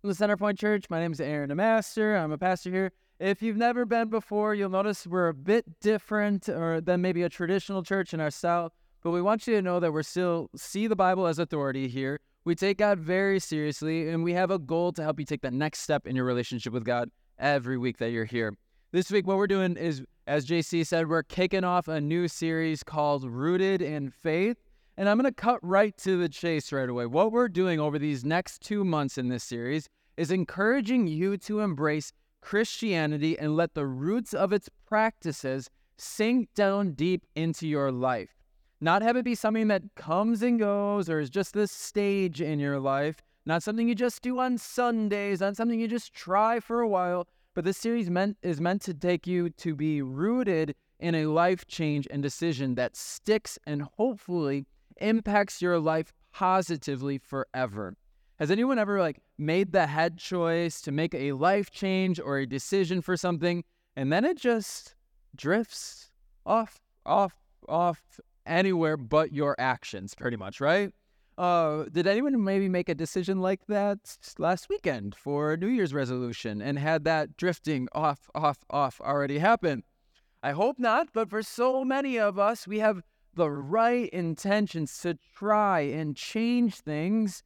from 0.00 0.10
the 0.10 0.16
Centerpoint 0.16 0.58
Church. 0.58 0.86
My 0.88 0.98
name 0.98 1.12
is 1.12 1.20
Aaron 1.20 1.54
Master. 1.54 2.16
I'm 2.16 2.32
a 2.32 2.38
pastor 2.38 2.70
here. 2.70 2.92
If 3.18 3.42
you've 3.42 3.58
never 3.58 3.84
been 3.84 4.08
before, 4.08 4.54
you'll 4.54 4.70
notice 4.70 5.06
we're 5.06 5.28
a 5.28 5.34
bit 5.34 5.78
different 5.80 6.48
or 6.48 6.80
than 6.80 7.02
maybe 7.02 7.22
a 7.22 7.28
traditional 7.28 7.82
church 7.82 8.14
in 8.14 8.20
our 8.20 8.30
style, 8.30 8.72
but 9.02 9.10
we 9.10 9.20
want 9.20 9.46
you 9.46 9.56
to 9.56 9.62
know 9.62 9.78
that 9.78 9.92
we're 9.92 10.02
still 10.02 10.48
see 10.56 10.86
the 10.86 10.96
Bible 10.96 11.26
as 11.26 11.38
authority 11.38 11.86
here. 11.86 12.18
We 12.46 12.54
take 12.54 12.78
God 12.78 12.98
very 12.98 13.38
seriously, 13.38 14.08
and 14.08 14.24
we 14.24 14.32
have 14.32 14.50
a 14.50 14.58
goal 14.58 14.92
to 14.92 15.02
help 15.02 15.20
you 15.20 15.26
take 15.26 15.42
that 15.42 15.52
next 15.52 15.80
step 15.80 16.06
in 16.06 16.16
your 16.16 16.24
relationship 16.24 16.72
with 16.72 16.84
God 16.84 17.10
every 17.38 17.76
week 17.76 17.98
that 17.98 18.10
you're 18.10 18.24
here. 18.24 18.56
This 18.92 19.10
week, 19.10 19.26
what 19.26 19.36
we're 19.36 19.46
doing 19.46 19.76
is, 19.76 20.02
as 20.26 20.46
JC 20.46 20.86
said, 20.86 21.10
we're 21.10 21.24
kicking 21.24 21.62
off 21.62 21.88
a 21.88 22.00
new 22.00 22.26
series 22.26 22.82
called 22.82 23.24
Rooted 23.24 23.82
in 23.82 24.08
Faith. 24.08 24.56
And 24.96 25.08
I'm 25.08 25.16
going 25.18 25.32
to 25.32 25.34
cut 25.34 25.58
right 25.62 25.96
to 25.98 26.18
the 26.18 26.28
chase 26.28 26.72
right 26.72 26.88
away. 26.88 27.06
What 27.06 27.32
we're 27.32 27.48
doing 27.48 27.80
over 27.80 27.98
these 27.98 28.24
next 28.24 28.60
two 28.60 28.84
months 28.84 29.16
in 29.16 29.28
this 29.28 29.44
series 29.44 29.88
is 30.16 30.30
encouraging 30.30 31.06
you 31.06 31.38
to 31.38 31.60
embrace 31.60 32.12
Christianity 32.42 33.38
and 33.38 33.56
let 33.56 33.74
the 33.74 33.86
roots 33.86 34.34
of 34.34 34.52
its 34.52 34.68
practices 34.86 35.70
sink 35.96 36.48
down 36.54 36.92
deep 36.92 37.26
into 37.34 37.66
your 37.66 37.92
life. 37.92 38.36
Not 38.80 39.02
have 39.02 39.16
it 39.16 39.24
be 39.24 39.34
something 39.34 39.68
that 39.68 39.82
comes 39.94 40.42
and 40.42 40.58
goes 40.58 41.08
or 41.08 41.20
is 41.20 41.30
just 41.30 41.52
this 41.52 41.70
stage 41.70 42.40
in 42.40 42.58
your 42.58 42.80
life, 42.80 43.22
not 43.44 43.62
something 43.62 43.88
you 43.88 43.94
just 43.94 44.22
do 44.22 44.38
on 44.38 44.58
Sundays, 44.58 45.40
not 45.40 45.56
something 45.56 45.78
you 45.78 45.88
just 45.88 46.14
try 46.14 46.60
for 46.60 46.80
a 46.80 46.88
while, 46.88 47.26
but 47.54 47.64
this 47.64 47.78
series 47.78 48.08
meant 48.08 48.38
is 48.42 48.60
meant 48.60 48.80
to 48.82 48.94
take 48.94 49.26
you 49.26 49.50
to 49.50 49.74
be 49.74 50.00
rooted 50.02 50.74
in 50.98 51.14
a 51.14 51.26
life 51.26 51.66
change 51.66 52.06
and 52.10 52.22
decision 52.22 52.74
that 52.76 52.96
sticks 52.96 53.58
and 53.66 53.82
hopefully 53.98 54.66
impacts 55.00 55.60
your 55.60 55.78
life 55.78 56.12
positively 56.32 57.18
forever. 57.18 57.94
Has 58.38 58.50
anyone 58.50 58.78
ever 58.78 59.00
like 59.00 59.20
made 59.38 59.72
the 59.72 59.86
head 59.86 60.18
choice 60.18 60.80
to 60.82 60.92
make 60.92 61.14
a 61.14 61.32
life 61.32 61.70
change 61.70 62.18
or 62.18 62.38
a 62.38 62.46
decision 62.46 63.02
for 63.02 63.16
something 63.16 63.64
and 63.96 64.12
then 64.12 64.24
it 64.24 64.38
just 64.38 64.94
drifts 65.36 66.10
off, 66.46 66.80
off, 67.04 67.34
off 67.68 68.00
anywhere 68.46 68.96
but 68.96 69.32
your 69.32 69.54
actions, 69.58 70.14
pretty 70.14 70.36
much, 70.36 70.60
right? 70.60 70.92
Uh, 71.36 71.84
did 71.92 72.06
anyone 72.06 72.42
maybe 72.42 72.68
make 72.68 72.88
a 72.88 72.94
decision 72.94 73.40
like 73.40 73.66
that 73.66 73.98
last 74.38 74.68
weekend 74.68 75.14
for 75.14 75.56
New 75.56 75.68
Year's 75.68 75.94
resolution 75.94 76.60
and 76.60 76.78
had 76.78 77.04
that 77.04 77.36
drifting 77.36 77.88
off, 77.92 78.28
off, 78.34 78.58
off 78.68 79.00
already 79.00 79.38
happen? 79.38 79.82
I 80.42 80.52
hope 80.52 80.78
not, 80.78 81.08
but 81.12 81.28
for 81.30 81.42
so 81.42 81.84
many 81.84 82.18
of 82.18 82.38
us, 82.38 82.66
we 82.66 82.78
have 82.78 83.02
the 83.40 83.50
right 83.50 84.10
intentions 84.10 84.98
to 84.98 85.16
try 85.34 85.80
and 85.80 86.14
change 86.14 86.74
things, 86.74 87.42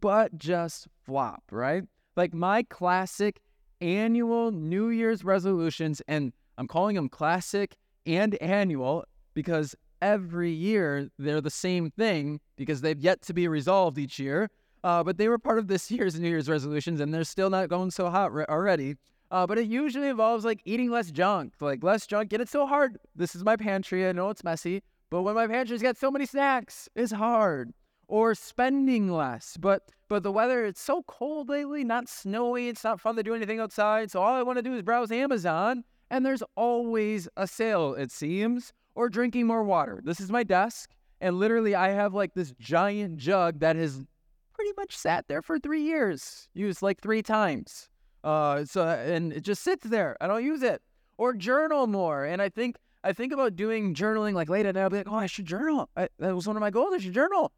but 0.00 0.38
just 0.38 0.88
flop, 1.04 1.42
right? 1.50 1.82
Like 2.16 2.32
my 2.32 2.62
classic 2.62 3.42
annual 3.82 4.52
New 4.52 4.88
Year's 4.88 5.22
resolutions, 5.22 6.00
and 6.08 6.32
I'm 6.56 6.66
calling 6.66 6.96
them 6.96 7.10
classic 7.10 7.76
and 8.06 8.40
annual 8.40 9.04
because 9.34 9.76
every 10.00 10.50
year 10.50 11.10
they're 11.18 11.42
the 11.42 11.50
same 11.50 11.90
thing 11.90 12.40
because 12.56 12.80
they've 12.80 12.98
yet 12.98 13.20
to 13.24 13.34
be 13.34 13.46
resolved 13.46 13.98
each 13.98 14.18
year. 14.18 14.48
Uh, 14.82 15.04
but 15.04 15.18
they 15.18 15.28
were 15.28 15.38
part 15.38 15.58
of 15.58 15.68
this 15.68 15.90
year's 15.90 16.18
New 16.18 16.30
Year's 16.30 16.48
resolutions, 16.48 17.00
and 17.00 17.12
they're 17.12 17.22
still 17.22 17.50
not 17.50 17.68
going 17.68 17.90
so 17.90 18.08
hot 18.08 18.32
re- 18.32 18.46
already. 18.48 18.96
Uh, 19.30 19.46
but 19.46 19.58
it 19.58 19.66
usually 19.66 20.08
involves 20.08 20.42
like 20.42 20.62
eating 20.64 20.90
less 20.90 21.10
junk, 21.10 21.52
like 21.60 21.84
less 21.84 22.06
junk. 22.06 22.30
Get 22.30 22.40
it 22.40 22.48
so 22.48 22.66
hard. 22.66 22.96
This 23.14 23.36
is 23.36 23.44
my 23.44 23.56
pantry. 23.56 24.08
I 24.08 24.12
know 24.12 24.30
it's 24.30 24.42
messy, 24.42 24.82
but 25.10 25.22
when 25.22 25.34
my 25.34 25.46
pantry's 25.46 25.82
got 25.82 25.96
so 25.96 26.10
many 26.10 26.26
snacks, 26.26 26.88
it's 26.94 27.12
hard. 27.12 27.72
Or 28.06 28.34
spending 28.34 29.10
less. 29.10 29.56
But 29.58 29.90
but 30.08 30.22
the 30.22 30.32
weather, 30.32 30.64
it's 30.66 30.80
so 30.80 31.02
cold 31.04 31.48
lately, 31.48 31.84
not 31.84 32.08
snowy. 32.08 32.68
It's 32.68 32.84
not 32.84 33.00
fun 33.00 33.16
to 33.16 33.22
do 33.22 33.34
anything 33.34 33.60
outside. 33.60 34.10
So 34.10 34.20
all 34.20 34.34
I 34.34 34.42
want 34.42 34.58
to 34.58 34.62
do 34.62 34.74
is 34.74 34.82
browse 34.82 35.10
Amazon, 35.10 35.84
and 36.10 36.24
there's 36.24 36.42
always 36.56 37.28
a 37.36 37.46
sale, 37.46 37.94
it 37.94 38.10
seems. 38.10 38.72
Or 38.94 39.08
drinking 39.08 39.46
more 39.46 39.64
water. 39.64 40.00
This 40.04 40.20
is 40.20 40.30
my 40.30 40.44
desk, 40.44 40.90
and 41.20 41.38
literally 41.38 41.74
I 41.74 41.88
have 41.88 42.14
like 42.14 42.34
this 42.34 42.52
giant 42.60 43.16
jug 43.16 43.58
that 43.60 43.74
has 43.74 44.04
pretty 44.52 44.72
much 44.76 44.96
sat 44.96 45.26
there 45.26 45.42
for 45.42 45.58
three 45.58 45.82
years, 45.82 46.48
used 46.54 46.80
like 46.80 47.00
three 47.00 47.22
times. 47.22 47.88
Uh, 48.22 48.64
so 48.64 48.86
and 48.86 49.32
it 49.32 49.42
just 49.42 49.62
sits 49.62 49.86
there. 49.86 50.16
I 50.20 50.26
don't 50.26 50.44
use 50.44 50.62
it. 50.62 50.80
Or 51.18 51.32
journal 51.34 51.86
more. 51.86 52.24
And 52.24 52.40
I 52.40 52.48
think 52.48 52.76
I 53.04 53.12
think 53.12 53.34
about 53.34 53.54
doing 53.54 53.94
journaling 53.94 54.32
like 54.32 54.48
late 54.48 54.64
at 54.64 54.74
night. 54.74 54.82
I'll 54.82 54.90
be 54.90 54.96
like, 54.96 55.12
oh, 55.12 55.16
I 55.16 55.26
should 55.26 55.44
journal. 55.44 55.90
I, 55.94 56.08
that 56.18 56.34
was 56.34 56.46
one 56.46 56.56
of 56.56 56.60
my 56.60 56.70
goals. 56.70 56.94
I 56.94 56.98
should 56.98 57.12
journal. 57.12 57.52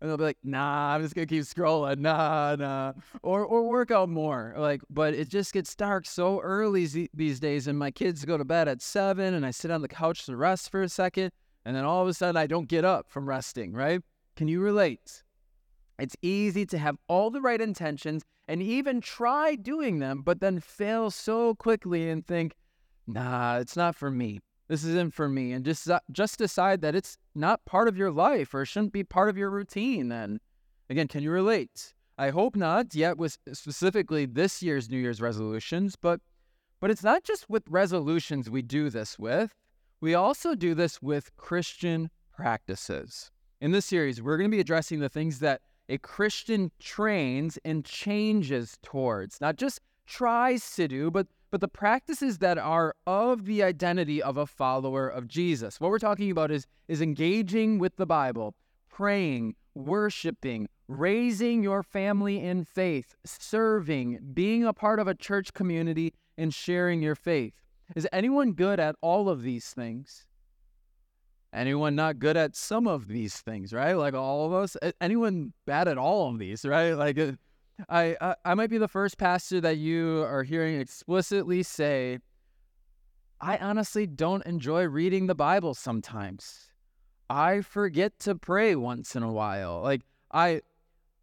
And 0.00 0.08
they'll 0.08 0.16
be 0.16 0.24
like, 0.24 0.38
nah, 0.42 0.94
I'm 0.94 1.02
just 1.02 1.14
gonna 1.14 1.26
keep 1.26 1.42
scrolling. 1.42 1.98
Nah, 1.98 2.56
nah. 2.56 2.92
Or 3.22 3.44
or 3.44 3.68
work 3.68 3.90
out 3.90 4.08
more. 4.08 4.54
Like, 4.56 4.80
but 4.88 5.14
it 5.14 5.28
just 5.28 5.52
gets 5.52 5.74
dark 5.74 6.06
so 6.06 6.40
early 6.40 6.86
z- 6.86 7.10
these 7.14 7.40
days, 7.40 7.66
and 7.66 7.78
my 7.78 7.90
kids 7.90 8.24
go 8.24 8.38
to 8.38 8.44
bed 8.44 8.68
at 8.68 8.82
seven, 8.82 9.34
and 9.34 9.44
I 9.44 9.50
sit 9.50 9.70
on 9.70 9.82
the 9.82 9.88
couch 9.88 10.24
to 10.26 10.36
rest 10.36 10.70
for 10.70 10.82
a 10.82 10.88
second, 10.88 11.30
and 11.64 11.76
then 11.76 11.84
all 11.84 12.02
of 12.02 12.08
a 12.08 12.14
sudden 12.14 12.36
I 12.36 12.46
don't 12.46 12.68
get 12.68 12.84
up 12.84 13.06
from 13.08 13.28
resting. 13.28 13.72
Right? 13.72 14.00
Can 14.34 14.48
you 14.48 14.60
relate? 14.60 15.22
It's 15.98 16.16
easy 16.20 16.66
to 16.66 16.78
have 16.78 16.96
all 17.08 17.30
the 17.30 17.40
right 17.40 17.60
intentions 17.60 18.22
and 18.48 18.62
even 18.62 19.00
try 19.00 19.54
doing 19.54 19.98
them, 19.98 20.22
but 20.22 20.40
then 20.40 20.60
fail 20.60 21.10
so 21.10 21.54
quickly 21.54 22.10
and 22.10 22.26
think, 22.26 22.54
nah, 23.06 23.58
it's 23.58 23.76
not 23.76 23.94
for 23.94 24.10
me 24.10 24.40
this 24.68 24.84
isn't 24.84 25.14
for 25.14 25.28
me 25.28 25.52
and 25.52 25.64
just 25.64 25.88
just 26.10 26.38
decide 26.38 26.80
that 26.80 26.94
it's 26.94 27.18
not 27.34 27.64
part 27.64 27.88
of 27.88 27.96
your 27.96 28.10
life 28.10 28.54
or 28.54 28.64
shouldn't 28.64 28.92
be 28.92 29.04
part 29.04 29.28
of 29.28 29.36
your 29.36 29.50
routine 29.50 30.08
then 30.08 30.40
again 30.90 31.08
can 31.08 31.22
you 31.22 31.30
relate? 31.30 31.94
I 32.18 32.30
hope 32.30 32.56
not 32.56 32.94
yet 32.94 33.18
with 33.18 33.38
specifically 33.52 34.24
this 34.26 34.62
year's 34.62 34.88
new 34.88 34.98
year's 34.98 35.20
resolutions 35.20 35.96
but 35.96 36.20
but 36.80 36.90
it's 36.90 37.04
not 37.04 37.24
just 37.24 37.48
with 37.48 37.62
resolutions 37.68 38.50
we 38.50 38.60
do 38.62 38.90
this 38.90 39.18
with. 39.18 39.54
We 40.00 40.14
also 40.14 40.54
do 40.54 40.74
this 40.74 41.00
with 41.00 41.34
christian 41.36 42.10
practices. 42.34 43.30
In 43.60 43.72
this 43.72 43.86
series 43.86 44.20
we're 44.20 44.36
going 44.36 44.50
to 44.50 44.56
be 44.56 44.60
addressing 44.60 45.00
the 45.00 45.08
things 45.08 45.38
that 45.40 45.60
a 45.88 45.98
christian 45.98 46.72
trains 46.80 47.58
and 47.64 47.84
changes 47.84 48.76
towards 48.82 49.40
not 49.40 49.56
just 49.56 49.80
tries 50.06 50.74
to 50.74 50.88
do 50.88 51.10
but 51.10 51.26
but 51.56 51.62
the 51.62 51.68
practices 51.68 52.36
that 52.36 52.58
are 52.58 52.94
of 53.06 53.46
the 53.46 53.62
identity 53.62 54.22
of 54.22 54.36
a 54.36 54.44
follower 54.44 55.08
of 55.08 55.26
Jesus. 55.26 55.80
What 55.80 55.90
we're 55.90 55.98
talking 55.98 56.30
about 56.30 56.50
is, 56.50 56.66
is 56.86 57.00
engaging 57.00 57.78
with 57.78 57.96
the 57.96 58.04
Bible, 58.04 58.54
praying, 58.90 59.54
worshiping, 59.74 60.68
raising 60.86 61.62
your 61.62 61.82
family 61.82 62.44
in 62.44 62.66
faith, 62.66 63.14
serving, 63.24 64.18
being 64.34 64.66
a 64.66 64.74
part 64.74 65.00
of 65.00 65.08
a 65.08 65.14
church 65.14 65.54
community, 65.54 66.12
and 66.36 66.52
sharing 66.52 67.00
your 67.00 67.14
faith. 67.14 67.54
Is 67.94 68.06
anyone 68.12 68.52
good 68.52 68.78
at 68.78 68.94
all 69.00 69.30
of 69.30 69.40
these 69.40 69.70
things? 69.70 70.26
Anyone 71.54 71.94
not 71.94 72.18
good 72.18 72.36
at 72.36 72.54
some 72.54 72.86
of 72.86 73.08
these 73.08 73.40
things, 73.40 73.72
right? 73.72 73.94
Like 73.94 74.12
all 74.12 74.44
of 74.44 74.52
us? 74.52 74.76
Anyone 75.00 75.54
bad 75.64 75.88
at 75.88 75.96
all 75.96 76.28
of 76.28 76.38
these, 76.38 76.66
right? 76.66 76.92
Like, 76.92 77.18
uh, 77.18 77.32
I, 77.88 78.34
I 78.44 78.54
might 78.54 78.70
be 78.70 78.78
the 78.78 78.88
first 78.88 79.18
pastor 79.18 79.60
that 79.60 79.76
you 79.76 80.22
are 80.22 80.42
hearing 80.42 80.80
explicitly 80.80 81.62
say, 81.62 82.18
I 83.40 83.58
honestly 83.58 84.06
don't 84.06 84.44
enjoy 84.46 84.84
reading 84.84 85.26
the 85.26 85.34
Bible 85.34 85.74
sometimes. 85.74 86.70
I 87.28 87.60
forget 87.60 88.18
to 88.20 88.34
pray 88.34 88.76
once 88.76 89.16
in 89.16 89.22
a 89.22 89.32
while. 89.32 89.82
Like 89.82 90.02
I 90.32 90.62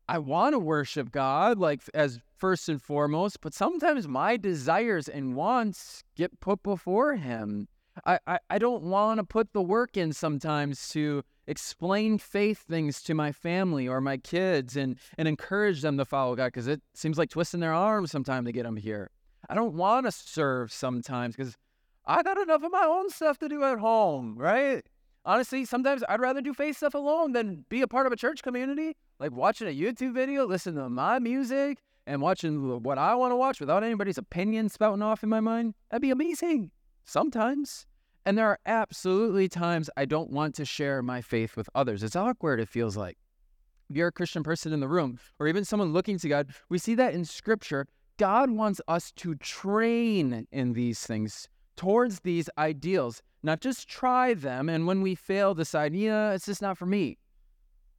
I 0.08 0.20
want 0.20 0.54
to 0.54 0.60
worship 0.60 1.12
God 1.12 1.58
like 1.58 1.82
as 1.94 2.20
first 2.36 2.68
and 2.68 2.82
foremost, 2.82 3.40
but 3.42 3.54
sometimes 3.54 4.08
my 4.08 4.38
desires 4.38 5.08
and 5.08 5.36
wants 5.36 6.04
get 6.16 6.40
put 6.42 6.62
before 6.62 7.16
him. 7.16 7.68
I, 8.06 8.20
I, 8.28 8.40
I 8.50 8.58
don't 8.58 8.84
want 8.84 9.20
to 9.20 9.24
put 9.24 9.54
the 9.54 9.62
work 9.62 9.96
in 9.96 10.12
sometimes 10.14 10.90
to 10.90 11.24
explain 11.48 12.18
faith 12.18 12.60
things 12.60 13.02
to 13.04 13.14
my 13.14 13.32
family 13.32 13.88
or 13.88 14.02
my 14.02 14.18
kids 14.18 14.78
and, 14.78 14.98
and 15.18 15.28
encourage 15.28 15.82
them 15.82 15.98
to 15.98 16.06
follow 16.06 16.36
God 16.36 16.48
because 16.48 16.68
it 16.68 16.82
seems 16.94 17.18
like 17.18 17.30
twisting 17.30 17.60
their 17.60 17.74
arms 17.74 18.12
sometimes 18.12 18.46
to 18.48 18.52
get 18.52 18.64
them 18.64 18.78
here. 18.78 19.12
I 19.50 19.56
don't 19.56 19.74
want 19.74 20.06
to 20.06 20.12
serve 20.12 20.72
sometimes 20.72 21.36
because 21.36 21.58
I 22.06 22.24
got 22.24 22.38
enough 22.38 22.64
of 22.64 22.72
my 22.72 22.86
own 22.86 23.10
stuff 23.10 23.38
to 23.40 23.50
do 23.50 23.64
at 23.64 23.80
home, 23.80 24.36
right? 24.38 24.84
Honestly, 25.26 25.64
sometimes 25.66 26.04
I'd 26.08 26.20
rather 26.20 26.42
do 26.42 26.54
faith 26.54 26.78
stuff 26.78 26.94
alone 26.94 27.32
than 27.32 27.66
be 27.70 27.82
a 27.82 27.88
part 27.88 28.06
of 28.06 28.12
a 28.12 28.18
church 28.18 28.44
community, 28.44 28.96
like 29.20 29.32
watching 29.32 29.68
a 29.68 29.72
YouTube 29.72 30.14
video, 30.14 30.46
listening 30.46 30.84
to 30.84 30.90
my 30.90 31.20
music, 31.20 31.80
and 32.06 32.22
watching 32.22 32.84
what 32.84 32.98
I 32.98 33.16
want 33.16 33.32
to 33.32 33.38
watch 33.38 33.60
without 33.62 33.84
anybody's 33.84 34.18
opinion 34.18 34.68
spouting 34.68 35.02
off 35.02 35.24
in 35.24 35.30
my 35.30 35.40
mind. 35.40 35.76
That'd 35.90 36.02
be 36.02 36.12
amazing. 36.12 36.72
Sometimes. 37.06 37.86
And 38.26 38.38
there 38.38 38.48
are 38.48 38.60
absolutely 38.66 39.50
times 39.50 39.90
I 39.98 40.06
don't 40.06 40.32
want 40.32 40.56
to 40.56 40.66
share 40.66 41.02
my 41.02 41.22
faith 41.22 41.58
with 41.58 41.70
others. 41.76 42.04
It's 42.04 42.16
awkward, 42.16 42.60
it 42.60 42.70
feels 42.70 42.96
like. 42.96 43.18
If 43.90 43.98
you're 43.98 44.08
a 44.08 44.14
Christian 44.14 44.44
person 44.44 44.72
in 44.72 44.80
the 44.80 44.88
room, 44.88 45.20
or 45.40 45.48
even 45.48 45.66
someone 45.66 45.92
looking 45.92 46.18
to 46.20 46.30
God, 46.30 46.50
we 46.70 46.78
see 46.78 46.96
that 46.96 47.14
in 47.14 47.26
Scripture. 47.26 47.86
God 48.18 48.50
wants 48.50 48.80
us 48.88 49.12
to 49.14 49.36
train 49.36 50.48
in 50.52 50.74
these 50.74 51.06
things 51.06 51.50
towards 51.76 52.22
these 52.22 52.50
ideals, 52.58 53.22
not 53.42 53.60
just 53.60 53.90
try 53.90 54.34
them 54.34 54.70
and 54.70 54.88
when 54.88 55.02
we 55.02 55.16
fail, 55.16 55.54
decide, 55.54 55.94
yeah, 55.94 56.32
it's 56.32 56.46
just 56.46 56.62
not 56.62 56.78
for 56.78 56.86
me. 56.86 57.18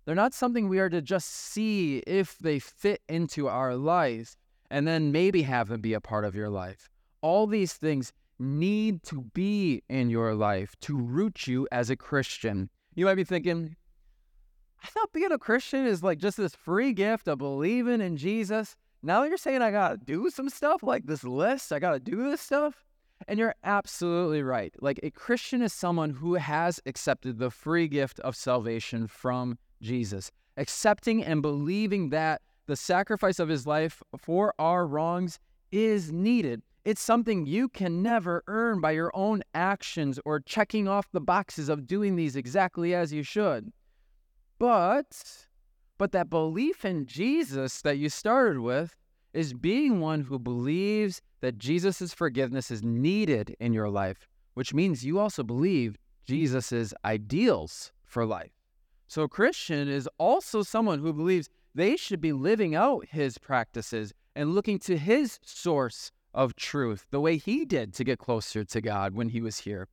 They're 0.05 0.15
not 0.15 0.35
something 0.35 0.69
we 0.69 0.79
are 0.79 0.88
to 0.88 1.03
just 1.03 1.29
see 1.29 1.99
if 2.06 2.38
they 2.38 2.59
fit 2.59 3.03
into 3.09 3.49
our 3.49 3.75
life 3.75 4.37
and 4.70 4.87
then 4.87 5.12
maybe 5.12 5.43
have 5.43 5.69
them 5.69 5.81
be 5.81 5.94
a 5.94 6.00
part 6.00 6.25
of 6.25 6.35
your 6.35 6.50
life. 6.50 6.91
All 7.23 7.47
these 7.47 7.73
things 7.75 8.12
need 8.38 9.02
to 9.04 9.22
be 9.34 9.82
in 9.88 10.10
your 10.10 10.34
life 10.34 10.75
to 10.81 10.96
root 10.96 11.46
you 11.46 11.69
as 11.70 11.90
a 11.90 11.96
Christian. 11.96 12.69
You 12.94 13.04
might 13.06 13.14
be 13.14 13.25
thinking, 13.25 13.76
I 14.82 14.88
thought 14.88 15.12
being 15.12 15.32
a 15.32 15.38
Christian 15.38 15.86
is 15.86 16.02
like 16.02 16.19
just 16.19 16.36
this 16.36 16.54
free 16.54 16.92
gift 16.92 17.28
of 17.28 17.38
believing 17.38 18.00
in 18.00 18.16
Jesus. 18.16 18.76
Now 19.02 19.25
you're 19.25 19.36
saying 19.36 19.62
I 19.62 19.70
got 19.70 19.88
to 19.90 19.96
do 19.96 20.31
some 20.31 20.48
stuff 20.48 20.82
like 20.82 21.06
this 21.06 21.25
list, 21.25 21.72
I 21.72 21.78
got 21.78 21.92
to 21.92 22.00
do 22.00 22.31
this 22.31 22.40
stuff. 22.40 22.84
And 23.28 23.38
you're 23.38 23.54
absolutely 23.64 24.42
right. 24.42 24.75
Like 24.81 25.00
a 25.02 25.10
Christian 25.10 25.62
is 25.62 25.72
someone 25.72 26.10
who 26.10 26.34
has 26.34 26.81
accepted 26.84 27.38
the 27.38 27.50
free 27.50 27.88
gift 27.88 28.20
of 28.20 28.36
salvation 28.36 29.06
from 29.06 29.56
Jesus, 29.81 30.31
accepting 30.56 31.25
and 31.25 31.40
believing 31.40 32.10
that 32.10 32.42
the 32.66 32.76
sacrifice 32.76 33.38
of 33.38 33.48
his 33.48 33.66
life 33.66 34.02
for 34.19 34.54
our 34.58 34.86
wrongs 34.86 35.38
is 35.70 36.12
needed. 36.12 36.62
It's 36.84 37.00
something 37.00 37.46
you 37.46 37.70
can 37.70 38.02
never 38.02 38.44
earn 38.46 38.81
by 38.82 38.90
your 38.90 39.10
own 39.14 39.42
actions 39.54 40.20
or 40.26 40.40
checking 40.40 40.86
off 40.86 41.10
the 41.12 41.20
boxes 41.20 41.70
of 41.70 41.86
doing 41.86 42.16
these 42.16 42.36
exactly 42.36 42.94
as 42.94 43.12
you 43.12 43.22
should. 43.22 43.72
But 44.58 45.46
but 45.96 46.12
that 46.12 46.28
belief 46.28 46.84
in 46.84 47.06
Jesus 47.06 47.81
that 47.82 47.96
you 47.98 48.08
started 48.08 48.60
with 48.60 48.96
is 49.32 49.54
being 49.54 50.00
one 50.00 50.20
who 50.20 50.38
believes 50.38 51.22
that 51.40 51.58
Jesus' 51.58 52.12
forgiveness 52.12 52.70
is 52.70 52.82
needed 52.82 53.56
in 53.60 53.72
your 53.72 53.88
life, 53.88 54.28
which 54.54 54.75
means 54.75 55.04
you 55.04 55.19
also 55.19 55.42
believe 55.42 55.96
Jesus' 56.26 56.92
ideals 57.04 57.92
for 58.04 58.26
life. 58.26 58.52
So, 59.08 59.22
a 59.22 59.28
Christian 59.28 59.88
is 59.88 60.08
also 60.19 60.62
someone 60.62 61.00
who 61.00 61.12
believes 61.12 61.48
they 61.75 61.96
should 61.96 62.20
be 62.20 62.32
living 62.32 62.75
out 62.75 63.06
his 63.06 63.38
practices 63.38 64.12
and 64.36 64.54
looking 64.54 64.78
to 64.81 64.96
his 64.96 65.38
source 65.44 66.10
of 66.34 66.56
truth, 66.56 67.06
the 67.10 67.20
way 67.20 67.36
he 67.36 67.64
did 67.64 67.94
to 67.94 68.04
get 68.04 68.19
closer 68.19 68.64
to 68.64 68.81
God 68.81 69.14
when 69.14 69.28
he 69.28 69.40
was 69.40 69.60
here. 69.60 69.88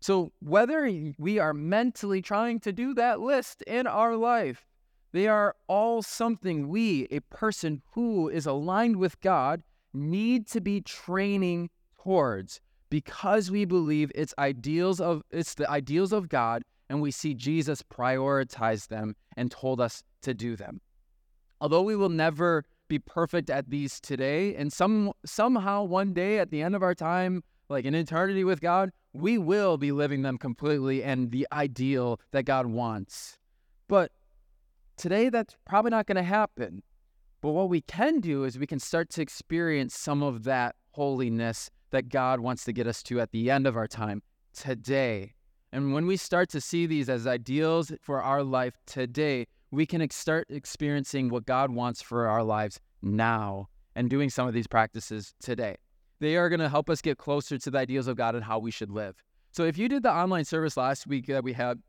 So, 0.00 0.32
whether 0.40 0.90
we 1.18 1.38
are 1.38 1.52
mentally 1.52 2.22
trying 2.22 2.60
to 2.60 2.72
do 2.72 2.94
that 2.94 3.20
list 3.20 3.62
in 3.62 3.86
our 3.86 4.16
life, 4.16 4.66
they 5.12 5.26
are 5.26 5.56
all 5.66 6.02
something 6.02 6.68
we, 6.68 7.06
a 7.10 7.20
person 7.20 7.82
who 7.92 8.28
is 8.28 8.46
aligned 8.46 8.96
with 8.96 9.20
God, 9.20 9.62
need 9.92 10.46
to 10.48 10.60
be 10.60 10.80
training 10.80 11.68
towards 12.02 12.60
because 12.88 13.50
we 13.50 13.64
believe 13.64 14.10
it's 14.14 14.34
ideals 14.38 15.00
of 15.00 15.22
it's 15.30 15.54
the 15.54 15.68
ideals 15.70 16.12
of 16.12 16.28
God 16.28 16.62
and 16.88 17.00
we 17.00 17.10
see 17.10 17.34
Jesus 17.34 17.82
prioritize 17.82 18.88
them 18.88 19.14
and 19.36 19.50
told 19.50 19.80
us 19.80 20.02
to 20.22 20.34
do 20.34 20.56
them. 20.56 20.80
Although 21.60 21.82
we 21.82 21.96
will 21.96 22.08
never 22.08 22.64
be 22.90 22.98
perfect 22.98 23.48
at 23.48 23.70
these 23.70 24.00
today 24.00 24.54
and 24.54 24.70
some 24.70 25.12
somehow 25.24 25.82
one 25.82 26.12
day 26.12 26.38
at 26.38 26.50
the 26.50 26.60
end 26.60 26.74
of 26.74 26.82
our 26.82 26.94
time 26.94 27.42
like 27.70 27.84
in 27.84 27.94
eternity 27.94 28.44
with 28.44 28.60
God, 28.60 28.90
we 29.12 29.38
will 29.38 29.78
be 29.78 29.92
living 29.92 30.22
them 30.22 30.36
completely 30.36 31.02
and 31.02 31.30
the 31.30 31.46
ideal 31.52 32.20
that 32.32 32.44
God 32.44 32.66
wants. 32.66 33.38
But 33.88 34.10
today, 34.96 35.30
that's 35.30 35.56
probably 35.64 35.92
not 35.92 36.06
going 36.06 36.16
to 36.16 36.22
happen. 36.22 36.82
But 37.40 37.52
what 37.52 37.70
we 37.70 37.80
can 37.80 38.20
do 38.20 38.44
is 38.44 38.58
we 38.58 38.66
can 38.66 38.80
start 38.80 39.08
to 39.10 39.22
experience 39.22 39.96
some 39.96 40.22
of 40.22 40.42
that 40.44 40.74
holiness 40.90 41.70
that 41.90 42.08
God 42.08 42.40
wants 42.40 42.64
to 42.64 42.72
get 42.72 42.86
us 42.86 43.02
to 43.04 43.20
at 43.20 43.30
the 43.30 43.50
end 43.50 43.66
of 43.66 43.76
our 43.76 43.86
time 43.86 44.22
today. 44.52 45.34
And 45.72 45.94
when 45.94 46.06
we 46.06 46.16
start 46.16 46.50
to 46.50 46.60
see 46.60 46.86
these 46.86 47.08
as 47.08 47.26
ideals 47.26 47.92
for 48.02 48.20
our 48.20 48.42
life 48.42 48.74
today, 48.86 49.46
we 49.70 49.86
can 49.86 50.02
ex- 50.02 50.16
start 50.16 50.46
experiencing 50.50 51.28
what 51.28 51.46
God 51.46 51.70
wants 51.70 52.02
for 52.02 52.26
our 52.26 52.42
lives 52.42 52.80
now 53.02 53.68
and 53.94 54.10
doing 54.10 54.30
some 54.30 54.48
of 54.48 54.54
these 54.54 54.66
practices 54.66 55.34
today. 55.40 55.76
They 56.20 56.36
are 56.36 56.48
going 56.48 56.60
to 56.60 56.68
help 56.68 56.90
us 56.90 57.00
get 57.00 57.18
closer 57.18 57.58
to 57.58 57.70
the 57.70 57.78
ideals 57.78 58.06
of 58.06 58.16
God 58.16 58.34
and 58.34 58.44
how 58.44 58.58
we 58.58 58.70
should 58.70 58.90
live. 58.90 59.22
So 59.52 59.64
if 59.64 59.78
you 59.78 59.88
did 59.88 60.02
the 60.02 60.12
online 60.12 60.44
service 60.44 60.76
last 60.76 61.06
week 61.06 61.26
that 61.26 61.42
we 61.42 61.52
had, 61.52 61.80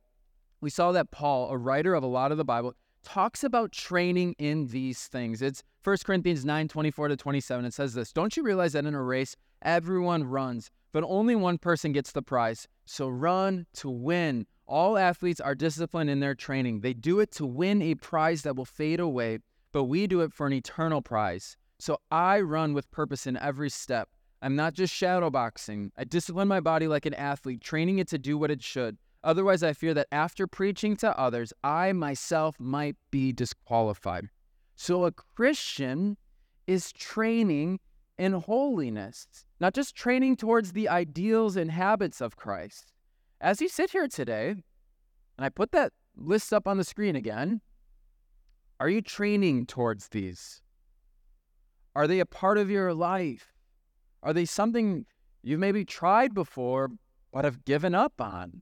we 0.61 0.69
saw 0.69 0.91
that 0.93 1.11
Paul, 1.11 1.49
a 1.49 1.57
writer 1.57 1.93
of 1.93 2.03
a 2.03 2.07
lot 2.07 2.31
of 2.31 2.37
the 2.37 2.45
Bible, 2.45 2.73
talks 3.03 3.43
about 3.43 3.71
training 3.71 4.35
in 4.37 4.67
these 4.67 5.07
things. 5.07 5.41
It's 5.41 5.63
1 5.83 5.97
Corinthians 6.05 6.45
9 6.45 6.67
24 6.67 7.09
to 7.09 7.17
27. 7.17 7.65
It 7.65 7.73
says 7.73 7.93
this 7.93 8.13
Don't 8.13 8.37
you 8.37 8.43
realize 8.43 8.73
that 8.73 8.85
in 8.85 8.93
a 8.93 9.03
race, 9.03 9.35
everyone 9.63 10.23
runs, 10.23 10.69
but 10.91 11.03
only 11.03 11.35
one 11.35 11.57
person 11.57 11.91
gets 11.91 12.11
the 12.11 12.21
prize? 12.21 12.67
So 12.85 13.09
run 13.09 13.65
to 13.75 13.89
win. 13.89 14.45
All 14.71 14.97
athletes 14.97 15.41
are 15.41 15.53
disciplined 15.53 16.09
in 16.09 16.21
their 16.21 16.33
training. 16.33 16.79
They 16.79 16.93
do 16.93 17.19
it 17.19 17.29
to 17.31 17.45
win 17.45 17.81
a 17.81 17.95
prize 17.95 18.43
that 18.43 18.55
will 18.55 18.63
fade 18.63 19.01
away, 19.01 19.39
but 19.73 19.83
we 19.83 20.07
do 20.07 20.21
it 20.21 20.31
for 20.31 20.47
an 20.47 20.53
eternal 20.53 21.01
prize. 21.01 21.57
So 21.77 21.97
I 22.09 22.39
run 22.39 22.73
with 22.73 22.89
purpose 22.89 23.27
in 23.27 23.35
every 23.35 23.69
step. 23.69 24.07
I'm 24.41 24.55
not 24.55 24.73
just 24.73 24.93
shadowboxing. 24.93 25.91
I 25.97 26.05
discipline 26.05 26.47
my 26.47 26.61
body 26.61 26.87
like 26.87 27.05
an 27.05 27.13
athlete, 27.15 27.59
training 27.59 27.99
it 27.99 28.07
to 28.07 28.17
do 28.17 28.37
what 28.37 28.49
it 28.49 28.63
should. 28.63 28.97
Otherwise, 29.25 29.61
I 29.61 29.73
fear 29.73 29.93
that 29.93 30.07
after 30.13 30.47
preaching 30.47 30.95
to 30.97 31.19
others, 31.19 31.51
I 31.65 31.91
myself 31.91 32.57
might 32.57 32.95
be 33.11 33.33
disqualified. 33.33 34.29
So, 34.77 35.03
a 35.03 35.11
Christian 35.11 36.15
is 36.65 36.93
training 36.93 37.81
in 38.17 38.31
holiness, 38.31 39.27
not 39.59 39.73
just 39.73 39.97
training 39.97 40.37
towards 40.37 40.71
the 40.71 40.87
ideals 40.87 41.57
and 41.57 41.69
habits 41.69 42.21
of 42.21 42.37
Christ. 42.37 42.93
As 43.41 43.59
you 43.59 43.69
sit 43.69 43.89
here 43.89 44.07
today, 44.07 44.49
and 44.49 44.63
I 45.39 45.49
put 45.49 45.71
that 45.71 45.93
list 46.15 46.53
up 46.53 46.67
on 46.67 46.77
the 46.77 46.83
screen 46.83 47.15
again, 47.15 47.61
are 48.79 48.87
you 48.87 49.01
training 49.01 49.65
towards 49.65 50.09
these? 50.09 50.61
Are 51.95 52.05
they 52.05 52.19
a 52.19 52.25
part 52.27 52.59
of 52.59 52.69
your 52.69 52.93
life? 52.93 53.51
Are 54.21 54.31
they 54.31 54.45
something 54.45 55.07
you've 55.41 55.59
maybe 55.59 55.83
tried 55.83 56.35
before 56.35 56.91
but 57.33 57.43
have 57.43 57.65
given 57.65 57.95
up 57.95 58.21
on? 58.21 58.61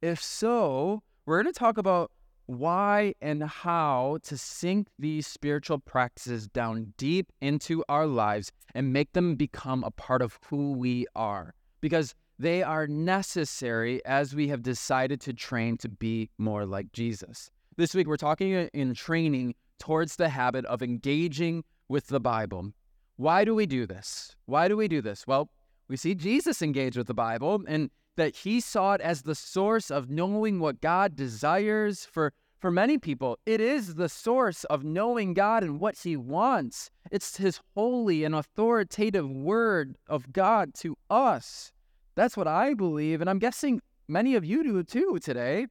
If 0.00 0.22
so, 0.22 1.02
we're 1.26 1.42
going 1.42 1.52
to 1.52 1.58
talk 1.58 1.76
about 1.76 2.12
why 2.46 3.14
and 3.20 3.42
how 3.42 4.18
to 4.22 4.38
sink 4.38 4.86
these 4.96 5.26
spiritual 5.26 5.80
practices 5.80 6.46
down 6.46 6.94
deep 6.96 7.32
into 7.40 7.82
our 7.88 8.06
lives 8.06 8.52
and 8.76 8.92
make 8.92 9.12
them 9.12 9.34
become 9.34 9.82
a 9.82 9.90
part 9.90 10.22
of 10.22 10.38
who 10.48 10.72
we 10.72 11.04
are. 11.16 11.54
Because 11.80 12.14
they 12.38 12.62
are 12.62 12.86
necessary 12.86 14.04
as 14.04 14.34
we 14.34 14.48
have 14.48 14.62
decided 14.62 15.20
to 15.22 15.32
train 15.32 15.76
to 15.78 15.88
be 15.88 16.30
more 16.38 16.66
like 16.66 16.92
Jesus. 16.92 17.50
This 17.76 17.94
week, 17.94 18.06
we're 18.06 18.16
talking 18.16 18.52
in 18.52 18.94
training 18.94 19.54
towards 19.78 20.16
the 20.16 20.28
habit 20.28 20.64
of 20.66 20.82
engaging 20.82 21.64
with 21.88 22.06
the 22.08 22.20
Bible. 22.20 22.72
Why 23.16 23.44
do 23.44 23.54
we 23.54 23.66
do 23.66 23.86
this? 23.86 24.36
Why 24.46 24.68
do 24.68 24.76
we 24.76 24.88
do 24.88 25.00
this? 25.00 25.26
Well, 25.26 25.50
we 25.88 25.96
see 25.96 26.14
Jesus 26.14 26.62
engage 26.62 26.96
with 26.96 27.06
the 27.06 27.14
Bible 27.14 27.62
and 27.66 27.90
that 28.16 28.36
he 28.36 28.60
saw 28.60 28.94
it 28.94 29.00
as 29.00 29.22
the 29.22 29.34
source 29.34 29.90
of 29.90 30.10
knowing 30.10 30.60
what 30.60 30.80
God 30.80 31.16
desires 31.16 32.04
for 32.04 32.32
for 32.62 32.70
many 32.70 32.96
people. 32.96 33.38
It 33.44 33.60
is 33.60 33.96
the 33.96 34.08
source 34.08 34.62
of 34.64 34.84
knowing 34.84 35.34
God 35.34 35.64
and 35.64 35.80
what 35.80 35.98
he 35.98 36.16
wants. 36.16 36.90
It's 37.10 37.36
his 37.36 37.60
holy 37.74 38.22
and 38.22 38.36
authoritative 38.36 39.28
word 39.28 39.96
of 40.06 40.32
God 40.32 40.72
to 40.74 40.96
us. 41.10 41.72
That's 42.14 42.36
what 42.36 42.48
I 42.48 42.74
believe 42.74 43.20
and 43.20 43.30
I'm 43.30 43.38
guessing 43.38 43.80
many 44.08 44.34
of 44.34 44.44
you 44.44 44.62
do 44.62 44.82
too 44.82 45.18
today. 45.22 45.66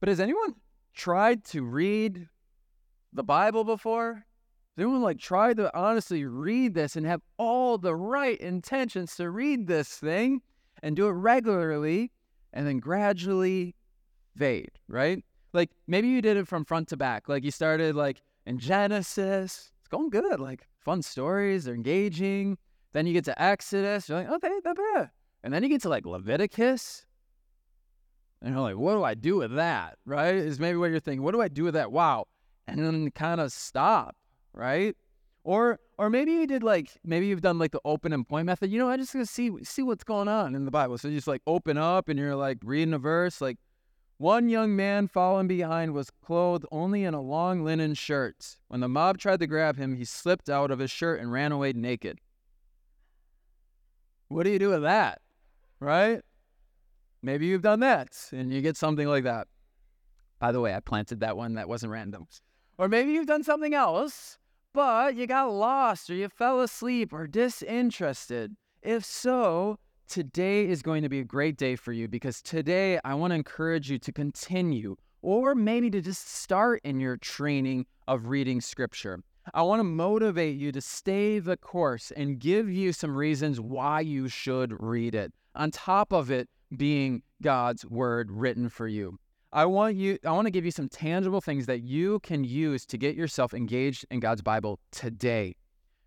But 0.00 0.08
has 0.08 0.20
anyone 0.20 0.54
tried 0.94 1.44
to 1.46 1.62
read 1.62 2.28
the 3.12 3.24
Bible 3.24 3.64
before? 3.64 4.24
They 4.76 4.84
would 4.84 4.98
like 4.98 5.18
tried 5.18 5.56
to 5.56 5.74
honestly 5.76 6.24
read 6.24 6.74
this 6.74 6.96
and 6.96 7.06
have 7.06 7.22
all 7.38 7.78
the 7.78 7.94
right 7.94 8.38
intentions 8.38 9.16
to 9.16 9.30
read 9.30 9.66
this 9.66 9.88
thing 9.88 10.42
and 10.82 10.94
do 10.94 11.08
it 11.08 11.12
regularly 11.12 12.12
and 12.52 12.66
then 12.66 12.78
gradually 12.78 13.74
fade, 14.36 14.72
right? 14.88 15.24
Like 15.54 15.70
maybe 15.86 16.08
you 16.08 16.20
did 16.20 16.36
it 16.36 16.46
from 16.46 16.66
front 16.66 16.88
to 16.88 16.96
back. 16.96 17.28
Like 17.28 17.42
you 17.42 17.50
started 17.50 17.94
like 17.94 18.20
in 18.44 18.58
Genesis, 18.58 19.72
it's 19.80 19.88
going 19.88 20.10
good, 20.10 20.40
like 20.40 20.68
fun 20.78 21.00
stories, 21.00 21.64
they're 21.64 21.74
engaging. 21.74 22.58
Then 22.92 23.06
you 23.06 23.14
get 23.14 23.24
to 23.24 23.42
Exodus, 23.42 24.08
you're 24.08 24.18
like, 24.18 24.30
okay, 24.30 24.60
that 24.62 24.76
bad. 24.76 25.10
And 25.46 25.54
then 25.54 25.62
you 25.62 25.70
get 25.70 25.80
to 25.82 25.88
like 25.88 26.04
Leviticus. 26.04 27.06
And 28.42 28.52
you're 28.52 28.62
like, 28.62 28.76
what 28.76 28.92
do 28.92 29.02
I 29.02 29.14
do 29.14 29.36
with 29.36 29.54
that? 29.54 29.96
Right? 30.04 30.34
Is 30.34 30.60
maybe 30.60 30.76
what 30.76 30.90
you're 30.90 31.00
thinking. 31.00 31.22
What 31.22 31.32
do 31.32 31.40
I 31.40 31.48
do 31.48 31.64
with 31.64 31.72
that? 31.72 31.90
Wow. 31.90 32.26
And 32.66 32.78
then 32.78 33.10
kind 33.12 33.40
of 33.40 33.50
stop 33.50 34.14
right? 34.56 34.96
Or 35.44 35.78
or 35.98 36.10
maybe 36.10 36.32
you 36.32 36.46
did 36.48 36.64
like 36.64 36.90
maybe 37.04 37.26
you've 37.28 37.42
done 37.42 37.58
like 37.58 37.70
the 37.70 37.80
open 37.84 38.12
and 38.12 38.26
point 38.26 38.46
method. 38.46 38.70
You 38.70 38.80
know, 38.80 38.88
I 38.88 38.96
just 38.96 39.12
gonna 39.12 39.26
see 39.26 39.52
see 39.62 39.82
what's 39.82 40.02
going 40.02 40.26
on 40.26 40.56
in 40.56 40.64
the 40.64 40.72
Bible. 40.72 40.98
So 40.98 41.06
you 41.06 41.16
just 41.16 41.28
like 41.28 41.42
open 41.46 41.78
up 41.78 42.08
and 42.08 42.18
you're 42.18 42.34
like 42.34 42.58
reading 42.64 42.94
a 42.94 42.98
verse 42.98 43.40
like 43.40 43.58
one 44.18 44.48
young 44.48 44.74
man 44.74 45.08
following 45.08 45.46
behind 45.46 45.92
was 45.92 46.10
clothed 46.24 46.64
only 46.72 47.04
in 47.04 47.12
a 47.12 47.20
long 47.20 47.62
linen 47.62 47.94
shirt. 47.94 48.56
When 48.68 48.80
the 48.80 48.88
mob 48.88 49.18
tried 49.18 49.40
to 49.40 49.46
grab 49.46 49.76
him, 49.76 49.94
he 49.94 50.06
slipped 50.06 50.48
out 50.48 50.70
of 50.70 50.78
his 50.78 50.90
shirt 50.90 51.20
and 51.20 51.30
ran 51.30 51.52
away 51.52 51.74
naked. 51.74 52.18
What 54.28 54.44
do 54.44 54.50
you 54.50 54.58
do 54.58 54.70
with 54.70 54.82
that? 54.82 55.20
Right? 55.80 56.22
Maybe 57.22 57.46
you've 57.46 57.62
done 57.62 57.80
that 57.80 58.08
and 58.32 58.52
you 58.52 58.60
get 58.60 58.76
something 58.76 59.08
like 59.08 59.24
that. 59.24 59.48
By 60.38 60.52
the 60.52 60.60
way, 60.60 60.74
I 60.74 60.80
planted 60.80 61.20
that 61.20 61.36
one. 61.36 61.54
That 61.54 61.68
wasn't 61.68 61.92
random. 61.92 62.26
Or 62.78 62.88
maybe 62.88 63.12
you've 63.12 63.26
done 63.26 63.42
something 63.42 63.74
else 63.74 64.38
but 64.76 65.16
you 65.16 65.26
got 65.26 65.50
lost 65.50 66.10
or 66.10 66.14
you 66.14 66.28
fell 66.28 66.60
asleep 66.60 67.10
or 67.10 67.26
disinterested. 67.26 68.54
If 68.82 69.06
so, 69.06 69.78
today 70.06 70.68
is 70.68 70.82
going 70.82 71.02
to 71.02 71.08
be 71.08 71.20
a 71.20 71.24
great 71.24 71.56
day 71.56 71.76
for 71.76 71.92
you 71.92 72.08
because 72.08 72.42
today 72.42 73.00
I 73.02 73.14
want 73.14 73.30
to 73.30 73.36
encourage 73.36 73.90
you 73.90 73.98
to 73.98 74.12
continue 74.12 74.96
or 75.22 75.54
maybe 75.54 75.88
to 75.92 76.02
just 76.02 76.30
start 76.30 76.82
in 76.84 77.00
your 77.00 77.16
training 77.16 77.86
of 78.06 78.26
reading 78.26 78.60
scripture. 78.60 79.20
I 79.54 79.62
want 79.62 79.80
to 79.80 79.84
motivate 79.84 80.58
you 80.58 80.72
to 80.72 80.82
stay 80.82 81.38
the 81.38 81.56
course 81.56 82.12
and 82.14 82.38
give 82.38 82.68
you 82.68 82.92
some 82.92 83.16
reasons 83.16 83.58
why 83.58 84.00
you 84.00 84.28
should 84.28 84.76
read 84.78 85.14
it, 85.14 85.32
on 85.56 85.70
top 85.70 86.12
of 86.12 86.30
it 86.30 86.48
being 86.76 87.22
God's 87.42 87.84
word 87.86 88.30
written 88.30 88.68
for 88.68 88.88
you. 88.88 89.18
I 89.52 89.64
want 89.64 89.96
you 89.96 90.18
I 90.24 90.32
want 90.32 90.46
to 90.46 90.50
give 90.50 90.64
you 90.64 90.70
some 90.70 90.88
tangible 90.88 91.40
things 91.40 91.66
that 91.66 91.82
you 91.82 92.20
can 92.20 92.44
use 92.44 92.84
to 92.86 92.98
get 92.98 93.14
yourself 93.14 93.54
engaged 93.54 94.04
in 94.10 94.20
God's 94.20 94.42
Bible 94.42 94.80
today. 94.90 95.54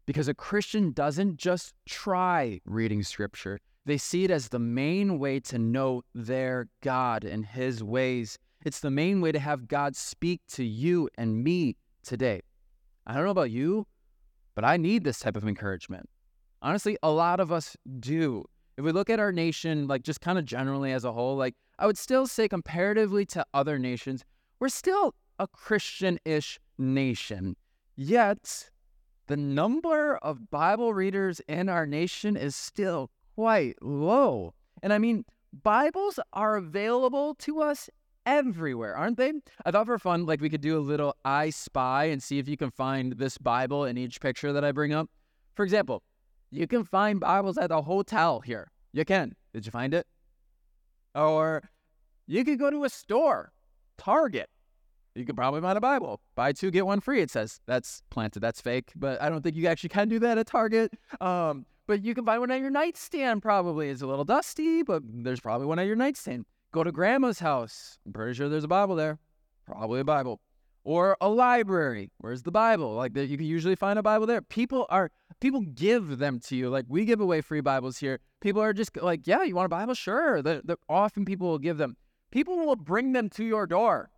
Because 0.06 0.27
a 0.27 0.34
Christian 0.34 0.91
doesn't 0.91 1.38
just 1.38 1.74
try 1.86 2.60
reading 2.65 3.03
scripture. 3.03 3.60
They 3.86 3.98
see 3.98 4.24
it 4.24 4.32
as 4.32 4.50
the 4.50 4.60
main 4.60 5.20
way 5.20 5.39
to 5.41 5.58
know 5.58 6.03
their 6.13 6.68
God 6.82 7.24
and 7.24 7.46
his 7.46 7.84
ways. 7.84 8.38
It's 8.65 8.82
the 8.82 8.91
main 8.91 9.22
way 9.22 9.32
to 9.32 9.39
have 9.39 9.68
God 9.68 9.96
speak 9.96 10.41
to 10.50 10.63
you 10.63 11.10
and 11.18 11.44
me 11.44 11.75
today. 12.03 12.41
I 13.08 13.13
don't 13.13 13.24
know 13.24 13.32
about 13.32 13.51
you, 13.51 13.88
but 14.53 14.65
I 14.65 14.77
need 14.77 15.03
this 15.03 15.20
type 15.20 15.38
of 15.38 15.48
encouragement. 15.48 16.10
Honestly, 16.62 16.98
a 17.01 17.10
lot 17.10 17.39
of 17.39 17.51
us 17.51 17.77
do. 18.00 18.46
If 18.79 18.86
we 18.86 18.93
look 18.93 19.09
at 19.09 19.19
our 19.19 19.33
nation, 19.33 19.88
like 19.88 20.03
just 20.03 20.21
kind 20.21 20.39
of 20.39 20.45
generally 20.45 20.93
as 20.93 21.03
a 21.03 21.12
whole, 21.12 21.36
like 21.36 21.53
I 21.79 21.86
would 21.86 21.98
still 21.98 22.25
say, 22.27 22.48
comparatively 22.48 23.25
to 23.25 23.45
other 23.53 23.77
nations, 23.77 24.24
we're 24.57 24.69
still 24.69 25.15
a 25.38 25.48
Christian 25.48 26.17
ish 26.24 26.62
nation. 26.77 27.57
Yet, 27.98 28.69
the 29.27 29.36
number 29.36 30.15
of 30.19 30.50
Bible 30.50 30.93
readers 30.93 31.41
in 31.50 31.67
our 31.67 31.86
nation 31.86 32.38
is 32.38 32.55
still 32.55 33.12
quite 33.36 33.75
low. 33.81 34.53
And 34.81 34.93
I 34.93 34.98
mean, 34.98 35.25
Bibles 35.51 36.17
are 36.31 36.55
available 36.55 37.36
to 37.39 37.62
us 37.62 37.89
everywhere, 38.25 38.95
aren't 38.95 39.17
they? 39.17 39.33
I 39.65 39.71
thought 39.71 39.88
for 39.88 40.00
fun, 40.00 40.25
like 40.25 40.39
we 40.39 40.50
could 40.50 40.62
do 40.62 40.77
a 40.77 40.79
little 40.79 41.17
I 41.25 41.50
spy 41.50 42.05
and 42.05 42.24
see 42.24 42.39
if 42.39 42.48
you 42.48 42.55
can 42.55 42.71
find 42.71 43.12
this 43.17 43.38
Bible 43.38 43.83
in 43.83 43.98
each 43.98 44.21
picture 44.21 44.53
that 44.53 44.63
I 44.63 44.71
bring 44.71 44.93
up. 44.93 45.09
For 45.55 45.65
example, 45.65 46.01
you 46.51 46.68
can 46.68 46.84
find 46.84 47.20
Bibles 47.20 47.58
at 47.58 47.70
the 47.70 47.82
hotel 47.82 48.39
here. 48.39 48.72
You 48.94 49.06
can. 49.06 49.36
Did 49.53 49.65
you 49.65 49.72
find 49.72 49.94
it? 49.94 50.08
Or 51.15 51.63
you 52.27 52.44
could 52.44 52.60
go 52.60 52.70
to 52.70 52.84
a 52.84 52.89
store, 52.89 53.51
Target. 53.98 54.50
You 55.15 55.25
could 55.25 55.36
probably 55.36 55.62
find 55.62 55.77
a 55.77 55.82
Bible. 55.82 56.22
Buy 56.36 56.53
two, 56.53 56.72
get 56.72 56.86
one 56.86 57.00
free, 57.00 57.22
it 57.22 57.32
says. 57.32 57.60
That's 57.68 58.01
planted. 58.10 58.39
That's 58.39 58.62
fake. 58.62 58.91
But 58.96 59.22
I 59.22 59.29
don't 59.29 59.41
think 59.41 59.56
you 59.56 59.68
actually 59.68 59.89
can 59.89 60.08
do 60.08 60.20
that 60.20 60.38
at 60.38 60.48
Target. 60.48 60.94
Um, 61.20 61.65
but 61.88 62.03
you 62.03 62.13
can 62.13 62.25
find 62.25 62.39
one 62.39 62.51
at 62.51 62.62
your 62.62 62.70
nightstand, 62.70 63.41
probably. 63.41 63.89
It's 63.89 64.03
a 64.03 64.08
little 64.08 64.24
dusty, 64.24 64.84
but 64.84 65.01
there's 65.03 65.39
probably 65.39 65.65
one 65.65 65.79
at 65.79 65.88
your 65.88 65.96
nightstand. 65.96 66.46
Go 66.72 66.84
to 66.84 66.91
grandma's 66.91 67.39
house. 67.39 67.98
I'm 68.06 68.13
pretty 68.13 68.36
sure 68.36 68.48
there's 68.48 68.63
a 68.63 68.68
Bible 68.68 68.96
there. 68.96 69.18
Probably 69.65 70.00
a 70.00 70.03
Bible. 70.03 70.39
Or 70.84 71.18
a 71.20 71.27
library. 71.27 72.12
Where's 72.20 72.44
the 72.44 72.51
Bible? 72.51 72.94
Like 72.94 73.18
you 73.18 73.38
can 73.38 73.46
usually 73.46 73.75
find 73.75 73.98
a 73.98 74.03
Bible 74.03 74.27
there. 74.27 74.41
People 74.41 74.86
are 74.89 75.10
people 75.39 75.62
give 75.62 76.17
them 76.17 76.39
to 76.39 76.55
you. 76.55 76.69
Like 76.69 76.86
we 76.88 77.05
give 77.05 77.22
away 77.22 77.41
free 77.41 77.62
Bibles 77.62 77.98
here. 77.98 78.19
People 78.41 78.62
are 78.62 78.74
just 78.74 78.96
like, 78.98 79.25
yeah, 79.25 79.43
you 79.43 79.55
want 79.55 79.65
a 79.65 79.69
Bible? 79.69 79.93
Sure. 79.93 80.41
The, 80.41 80.62
the, 80.63 80.77
often 80.88 81.25
people 81.25 81.48
will 81.48 81.60
give 81.60 81.77
them. 81.77 81.96
People 82.31 82.58
will 82.58 82.75
bring 82.75 83.13
them 83.13 83.29
to 83.29 83.43
your 83.43 83.65
door. 83.65 84.10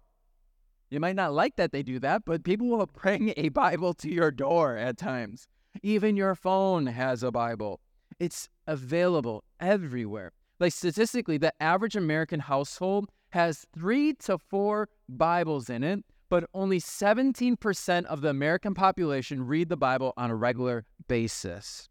You 0.89 0.99
might 0.99 1.15
not 1.15 1.33
like 1.33 1.55
that 1.55 1.71
they 1.71 1.83
do 1.83 1.99
that, 1.99 2.23
but 2.25 2.43
people 2.43 2.67
will 2.67 2.85
bring 2.85 3.33
a 3.37 3.49
Bible 3.49 3.93
to 3.95 4.11
your 4.11 4.31
door 4.31 4.75
at 4.75 4.97
times. 4.97 5.47
Even 5.83 6.17
your 6.17 6.35
phone 6.35 6.85
has 6.85 7.23
a 7.23 7.31
Bible. 7.31 7.79
It's 8.19 8.49
available 8.67 9.45
everywhere. 9.59 10.33
Like 10.59 10.73
statistically, 10.73 11.37
the 11.37 11.53
average 11.61 11.95
American 11.95 12.41
household 12.41 13.09
has 13.29 13.65
three 13.73 14.13
to 14.15 14.37
four 14.37 14.89
Bibles 15.07 15.69
in 15.69 15.83
it, 15.83 16.03
but 16.31 16.45
only 16.53 16.79
17% 16.79 18.05
of 18.05 18.21
the 18.21 18.29
American 18.29 18.73
population 18.73 19.45
read 19.45 19.67
the 19.67 19.75
Bible 19.75 20.13
on 20.15 20.31
a 20.31 20.35
regular 20.35 20.85
basis. 21.09 21.89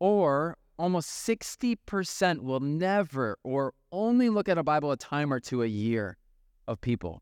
Or 0.00 0.56
almost 0.78 1.10
60% 1.28 2.40
will 2.40 2.60
never 2.60 3.36
or 3.44 3.74
only 3.92 4.30
look 4.30 4.48
at 4.48 4.56
a 4.56 4.62
Bible 4.62 4.90
a 4.90 4.96
time 4.96 5.30
or 5.30 5.38
two 5.38 5.62
a 5.62 5.66
year 5.66 6.16
of 6.66 6.80
people. 6.80 7.20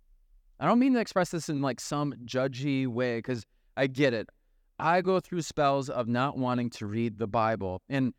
I 0.61 0.67
don't 0.67 0.79
mean 0.79 0.95
to 0.95 1.01
express 1.01 1.33
this 1.33 1.49
in 1.49 1.61
like 1.61 1.81
some 1.81 2.15
judgy 2.25 2.87
way 2.87 3.19
because 3.19 3.45
I 3.77 3.89
get 3.89 4.15
it. 4.15 4.29
I 4.79 5.01
go 5.01 5.19
through 5.19 5.43
spells 5.43 5.91
of 5.91 6.07
not 6.07 6.39
wanting 6.39 6.71
to 6.71 6.87
read 6.87 7.19
the 7.19 7.27
Bible. 7.27 7.83
And 7.89 8.15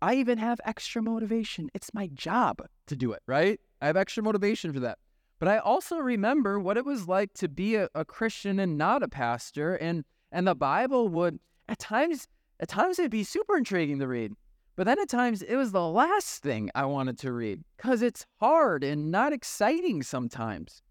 I 0.00 0.14
even 0.14 0.38
have 0.38 0.60
extra 0.64 1.02
motivation. 1.02 1.68
It's 1.74 1.92
my 1.92 2.10
job 2.14 2.62
to 2.86 2.94
do 2.94 3.10
it, 3.10 3.22
right? 3.26 3.58
I 3.82 3.88
have 3.88 3.96
extra 3.96 4.22
motivation 4.22 4.72
for 4.72 4.78
that. 4.80 4.98
But 5.40 5.48
I 5.48 5.58
also 5.58 5.96
remember 5.96 6.60
what 6.60 6.76
it 6.76 6.84
was 6.84 7.08
like 7.08 7.32
to 7.34 7.48
be 7.48 7.74
a, 7.74 7.88
a 7.94 8.04
Christian 8.04 8.60
and 8.60 8.76
not 8.76 9.02
a 9.02 9.08
pastor. 9.08 9.74
And 9.74 10.04
and 10.30 10.46
the 10.46 10.54
Bible 10.54 11.08
would 11.08 11.40
at 11.66 11.78
times 11.78 12.28
at 12.60 12.68
times 12.68 12.98
it'd 12.98 13.10
be 13.10 13.24
super 13.24 13.56
intriguing 13.56 13.98
to 14.00 14.06
read. 14.06 14.34
But 14.76 14.84
then 14.84 15.00
at 15.00 15.08
times 15.08 15.42
it 15.42 15.56
was 15.56 15.72
the 15.72 15.88
last 15.88 16.42
thing 16.42 16.70
I 16.74 16.84
wanted 16.84 17.18
to 17.20 17.32
read 17.32 17.64
because 17.76 18.02
it's 18.02 18.26
hard 18.38 18.84
and 18.84 19.10
not 19.10 19.32
exciting 19.32 20.02
sometimes. 20.02 20.82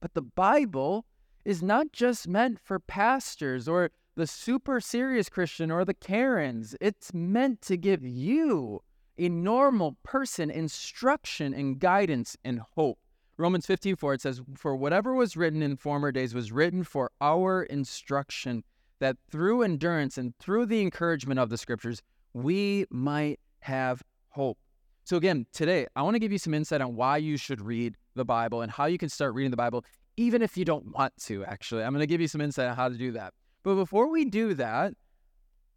But 0.00 0.14
the 0.14 0.22
Bible 0.22 1.04
is 1.44 1.62
not 1.62 1.92
just 1.92 2.26
meant 2.26 2.58
for 2.58 2.80
pastors 2.80 3.68
or 3.68 3.90
the 4.16 4.26
super 4.26 4.80
serious 4.80 5.28
Christian 5.28 5.70
or 5.70 5.84
the 5.84 5.94
Karens. 5.94 6.74
It's 6.80 7.12
meant 7.12 7.60
to 7.62 7.76
give 7.76 8.02
you, 8.02 8.82
a 9.18 9.28
normal 9.28 9.96
person, 10.02 10.50
instruction 10.50 11.54
and 11.54 11.78
guidance 11.78 12.36
and 12.44 12.60
hope. 12.74 12.98
Romans 13.38 13.66
15, 13.66 13.96
4, 13.96 14.14
it 14.14 14.20
says, 14.22 14.40
For 14.56 14.74
whatever 14.74 15.14
was 15.14 15.36
written 15.36 15.62
in 15.62 15.76
former 15.76 16.10
days 16.10 16.34
was 16.34 16.52
written 16.52 16.84
for 16.84 17.10
our 17.20 17.64
instruction, 17.64 18.64
that 18.98 19.16
through 19.30 19.62
endurance 19.62 20.16
and 20.16 20.34
through 20.38 20.66
the 20.66 20.80
encouragement 20.80 21.38
of 21.38 21.50
the 21.50 21.58
scriptures, 21.58 22.02
we 22.32 22.86
might 22.90 23.38
have 23.60 24.02
hope. 24.30 24.58
So, 25.04 25.16
again, 25.16 25.46
today, 25.52 25.86
I 25.94 26.02
want 26.02 26.14
to 26.14 26.18
give 26.18 26.32
you 26.32 26.38
some 26.38 26.54
insight 26.54 26.80
on 26.80 26.96
why 26.96 27.18
you 27.18 27.36
should 27.36 27.60
read 27.60 27.96
the 28.14 28.24
Bible 28.24 28.62
and 28.62 28.72
how 28.72 28.86
you 28.86 28.96
can 28.96 29.10
start 29.10 29.34
reading 29.34 29.50
the 29.50 29.56
Bible, 29.56 29.84
even 30.16 30.40
if 30.40 30.56
you 30.56 30.64
don't 30.64 30.94
want 30.94 31.12
to, 31.24 31.44
actually. 31.44 31.84
I'm 31.84 31.92
going 31.92 32.00
to 32.00 32.06
give 32.06 32.22
you 32.22 32.28
some 32.28 32.40
insight 32.40 32.68
on 32.68 32.74
how 32.74 32.88
to 32.88 32.96
do 32.96 33.12
that. 33.12 33.34
But 33.62 33.74
before 33.74 34.10
we 34.10 34.24
do 34.24 34.54
that, 34.54 34.94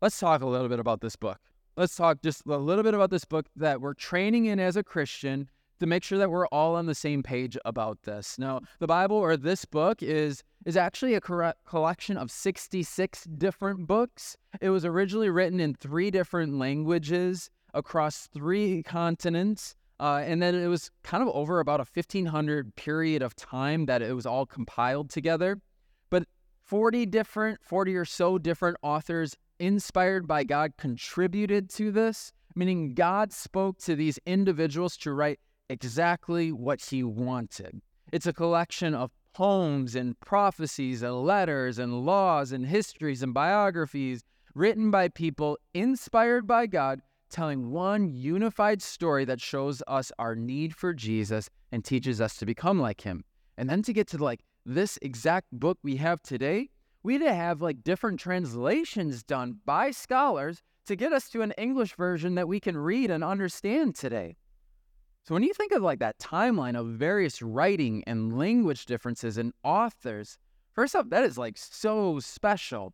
let's 0.01 0.17
talk 0.17 0.41
a 0.41 0.47
little 0.47 0.69
bit 0.69 0.79
about 0.79 1.01
this 1.01 1.17
book. 1.17 1.39
Let's 1.75 1.95
talk 1.95 2.21
just 2.21 2.45
a 2.45 2.57
little 2.57 2.83
bit 2.83 2.93
about 2.93 3.09
this 3.09 3.25
book 3.25 3.47
that 3.57 3.81
we're 3.81 3.93
training 3.93 4.45
in 4.45 4.59
as 4.59 4.77
a 4.77 4.83
Christian 4.83 5.49
to 5.79 5.87
make 5.87 6.03
sure 6.03 6.17
that 6.17 6.29
we're 6.29 6.47
all 6.47 6.75
on 6.75 6.85
the 6.85 6.95
same 6.95 7.23
page 7.23 7.57
about 7.65 8.03
this. 8.03 8.37
Now, 8.37 8.61
the 8.79 8.87
Bible 8.87 9.17
or 9.17 9.37
this 9.37 9.65
book 9.65 10.03
is 10.03 10.43
is 10.65 10.75
actually 10.75 11.13
a 11.13 11.21
collection 11.21 12.17
of 12.17 12.29
66 12.29 13.23
different 13.37 13.87
books. 13.87 14.35
It 14.59 14.69
was 14.69 14.83
originally 14.83 15.29
written 15.29 15.59
in 15.59 15.73
three 15.73 16.11
different 16.11 16.57
languages 16.57 17.49
across 17.73 18.27
three 18.33 18.83
continents. 18.83 19.75
Uh, 20.01 20.21
and 20.25 20.41
then 20.41 20.55
it 20.55 20.67
was 20.67 20.91
kind 21.03 21.21
of 21.21 21.29
over 21.29 21.59
about 21.59 21.79
a 21.79 21.85
1500 21.93 22.75
period 22.75 23.21
of 23.21 23.35
time 23.35 23.85
that 23.85 24.01
it 24.01 24.13
was 24.13 24.25
all 24.25 24.45
compiled 24.45 25.09
together. 25.09 25.59
But 26.09 26.23
40 26.65 27.05
different, 27.05 27.59
40 27.63 27.95
or 27.95 28.05
so 28.05 28.37
different 28.37 28.77
authors 28.81 29.35
inspired 29.59 30.27
by 30.27 30.43
God 30.43 30.73
contributed 30.77 31.69
to 31.71 31.91
this, 31.91 32.31
meaning 32.55 32.93
God 32.93 33.33
spoke 33.33 33.77
to 33.79 33.95
these 33.95 34.19
individuals 34.25 34.95
to 34.97 35.13
write 35.13 35.39
exactly 35.69 36.51
what 36.51 36.81
he 36.81 37.03
wanted. 37.03 37.81
It's 38.11 38.27
a 38.27 38.33
collection 38.33 38.93
of 38.93 39.11
poems 39.33 39.95
and 39.95 40.19
prophecies 40.19 41.03
and 41.03 41.23
letters 41.23 41.79
and 41.79 42.05
laws 42.05 42.51
and 42.51 42.65
histories 42.65 43.23
and 43.23 43.33
biographies 43.33 44.23
written 44.55 44.91
by 44.91 45.07
people 45.07 45.57
inspired 45.73 46.47
by 46.47 46.65
God 46.65 47.01
telling 47.29 47.71
one 47.71 48.09
unified 48.09 48.81
story 48.81 49.23
that 49.25 49.39
shows 49.39 49.83
us 49.87 50.11
our 50.17 50.35
need 50.35 50.75
for 50.75 50.93
Jesus 50.93 51.49
and 51.71 51.85
teaches 51.85 52.19
us 52.19 52.35
to 52.37 52.45
become 52.45 52.79
like 52.79 53.01
him. 53.01 53.23
And 53.57 53.69
then 53.69 53.83
to 53.83 53.93
get 53.93 54.07
to 54.07 54.17
like 54.17 54.41
this 54.65 54.97
exact 55.01 55.47
book 55.51 55.77
we 55.83 55.97
have 55.97 56.21
today, 56.21 56.69
we'd 57.03 57.21
have 57.21 57.61
like 57.61 57.83
different 57.83 58.19
translations 58.19 59.23
done 59.23 59.59
by 59.65 59.91
scholars 59.91 60.61
to 60.87 60.95
get 60.95 61.13
us 61.13 61.29
to 61.29 61.41
an 61.41 61.51
English 61.57 61.95
version 61.95 62.35
that 62.35 62.47
we 62.47 62.59
can 62.59 62.75
read 62.75 63.11
and 63.11 63.23
understand 63.23 63.95
today. 63.95 64.35
So 65.29 65.35
when 65.35 65.43
you 65.43 65.53
think 65.53 65.71
of 65.73 65.83
like 65.83 65.99
that 65.99 66.17
timeline 66.17 66.75
of 66.75 66.87
various 66.87 67.41
writing 67.41 68.03
and 68.07 68.35
language 68.35 68.87
differences 68.87 69.37
and 69.37 69.53
authors, 69.63 70.39
first 70.73 70.95
off, 70.95 71.09
that 71.11 71.23
is 71.23 71.37
like 71.37 71.55
so 71.55 72.19
special. 72.19 72.93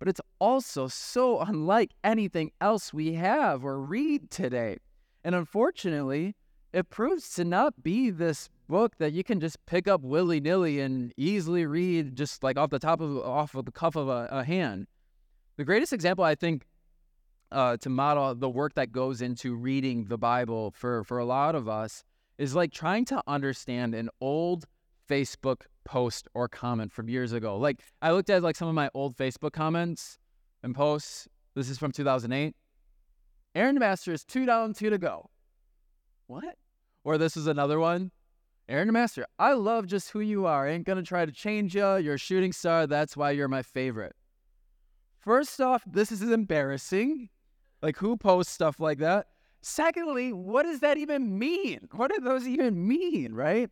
But 0.00 0.08
it's 0.08 0.20
also 0.40 0.88
so 0.88 1.38
unlike 1.38 1.92
anything 2.02 2.50
else 2.60 2.92
we 2.92 3.12
have 3.14 3.64
or 3.64 3.80
read 3.80 4.32
today. 4.32 4.78
And 5.22 5.34
unfortunately, 5.34 6.34
it 6.72 6.90
proves 6.90 7.34
to 7.34 7.44
not 7.44 7.82
be 7.82 8.10
this 8.10 8.48
book 8.68 8.96
that 8.98 9.12
you 9.12 9.22
can 9.22 9.38
just 9.38 9.64
pick 9.66 9.86
up 9.86 10.00
willy 10.02 10.40
nilly 10.40 10.80
and 10.80 11.12
easily 11.16 11.66
read 11.66 12.16
just 12.16 12.42
like 12.42 12.56
off 12.56 12.70
the 12.70 12.78
top 12.78 13.00
of 13.00 13.18
off 13.18 13.54
of 13.54 13.64
the 13.64 13.72
cuff 13.72 13.94
of 13.94 14.08
a, 14.08 14.28
a 14.32 14.42
hand. 14.44 14.86
The 15.56 15.64
greatest 15.64 15.92
example 15.92 16.24
I 16.24 16.34
think 16.34 16.64
uh, 17.52 17.76
to 17.78 17.88
model 17.88 18.34
the 18.34 18.48
work 18.48 18.74
that 18.74 18.92
goes 18.92 19.22
into 19.22 19.54
reading 19.54 20.04
the 20.04 20.18
Bible 20.18 20.72
for 20.72 21.04
for 21.04 21.18
a 21.18 21.24
lot 21.24 21.54
of 21.54 21.68
us 21.68 22.04
is 22.38 22.54
like 22.54 22.72
trying 22.72 23.04
to 23.04 23.22
understand 23.26 23.94
an 23.94 24.08
old 24.20 24.66
Facebook 25.08 25.62
post 25.84 26.28
or 26.34 26.48
comment 26.48 26.92
from 26.92 27.08
years 27.08 27.32
ago. 27.32 27.56
Like 27.56 27.80
I 28.00 28.12
looked 28.12 28.30
at 28.30 28.42
like 28.42 28.56
some 28.56 28.68
of 28.68 28.74
my 28.74 28.90
old 28.94 29.16
Facebook 29.16 29.52
comments 29.52 30.18
and 30.62 30.74
posts. 30.74 31.28
This 31.54 31.68
is 31.68 31.78
from 31.78 31.92
2008. 31.92 32.54
Aaron 33.54 33.78
Master 33.78 34.12
is 34.12 34.24
two 34.24 34.46
down, 34.46 34.72
two 34.72 34.90
to 34.90 34.98
go. 34.98 35.28
What? 36.28 36.56
Or 37.02 37.18
this 37.18 37.36
is 37.36 37.48
another 37.48 37.80
one. 37.80 38.12
Aaron 38.68 38.92
Master, 38.92 39.26
I 39.38 39.54
love 39.54 39.88
just 39.88 40.10
who 40.10 40.20
you 40.20 40.46
are. 40.46 40.68
Ain't 40.68 40.86
gonna 40.86 41.02
try 41.02 41.26
to 41.26 41.32
change 41.32 41.74
you. 41.74 41.96
You're 41.96 42.14
a 42.14 42.18
shooting 42.18 42.52
star. 42.52 42.86
That's 42.86 43.16
why 43.16 43.32
you're 43.32 43.48
my 43.48 43.62
favorite. 43.62 44.14
First 45.18 45.60
off, 45.60 45.82
this 45.84 46.12
is 46.12 46.22
embarrassing. 46.22 47.28
Like, 47.82 47.96
who 47.96 48.16
posts 48.16 48.52
stuff 48.52 48.78
like 48.78 48.98
that? 48.98 49.28
Secondly, 49.62 50.32
what 50.32 50.62
does 50.62 50.80
that 50.80 50.96
even 50.96 51.38
mean? 51.38 51.88
What 51.92 52.10
do 52.10 52.20
those 52.20 52.46
even 52.46 52.86
mean, 52.86 53.34
right? 53.34 53.70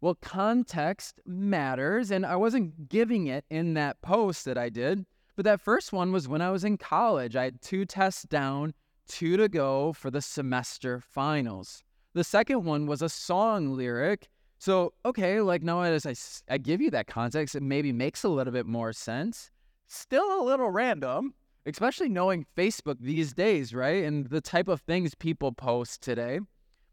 Well, 0.00 0.14
context 0.14 1.20
matters, 1.26 2.10
and 2.10 2.24
I 2.24 2.36
wasn't 2.36 2.88
giving 2.88 3.26
it 3.26 3.44
in 3.50 3.74
that 3.74 4.00
post 4.00 4.46
that 4.46 4.56
I 4.56 4.70
did, 4.70 5.04
but 5.36 5.44
that 5.44 5.60
first 5.60 5.92
one 5.92 6.10
was 6.12 6.28
when 6.28 6.40
I 6.40 6.50
was 6.50 6.64
in 6.64 6.78
college. 6.78 7.36
I 7.36 7.44
had 7.44 7.60
two 7.60 7.84
tests 7.84 8.22
down, 8.22 8.74
two 9.08 9.36
to 9.36 9.48
go 9.48 9.92
for 9.92 10.10
the 10.10 10.22
semester 10.22 11.00
finals. 11.00 11.82
The 12.14 12.24
second 12.24 12.64
one 12.64 12.86
was 12.86 13.02
a 13.02 13.08
song 13.08 13.76
lyric. 13.76 14.28
So, 14.58 14.94
okay, 15.04 15.40
like 15.40 15.62
now 15.62 15.82
as 15.82 16.06
I, 16.06 16.14
I 16.52 16.58
give 16.58 16.80
you 16.80 16.90
that 16.90 17.06
context, 17.06 17.54
it 17.54 17.62
maybe 17.62 17.92
makes 17.92 18.24
a 18.24 18.28
little 18.28 18.52
bit 18.52 18.66
more 18.66 18.92
sense. 18.92 19.50
Still 19.86 20.42
a 20.42 20.44
little 20.44 20.70
random, 20.70 21.34
especially 21.66 22.08
knowing 22.08 22.46
Facebook 22.56 22.96
these 23.00 23.32
days, 23.32 23.74
right? 23.74 24.04
And 24.04 24.28
the 24.28 24.40
type 24.40 24.68
of 24.68 24.80
things 24.80 25.14
people 25.14 25.52
post 25.52 26.02
today. 26.02 26.40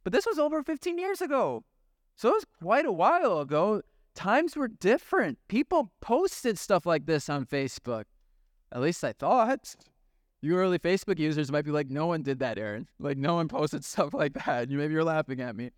But 0.04 0.14
this 0.14 0.26
was 0.26 0.40
over 0.40 0.64
15 0.64 0.98
years 0.98 1.22
ago. 1.22 1.64
So 2.16 2.30
it 2.30 2.34
was 2.34 2.46
quite 2.62 2.86
a 2.86 2.92
while 2.92 3.40
ago. 3.40 3.82
Times 4.16 4.56
were 4.56 4.68
different. 4.68 5.38
People 5.48 5.92
posted 6.02 6.58
stuff 6.58 6.86
like 6.86 7.06
this 7.06 7.30
on 7.30 7.46
Facebook. 7.46 8.06
At 8.72 8.82
least 8.82 9.04
I 9.04 9.14
thought. 9.14 9.76
You 10.42 10.58
early 10.58 10.80
Facebook 10.80 11.20
users 11.20 11.52
might 11.52 11.66
be 11.66 11.72
like, 11.72 11.90
no 11.90 12.08
one 12.08 12.22
did 12.22 12.40
that, 12.40 12.58
Aaron. 12.58 12.88
Like, 13.00 13.18
no 13.18 13.36
one 13.36 13.48
posted 13.48 13.84
stuff 13.86 14.14
like 14.14 14.34
that. 14.46 14.70
You 14.70 14.78
maybe 14.78 14.94
you're 14.94 15.04
laughing 15.04 15.42
at 15.42 15.56
me. 15.56 15.72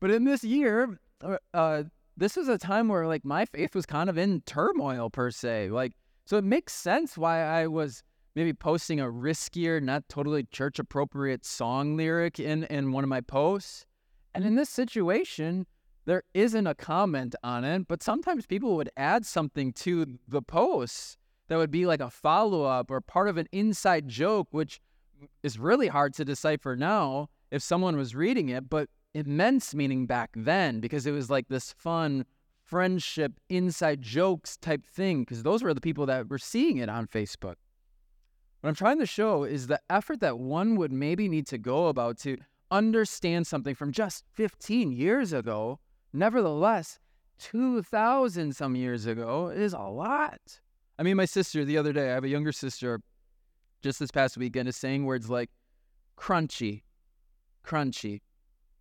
But 0.00 0.10
in 0.10 0.24
this 0.24 0.42
year, 0.44 0.98
uh, 1.22 1.38
uh, 1.54 1.84
this 2.16 2.36
was 2.36 2.48
a 2.48 2.58
time 2.58 2.88
where 2.88 3.06
like 3.06 3.24
my 3.24 3.44
faith 3.44 3.74
was 3.74 3.86
kind 3.86 4.08
of 4.10 4.18
in 4.18 4.40
turmoil 4.42 5.10
per 5.10 5.30
se. 5.30 5.70
Like, 5.70 5.92
so 6.24 6.36
it 6.36 6.44
makes 6.44 6.72
sense 6.72 7.16
why 7.16 7.42
I 7.42 7.66
was 7.66 8.02
maybe 8.36 8.52
posting 8.52 9.00
a 9.00 9.06
riskier, 9.06 9.82
not 9.82 10.08
totally 10.08 10.44
church 10.44 10.78
appropriate 10.78 11.44
song 11.44 11.96
lyric 11.96 12.38
in 12.38 12.64
in 12.64 12.92
one 12.92 13.02
of 13.02 13.08
my 13.08 13.22
posts. 13.22 13.86
And 14.34 14.44
in 14.44 14.54
this 14.54 14.68
situation, 14.68 15.66
there 16.04 16.22
isn't 16.34 16.66
a 16.66 16.74
comment 16.74 17.34
on 17.42 17.64
it, 17.64 17.88
but 17.88 18.02
sometimes 18.02 18.46
people 18.46 18.76
would 18.76 18.90
add 18.96 19.24
something 19.24 19.72
to 19.72 20.18
the 20.28 20.42
post 20.42 21.16
that 21.48 21.56
would 21.56 21.70
be 21.70 21.86
like 21.86 22.00
a 22.00 22.10
follow 22.10 22.64
up 22.64 22.90
or 22.90 23.00
part 23.00 23.28
of 23.28 23.38
an 23.38 23.48
inside 23.50 24.06
joke, 24.06 24.48
which 24.50 24.80
is 25.42 25.58
really 25.58 25.88
hard 25.88 26.12
to 26.14 26.24
decipher 26.24 26.76
now 26.76 27.28
if 27.50 27.62
someone 27.62 27.96
was 27.96 28.14
reading 28.14 28.50
it, 28.50 28.68
but 28.68 28.88
immense 29.14 29.74
meaning 29.74 30.06
back 30.06 30.30
then 30.36 30.78
because 30.78 31.06
it 31.06 31.12
was 31.12 31.30
like 31.30 31.48
this 31.48 31.72
fun 31.78 32.26
friendship 32.62 33.32
inside 33.48 34.02
jokes 34.02 34.58
type 34.58 34.84
thing 34.84 35.20
because 35.20 35.42
those 35.42 35.62
were 35.62 35.72
the 35.72 35.80
people 35.80 36.04
that 36.04 36.28
were 36.28 36.38
seeing 36.38 36.76
it 36.76 36.90
on 36.90 37.06
Facebook. 37.06 37.54
What 38.66 38.70
I'm 38.70 38.74
trying 38.74 38.98
to 38.98 39.06
show 39.06 39.44
is 39.44 39.68
the 39.68 39.80
effort 39.88 40.18
that 40.18 40.40
one 40.40 40.74
would 40.74 40.90
maybe 40.90 41.28
need 41.28 41.46
to 41.46 41.56
go 41.56 41.86
about 41.86 42.18
to 42.22 42.36
understand 42.72 43.46
something 43.46 43.76
from 43.76 43.92
just 43.92 44.24
15 44.34 44.90
years 44.90 45.32
ago 45.32 45.78
Nevertheless, 46.12 46.98
2,000 47.38 48.56
some 48.56 48.74
years 48.74 49.06
ago 49.06 49.48
is 49.48 49.72
a 49.72 49.78
lot. 49.78 50.40
I 50.98 51.02
mean, 51.02 51.16
my 51.16 51.26
sister 51.26 51.64
the 51.64 51.76
other 51.76 51.92
day, 51.92 52.10
I 52.10 52.14
have 52.14 52.24
a 52.24 52.28
younger 52.28 52.52
sister 52.52 53.00
just 53.82 54.00
this 54.00 54.10
past 54.10 54.36
weekend, 54.36 54.66
is 54.68 54.76
saying 54.76 55.04
words 55.04 55.28
like 55.28 55.50
crunchy, 56.18 56.82
crunchy. 57.64 58.22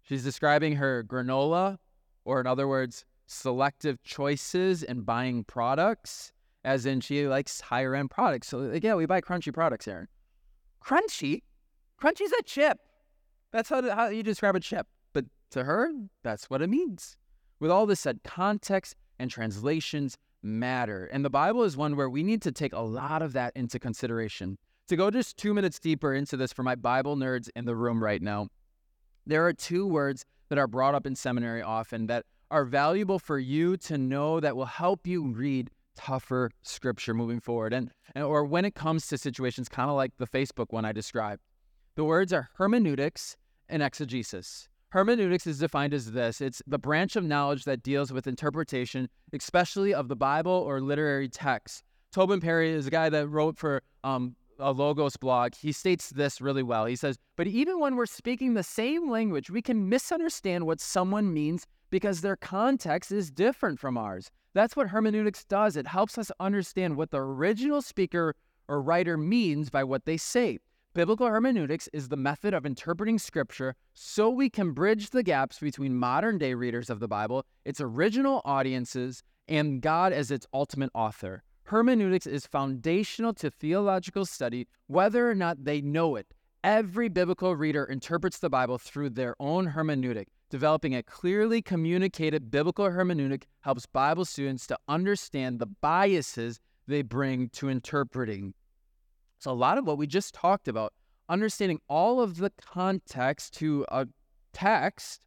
She's 0.02 0.24
describing 0.24 0.78
her 0.78 1.04
granola, 1.04 1.78
or 2.24 2.40
in 2.40 2.48
other 2.48 2.68
words, 2.68 3.06
selective 3.28 4.02
choices 4.02 4.82
and 4.82 5.06
buying 5.06 5.44
products, 5.44 6.32
as 6.66 6.86
in 6.86 7.00
she 7.00 7.28
likes 7.28 7.62
higher 7.62 7.96
end 7.96 8.10
products. 8.10 8.48
So, 8.48 8.58
like, 8.58 8.84
yeah, 8.84 8.96
we 8.96 9.06
buy 9.06 9.22
crunchy 9.22 9.54
products, 9.54 9.88
Aaron. 9.88 10.08
Crunchy? 10.84 11.44
Crunchy's 12.02 12.34
a 12.38 12.44
chip. 12.44 12.80
That's 13.54 13.70
how, 13.70 13.88
how 13.90 14.08
you 14.08 14.24
describe 14.24 14.56
a 14.56 14.60
chip. 14.60 14.88
But 15.14 15.26
to 15.52 15.64
her, 15.64 15.92
that's 16.24 16.50
what 16.50 16.62
it 16.62 16.70
means. 16.70 17.16
With 17.60 17.72
all 17.72 17.86
this 17.86 18.02
said, 18.02 18.20
context 18.24 18.96
and 19.20 19.32
translations 19.32 20.18
matter. 20.44 21.06
And 21.06 21.24
the 21.24 21.30
Bible 21.30 21.64
is 21.64 21.78
one 21.78 21.96
where 21.96 22.10
we 22.10 22.24
need 22.24 22.42
to 22.42 22.52
take 22.52 22.74
a 22.74 22.82
lot 22.82 23.22
of 23.22 23.34
that 23.34 23.54
into 23.56 23.80
consideration. 23.80 24.58
To 24.90 24.96
go 24.96 25.10
just 25.10 25.38
two 25.38 25.54
minutes 25.54 25.80
deeper 25.80 26.14
into 26.14 26.36
this 26.36 26.52
for 26.52 26.64
my 26.64 26.76
Bible 26.76 27.16
nerds 27.16 27.48
in 27.56 27.66
the 27.66 27.76
room 27.76 28.04
right 28.04 28.22
now, 28.22 28.50
there 29.26 29.46
are 29.46 29.54
two 29.54 29.88
words 29.88 30.26
that 30.50 30.58
are 30.58 30.68
brought 30.68 30.96
up 30.96 31.08
in 31.08 31.16
seminary 31.16 31.62
often 31.62 32.08
that 32.08 32.26
are 32.52 32.66
valuable 32.66 33.18
for 33.18 33.40
you 33.40 33.78
to 33.78 33.98
know 33.98 34.40
that 34.40 34.56
will 34.56 34.66
help 34.66 35.08
you 35.08 35.28
read 35.28 35.72
tougher 35.96 36.52
scripture 36.64 37.14
moving 37.14 37.40
forward 37.40 37.74
and, 37.74 37.92
and 38.14 38.24
or 38.24 38.44
when 38.46 38.66
it 38.66 38.76
comes 38.76 39.08
to 39.08 39.18
situations 39.18 39.70
kind 39.70 39.90
of 39.90 39.96
like 39.96 40.12
the 40.18 40.28
Facebook 40.28 40.68
one 40.72 40.86
I 40.86 40.92
described. 40.92 41.42
The 41.96 42.04
words 42.04 42.34
are 42.34 42.50
hermeneutics 42.56 43.38
and 43.70 43.82
exegesis. 43.82 44.68
Hermeneutics 44.90 45.48
is 45.48 45.60
defined 45.60 45.94
as 45.94 46.12
this 46.12 46.42
it's 46.42 46.62
the 46.68 46.80
branch 46.80 47.16
of 47.16 47.24
knowledge 47.24 47.66
that 47.66 47.84
deals 47.84 48.14
with 48.14 48.28
interpretation, 48.28 49.10
especially 49.34 49.94
of 49.94 50.08
the 50.08 50.16
Bible 50.16 50.52
or 50.52 50.82
literary 50.82 51.28
texts. 51.28 51.84
Tobin 52.12 52.40
Perry 52.40 52.72
is 52.72 52.88
a 52.88 52.92
guy 52.92 53.10
that 53.10 53.28
wrote 53.28 53.58
for 53.58 53.82
um, 54.04 54.36
a 54.60 54.72
Logos 54.72 55.18
blog. 55.18 55.54
He 55.54 55.72
states 55.72 56.12
this 56.12 56.40
really 56.40 56.64
well. 56.64 56.86
He 56.86 56.96
says, 56.96 57.18
But 57.36 57.48
even 57.48 57.80
when 57.80 57.96
we're 57.96 58.06
speaking 58.06 58.54
the 58.54 58.64
same 58.64 59.10
language, 59.10 59.50
we 59.50 59.62
can 59.62 59.90
misunderstand 59.90 60.66
what 60.66 60.80
someone 60.80 61.34
means 61.34 61.68
because 61.90 62.22
their 62.22 62.36
context 62.36 63.12
is 63.12 63.32
different 63.32 63.80
from 63.80 63.98
ours. 63.98 64.32
That's 64.54 64.76
what 64.76 64.90
hermeneutics 64.90 65.44
does. 65.46 65.76
It 65.76 65.88
helps 65.88 66.18
us 66.18 66.32
understand 66.40 66.96
what 66.96 67.12
the 67.12 67.20
original 67.20 67.82
speaker 67.82 68.36
or 68.68 68.82
writer 68.82 69.18
means 69.18 69.70
by 69.70 69.84
what 69.84 70.06
they 70.06 70.18
say. 70.18 70.60
Biblical 70.94 71.28
hermeneutics 71.28 71.90
is 71.92 72.08
the 72.08 72.16
method 72.16 72.54
of 72.54 72.66
interpreting 72.66 73.20
scripture 73.20 73.76
so 73.94 74.30
we 74.30 74.50
can 74.50 74.72
bridge 74.72 75.10
the 75.10 75.24
gaps 75.24 75.60
between 75.60 75.94
modern 75.94 76.38
day 76.38 76.54
readers 76.54 76.90
of 76.90 77.02
the 77.02 77.08
Bible, 77.08 77.46
its 77.66 77.82
original 77.82 78.42
audiences, 78.46 79.22
and 79.50 79.82
God 79.82 80.14
as 80.14 80.32
its 80.32 80.48
ultimate 80.54 80.92
author. 80.94 81.44
Hermeneutics 81.64 82.26
is 82.28 82.48
foundational 82.48 83.34
to 83.34 83.52
theological 83.52 84.24
study, 84.26 84.68
whether 84.88 85.30
or 85.30 85.36
not 85.36 85.66
they 85.66 85.82
know 85.82 86.16
it. 86.16 86.28
Every 86.64 87.10
biblical 87.10 87.56
reader 87.56 87.84
interprets 87.84 88.40
the 88.40 88.50
Bible 88.50 88.78
through 88.78 89.10
their 89.10 89.36
own 89.40 89.72
hermeneutic. 89.72 90.28
Developing 90.56 90.96
a 90.96 91.04
clearly 91.04 91.62
communicated 91.62 92.50
biblical 92.50 92.86
hermeneutic 92.86 93.44
helps 93.60 93.86
Bible 93.86 94.24
students 94.24 94.66
to 94.68 94.78
understand 94.88 95.60
the 95.60 95.66
biases 95.66 96.62
they 96.88 97.02
bring 97.02 97.50
to 97.50 97.68
interpreting. 97.68 98.54
So, 99.38 99.52
a 99.52 99.54
lot 99.54 99.78
of 99.78 99.86
what 99.86 99.98
we 99.98 100.08
just 100.08 100.34
talked 100.34 100.70
about, 100.70 100.94
understanding 101.28 101.82
all 101.90 102.22
of 102.22 102.38
the 102.38 102.52
context 102.52 103.54
to 103.56 103.86
a 103.90 104.08
text, 104.54 105.26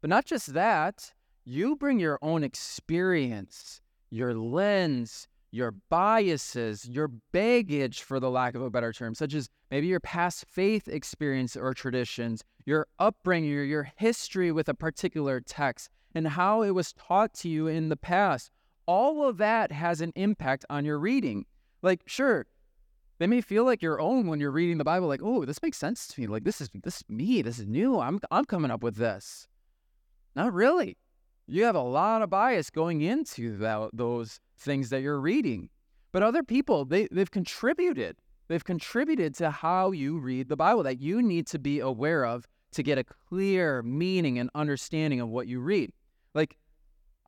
but 0.00 0.08
not 0.08 0.24
just 0.24 0.54
that, 0.54 1.12
you 1.44 1.76
bring 1.76 2.00
your 2.00 2.18
own 2.22 2.42
experience, 2.42 3.82
your 4.08 4.32
lens, 4.32 5.28
your 5.50 5.72
biases, 5.88 6.88
your 6.88 7.08
baggage, 7.32 8.02
for 8.02 8.20
the 8.20 8.30
lack 8.30 8.54
of 8.54 8.62
a 8.62 8.70
better 8.70 8.92
term, 8.92 9.14
such 9.14 9.34
as 9.34 9.48
maybe 9.70 9.86
your 9.86 10.00
past 10.00 10.44
faith 10.48 10.88
experience 10.88 11.56
or 11.56 11.74
traditions, 11.74 12.44
your 12.66 12.86
upbringing, 12.98 13.50
your, 13.50 13.64
your 13.64 13.92
history 13.96 14.52
with 14.52 14.68
a 14.68 14.74
particular 14.74 15.40
text, 15.40 15.90
and 16.14 16.26
how 16.28 16.62
it 16.62 16.70
was 16.70 16.92
taught 16.92 17.34
to 17.34 17.48
you 17.48 17.66
in 17.66 17.88
the 17.88 17.96
past. 17.96 18.50
All 18.86 19.24
of 19.28 19.38
that 19.38 19.72
has 19.72 20.00
an 20.00 20.12
impact 20.16 20.64
on 20.70 20.84
your 20.84 20.98
reading. 20.98 21.46
Like, 21.82 22.02
sure, 22.06 22.46
they 23.20 23.26
may 23.26 23.42
feel 23.42 23.64
like 23.64 23.82
your 23.82 24.00
own 24.00 24.26
when 24.26 24.40
you're 24.40 24.50
reading 24.50 24.78
the 24.78 24.84
Bible, 24.84 25.06
like, 25.06 25.20
oh, 25.22 25.44
this 25.44 25.62
makes 25.62 25.76
sense 25.76 26.08
to 26.08 26.20
me. 26.20 26.26
Like 26.26 26.42
this 26.42 26.60
is 26.60 26.70
this 26.82 26.96
is 26.96 27.04
me. 27.08 27.42
This 27.42 27.58
is 27.58 27.66
new. 27.66 28.00
I'm 28.00 28.18
I'm 28.30 28.46
coming 28.46 28.70
up 28.70 28.82
with 28.82 28.96
this. 28.96 29.46
Not 30.34 30.54
really. 30.54 30.96
You 31.46 31.64
have 31.64 31.74
a 31.74 31.82
lot 31.82 32.22
of 32.22 32.30
bias 32.30 32.70
going 32.70 33.02
into 33.02 33.58
that, 33.58 33.90
those 33.92 34.40
things 34.60 34.90
that 34.90 35.02
you're 35.02 35.20
reading. 35.20 35.68
But 36.12 36.22
other 36.22 36.42
people, 36.42 36.84
they, 36.84 37.08
they've 37.10 37.30
contributed. 37.30 38.16
They've 38.48 38.64
contributed 38.64 39.34
to 39.36 39.50
how 39.50 39.92
you 39.92 40.18
read 40.18 40.48
the 40.48 40.56
Bible 40.56 40.82
that 40.82 41.00
you 41.00 41.22
need 41.22 41.46
to 41.48 41.58
be 41.58 41.80
aware 41.80 42.24
of 42.24 42.46
to 42.72 42.82
get 42.82 42.98
a 42.98 43.04
clear 43.04 43.82
meaning 43.82 44.38
and 44.38 44.50
understanding 44.54 45.20
of 45.20 45.28
what 45.28 45.46
you 45.46 45.60
read. 45.60 45.92
Like 46.34 46.56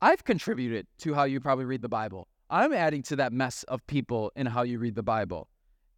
I've 0.01 0.23
contributed 0.23 0.87
to 0.99 1.13
how 1.13 1.23
you 1.23 1.39
probably 1.39 1.65
read 1.65 1.81
the 1.81 1.89
Bible. 1.89 2.27
I'm 2.49 2.73
adding 2.73 3.03
to 3.03 3.15
that 3.15 3.33
mess 3.33 3.63
of 3.63 3.85
people 3.87 4.31
in 4.35 4.45
how 4.45 4.63
you 4.63 4.79
read 4.79 4.95
the 4.95 5.03
Bible. 5.03 5.47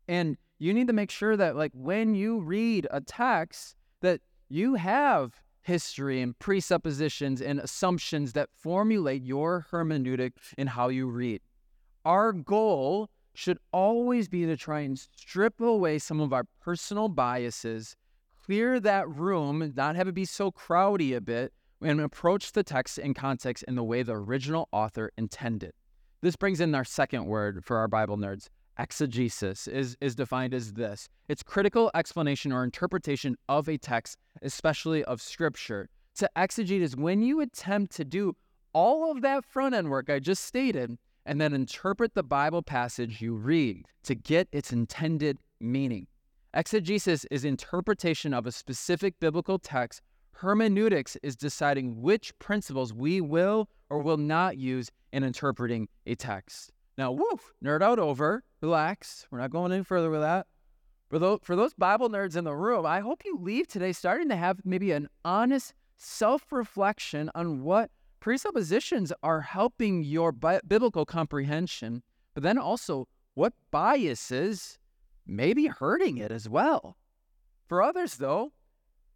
And 0.08 0.38
you 0.60 0.74
need 0.74 0.88
to 0.88 0.94
make 0.94 1.12
sure 1.12 1.36
that 1.36 1.56
like 1.56 1.72
when 1.74 2.16
you 2.16 2.40
read 2.40 2.88
a 2.92 3.02
text 3.02 3.76
that 4.02 4.22
you 4.50 4.76
have 4.76 5.42
history 5.66 6.22
and 6.22 6.38
presuppositions 6.38 7.42
and 7.42 7.60
assumptions 7.60 8.34
that 8.34 8.50
formulate 8.54 9.24
your 9.24 9.66
hermeneutic 9.72 10.34
in 10.58 10.68
how 10.68 10.90
you 10.90 11.08
read. 11.08 11.42
Our 12.06 12.32
goal 12.32 13.10
should 13.34 13.58
always 13.72 14.30
be 14.30 14.46
to 14.46 14.56
try 14.56 14.82
and 14.82 14.98
strip 14.98 15.60
away 15.60 16.00
some 16.00 16.22
of 16.22 16.32
our 16.32 16.46
personal 16.62 17.10
biases, 17.10 17.96
clear 18.46 18.80
that 18.80 19.10
room, 19.10 19.74
not 19.76 19.96
have 19.96 20.08
it 20.08 20.14
be 20.14 20.26
so 20.26 20.52
crowdy 20.52 21.16
a 21.16 21.22
bit, 21.22 21.52
and 21.82 22.00
approach 22.00 22.52
the 22.52 22.64
text 22.64 22.98
in 22.98 23.14
context 23.14 23.64
in 23.68 23.76
the 23.76 23.84
way 23.84 24.04
the 24.04 24.14
original 24.14 24.70
author 24.72 25.12
intended. 25.18 25.74
This 26.22 26.36
brings 26.36 26.62
in 26.62 26.74
our 26.74 26.86
second 26.86 27.26
word 27.26 27.66
for 27.66 27.78
our 27.78 27.88
Bible 27.88 28.18
nerds. 28.18 28.50
Exegesis 28.78 29.68
is, 29.68 29.96
is 30.02 30.16
defined 30.16 30.54
as 30.54 30.74
this 30.74 31.08
it's 31.28 31.44
critical 31.44 31.90
explanation 31.96 32.52
or 32.52 32.64
interpretation 32.64 33.38
of 33.48 33.68
a 33.68 33.78
text, 33.78 34.18
especially 34.42 35.04
of 35.06 35.22
scripture. 35.22 35.90
To 36.16 36.30
exegete 36.36 36.82
is 36.82 36.96
when 36.96 37.22
you 37.22 37.42
attempt 37.42 37.96
to 37.96 38.06
do 38.06 38.36
all 38.74 39.12
of 39.12 39.22
that 39.22 39.46
front 39.46 39.76
end 39.76 39.90
work 39.90 40.10
I 40.10 40.20
just 40.20 40.44
stated 40.44 40.98
and 41.26 41.42
then 41.42 41.54
interpret 41.54 42.14
the 42.14 42.24
Bible 42.24 42.62
passage 42.62 43.22
you 43.22 43.34
read 43.34 43.86
to 44.04 44.16
get 44.16 44.48
its 44.52 44.72
intended 44.72 45.40
meaning. 45.60 46.08
Exegesis 46.54 47.26
is 47.32 47.44
interpretation 47.44 48.34
of 48.34 48.46
a 48.46 48.52
specific 48.52 49.20
biblical 49.20 49.58
text. 49.60 50.02
Hermeneutics 50.32 51.18
is 51.24 51.36
deciding 51.36 52.02
which 52.02 52.38
principles 52.40 52.94
we 52.94 53.22
will 53.22 53.70
or 53.90 54.00
will 54.00 54.18
not 54.18 54.58
use 54.58 54.92
in 55.12 55.24
interpreting 55.24 55.88
a 56.06 56.16
text. 56.16 56.72
Now, 56.98 57.12
woof, 57.12 57.54
nerd 57.64 57.82
out 57.82 58.00
over, 58.00 58.44
relax. 58.62 59.28
We're 59.30 59.40
not 59.40 59.52
going 59.52 59.72
any 59.72 59.84
further 59.84 60.10
with 60.10 60.22
that. 60.22 60.48
For 61.10 61.20
those, 61.20 61.40
for 61.44 61.56
those 61.56 61.74
Bible 61.74 62.10
nerds 62.10 62.36
in 62.36 62.46
the 62.46 62.56
room, 62.56 62.86
I 62.86 63.02
hope 63.02 63.24
you 63.26 63.38
leave 63.38 63.68
today 63.68 63.92
starting 63.92 64.30
to 64.30 64.36
have 64.36 64.62
maybe 64.66 64.92
an 64.92 65.08
honest 65.24 65.74
self 65.98 66.52
reflection 66.52 67.30
on 67.36 67.64
what 67.64 67.92
presuppositions 68.20 69.14
are 69.22 69.42
helping 69.42 70.04
your 70.04 70.32
bi- 70.32 70.62
biblical 70.68 71.06
comprehension, 71.06 72.02
but 72.34 72.44
then 72.44 72.58
also 72.58 73.08
what 73.34 73.54
biases 73.72 74.80
may 75.28 75.54
be 75.54 75.68
hurting 75.68 76.18
it 76.18 76.32
as 76.32 76.50
well. 76.50 76.98
For 77.68 77.84
others, 77.84 78.16
though, 78.16 78.52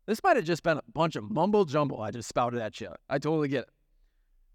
this 0.06 0.22
might 0.24 0.36
have 0.36 0.46
just 0.46 0.64
been 0.64 0.78
a 0.78 0.84
bunch 0.94 1.16
of 1.16 1.30
mumble 1.30 1.66
jumble 1.66 2.02
I 2.02 2.12
just 2.12 2.30
spouted 2.30 2.62
at 2.62 2.82
you. 2.82 2.90
I 3.10 3.20
totally 3.20 3.48
get 3.48 3.64
it. 3.64 3.70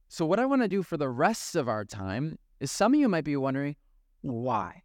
So, 0.09 0.27
what 0.27 0.39
I 0.39 0.47
want 0.47 0.63
to 0.63 0.69
do 0.69 0.83
for 0.83 0.97
the 0.97 1.09
rest 1.09 1.57
of 1.57 1.69
our 1.69 1.85
time 1.85 2.39
is 2.61 2.71
some 2.71 2.95
of 2.95 3.01
you 3.01 3.09
might 3.09 3.25
be 3.25 3.37
wondering 3.37 3.77
why? 4.23 4.83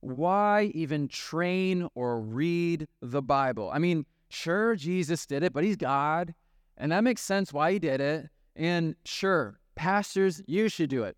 Why 0.00 0.70
even 0.74 1.08
train 1.08 1.88
or 1.94 2.20
read 2.20 2.86
the 3.00 3.22
Bible? 3.22 3.70
I 3.72 3.78
mean, 3.78 4.04
sure, 4.28 4.76
Jesus 4.76 5.26
did 5.26 5.42
it, 5.42 5.52
but 5.52 5.64
he's 5.64 5.76
God, 5.76 6.34
and 6.76 6.92
that 6.92 7.02
makes 7.02 7.22
sense 7.22 7.52
why 7.52 7.72
he 7.72 7.78
did 7.78 8.00
it. 8.00 8.28
And 8.54 8.94
sure, 9.04 9.58
pastors, 9.74 10.42
you 10.46 10.68
should 10.68 10.90
do 10.90 11.04
it. 11.04 11.16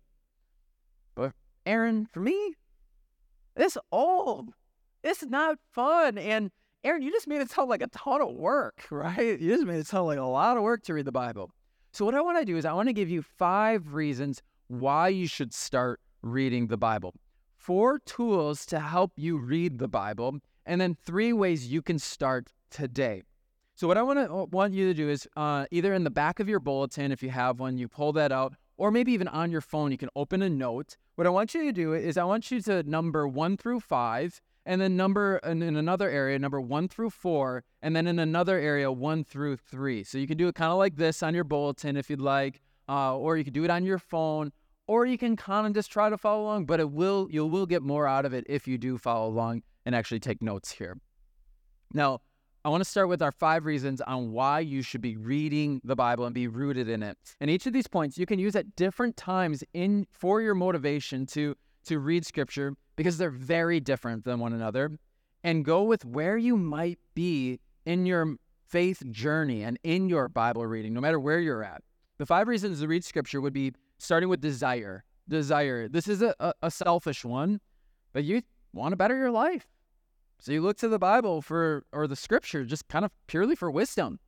But 1.15 1.33
Aaron, 1.65 2.05
for 2.05 2.19
me, 2.21 2.55
it's 3.55 3.77
old. 3.91 4.49
It's 5.03 5.23
not 5.23 5.57
fun. 5.71 6.17
And 6.17 6.51
Aaron, 6.83 7.01
you 7.01 7.11
just 7.11 7.27
made 7.27 7.41
it 7.41 7.49
sound 7.49 7.69
like 7.69 7.81
a 7.81 7.87
ton 7.87 8.21
of 8.21 8.33
work, 8.33 8.85
right? 8.91 9.39
You 9.39 9.49
just 9.55 9.65
made 9.65 9.79
it 9.79 9.87
sound 9.87 10.07
like 10.07 10.19
a 10.19 10.23
lot 10.23 10.57
of 10.57 10.63
work 10.63 10.83
to 10.83 10.93
read 10.93 11.05
the 11.05 11.11
Bible. 11.11 11.51
So, 11.91 12.05
what 12.05 12.15
I 12.15 12.21
want 12.21 12.37
to 12.37 12.45
do 12.45 12.55
is, 12.55 12.65
I 12.65 12.73
want 12.73 12.87
to 12.87 12.93
give 12.93 13.09
you 13.09 13.21
five 13.21 13.93
reasons 13.93 14.43
why 14.69 15.07
you 15.07 15.27
should 15.27 15.53
start 15.53 15.99
reading 16.21 16.67
the 16.67 16.77
Bible, 16.77 17.13
four 17.57 17.99
tools 17.99 18.65
to 18.67 18.79
help 18.79 19.11
you 19.15 19.37
read 19.37 19.79
the 19.79 19.87
Bible, 19.87 20.39
and 20.65 20.79
then 20.79 20.95
three 20.95 21.33
ways 21.33 21.67
you 21.67 21.81
can 21.81 21.97
start 21.97 22.53
today. 22.69 23.23
So 23.75 23.87
what 23.87 23.97
I 23.97 24.03
want 24.03 24.19
to 24.19 24.31
uh, 24.31 24.45
want 24.45 24.73
you 24.73 24.87
to 24.87 24.93
do 24.93 25.09
is 25.09 25.27
uh, 25.35 25.65
either 25.71 25.93
in 25.93 26.03
the 26.03 26.11
back 26.11 26.39
of 26.39 26.47
your 26.47 26.59
bulletin, 26.59 27.11
if 27.11 27.23
you 27.23 27.29
have 27.29 27.59
one, 27.59 27.77
you 27.77 27.87
pull 27.87 28.13
that 28.13 28.31
out, 28.31 28.53
or 28.77 28.91
maybe 28.91 29.11
even 29.11 29.27
on 29.27 29.49
your 29.51 29.61
phone, 29.61 29.91
you 29.91 29.97
can 29.97 30.09
open 30.15 30.41
a 30.41 30.49
note. 30.49 30.97
What 31.15 31.25
I 31.25 31.31
want 31.31 31.53
you 31.53 31.63
to 31.63 31.71
do 31.71 31.93
is 31.93 32.17
I 32.17 32.23
want 32.25 32.51
you 32.51 32.61
to 32.61 32.83
number 32.83 33.27
one 33.27 33.57
through 33.57 33.79
five, 33.79 34.39
and 34.65 34.79
then 34.79 34.95
number 34.95 35.37
in, 35.37 35.63
in 35.63 35.77
another 35.77 36.09
area, 36.09 36.37
number 36.37 36.61
one 36.61 36.87
through 36.87 37.09
four, 37.09 37.63
and 37.81 37.95
then 37.95 38.05
in 38.05 38.19
another 38.19 38.59
area, 38.59 38.91
one 38.91 39.23
through 39.23 39.57
three. 39.57 40.03
So 40.03 40.17
you 40.17 40.27
can 40.27 40.37
do 40.37 40.47
it 40.47 40.55
kind 40.55 40.71
of 40.71 40.77
like 40.77 40.95
this 40.97 41.23
on 41.23 41.33
your 41.33 41.45
bulletin 41.45 41.97
if 41.97 42.09
you'd 42.09 42.21
like, 42.21 42.61
uh, 42.87 43.15
or 43.15 43.37
you 43.37 43.43
can 43.43 43.53
do 43.53 43.63
it 43.63 43.71
on 43.71 43.85
your 43.85 43.97
phone, 43.97 44.51
or 44.89 45.05
you 45.05 45.19
can 45.19 45.35
kind 45.35 45.67
of 45.67 45.73
just 45.73 45.91
try 45.91 46.09
to 46.09 46.17
follow 46.17 46.41
along. 46.41 46.65
But 46.65 46.79
it 46.79 46.89
will 46.89 47.27
you 47.29 47.45
will 47.45 47.67
get 47.67 47.83
more 47.83 48.07
out 48.07 48.25
of 48.25 48.33
it 48.33 48.43
if 48.49 48.67
you 48.67 48.79
do 48.79 48.97
follow 48.97 49.29
along 49.29 49.61
and 49.85 49.93
actually 49.93 50.19
take 50.19 50.41
notes 50.41 50.71
here. 50.71 50.97
Now, 51.93 52.21
I 52.65 52.69
want 52.69 52.83
to 52.83 52.89
start 52.89 53.07
with 53.07 53.21
our 53.21 53.31
five 53.31 53.65
reasons 53.65 54.01
on 54.01 54.31
why 54.31 54.61
you 54.61 54.81
should 54.81 55.01
be 55.01 55.15
reading 55.15 55.79
the 55.83 55.95
Bible 55.95 56.25
and 56.25 56.33
be 56.33 56.47
rooted 56.47 56.89
in 56.89 57.03
it. 57.03 57.17
And 57.39 57.51
each 57.51 57.67
of 57.67 57.73
these 57.73 57.85
points 57.85 58.17
you 58.17 58.25
can 58.25 58.39
use 58.39 58.55
at 58.55 58.75
different 58.75 59.15
times 59.15 59.63
in 59.73 60.07
for 60.11 60.41
your 60.41 60.55
motivation 60.55 61.27
to 61.27 61.55
to 61.85 61.99
read 61.99 62.25
scripture 62.25 62.73
because 62.95 63.19
they're 63.19 63.29
very 63.29 63.79
different 63.79 64.25
than 64.25 64.39
one 64.39 64.53
another 64.53 64.97
and 65.43 65.63
go 65.63 65.83
with 65.83 66.03
where 66.03 66.35
you 66.35 66.57
might 66.57 66.97
be 67.13 67.59
in 67.85 68.07
your 68.07 68.37
faith 68.67 69.03
journey 69.11 69.63
and 69.63 69.77
in 69.83 70.09
your 70.09 70.27
Bible 70.29 70.65
reading, 70.65 70.93
no 70.95 70.99
matter 70.99 71.19
where 71.19 71.39
you're 71.39 71.63
at. 71.63 71.83
The 72.17 72.25
five 72.25 72.47
reasons 72.47 72.81
to 72.81 72.87
read 72.87 73.05
scripture 73.05 73.39
would 73.39 73.53
be 73.53 73.71
starting 73.99 74.29
with 74.29 74.41
desire. 74.41 75.03
Desire. 75.27 75.87
This 75.87 76.07
is 76.07 76.23
a, 76.23 76.33
a, 76.39 76.53
a 76.63 76.71
selfish 76.71 77.23
one, 77.23 77.61
but 78.13 78.23
you 78.23 78.41
want 78.73 78.93
to 78.93 78.95
better 78.95 79.15
your 79.15 79.31
life. 79.31 79.67
So 80.39 80.51
you 80.51 80.61
look 80.61 80.77
to 80.77 80.87
the 80.87 80.97
Bible 80.97 81.41
for, 81.41 81.85
or 81.91 82.07
the 82.07 82.15
scripture, 82.15 82.63
just 82.65 82.87
kind 82.87 83.05
of 83.05 83.11
purely 83.27 83.55
for 83.55 83.69
wisdom. 83.69 84.19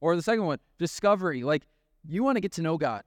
Or 0.00 0.14
the 0.14 0.22
second 0.22 0.44
one, 0.44 0.58
discovery. 0.78 1.42
Like 1.42 1.66
you 2.06 2.22
want 2.22 2.36
to 2.36 2.40
get 2.40 2.52
to 2.52 2.62
know 2.62 2.76
God, 2.76 3.02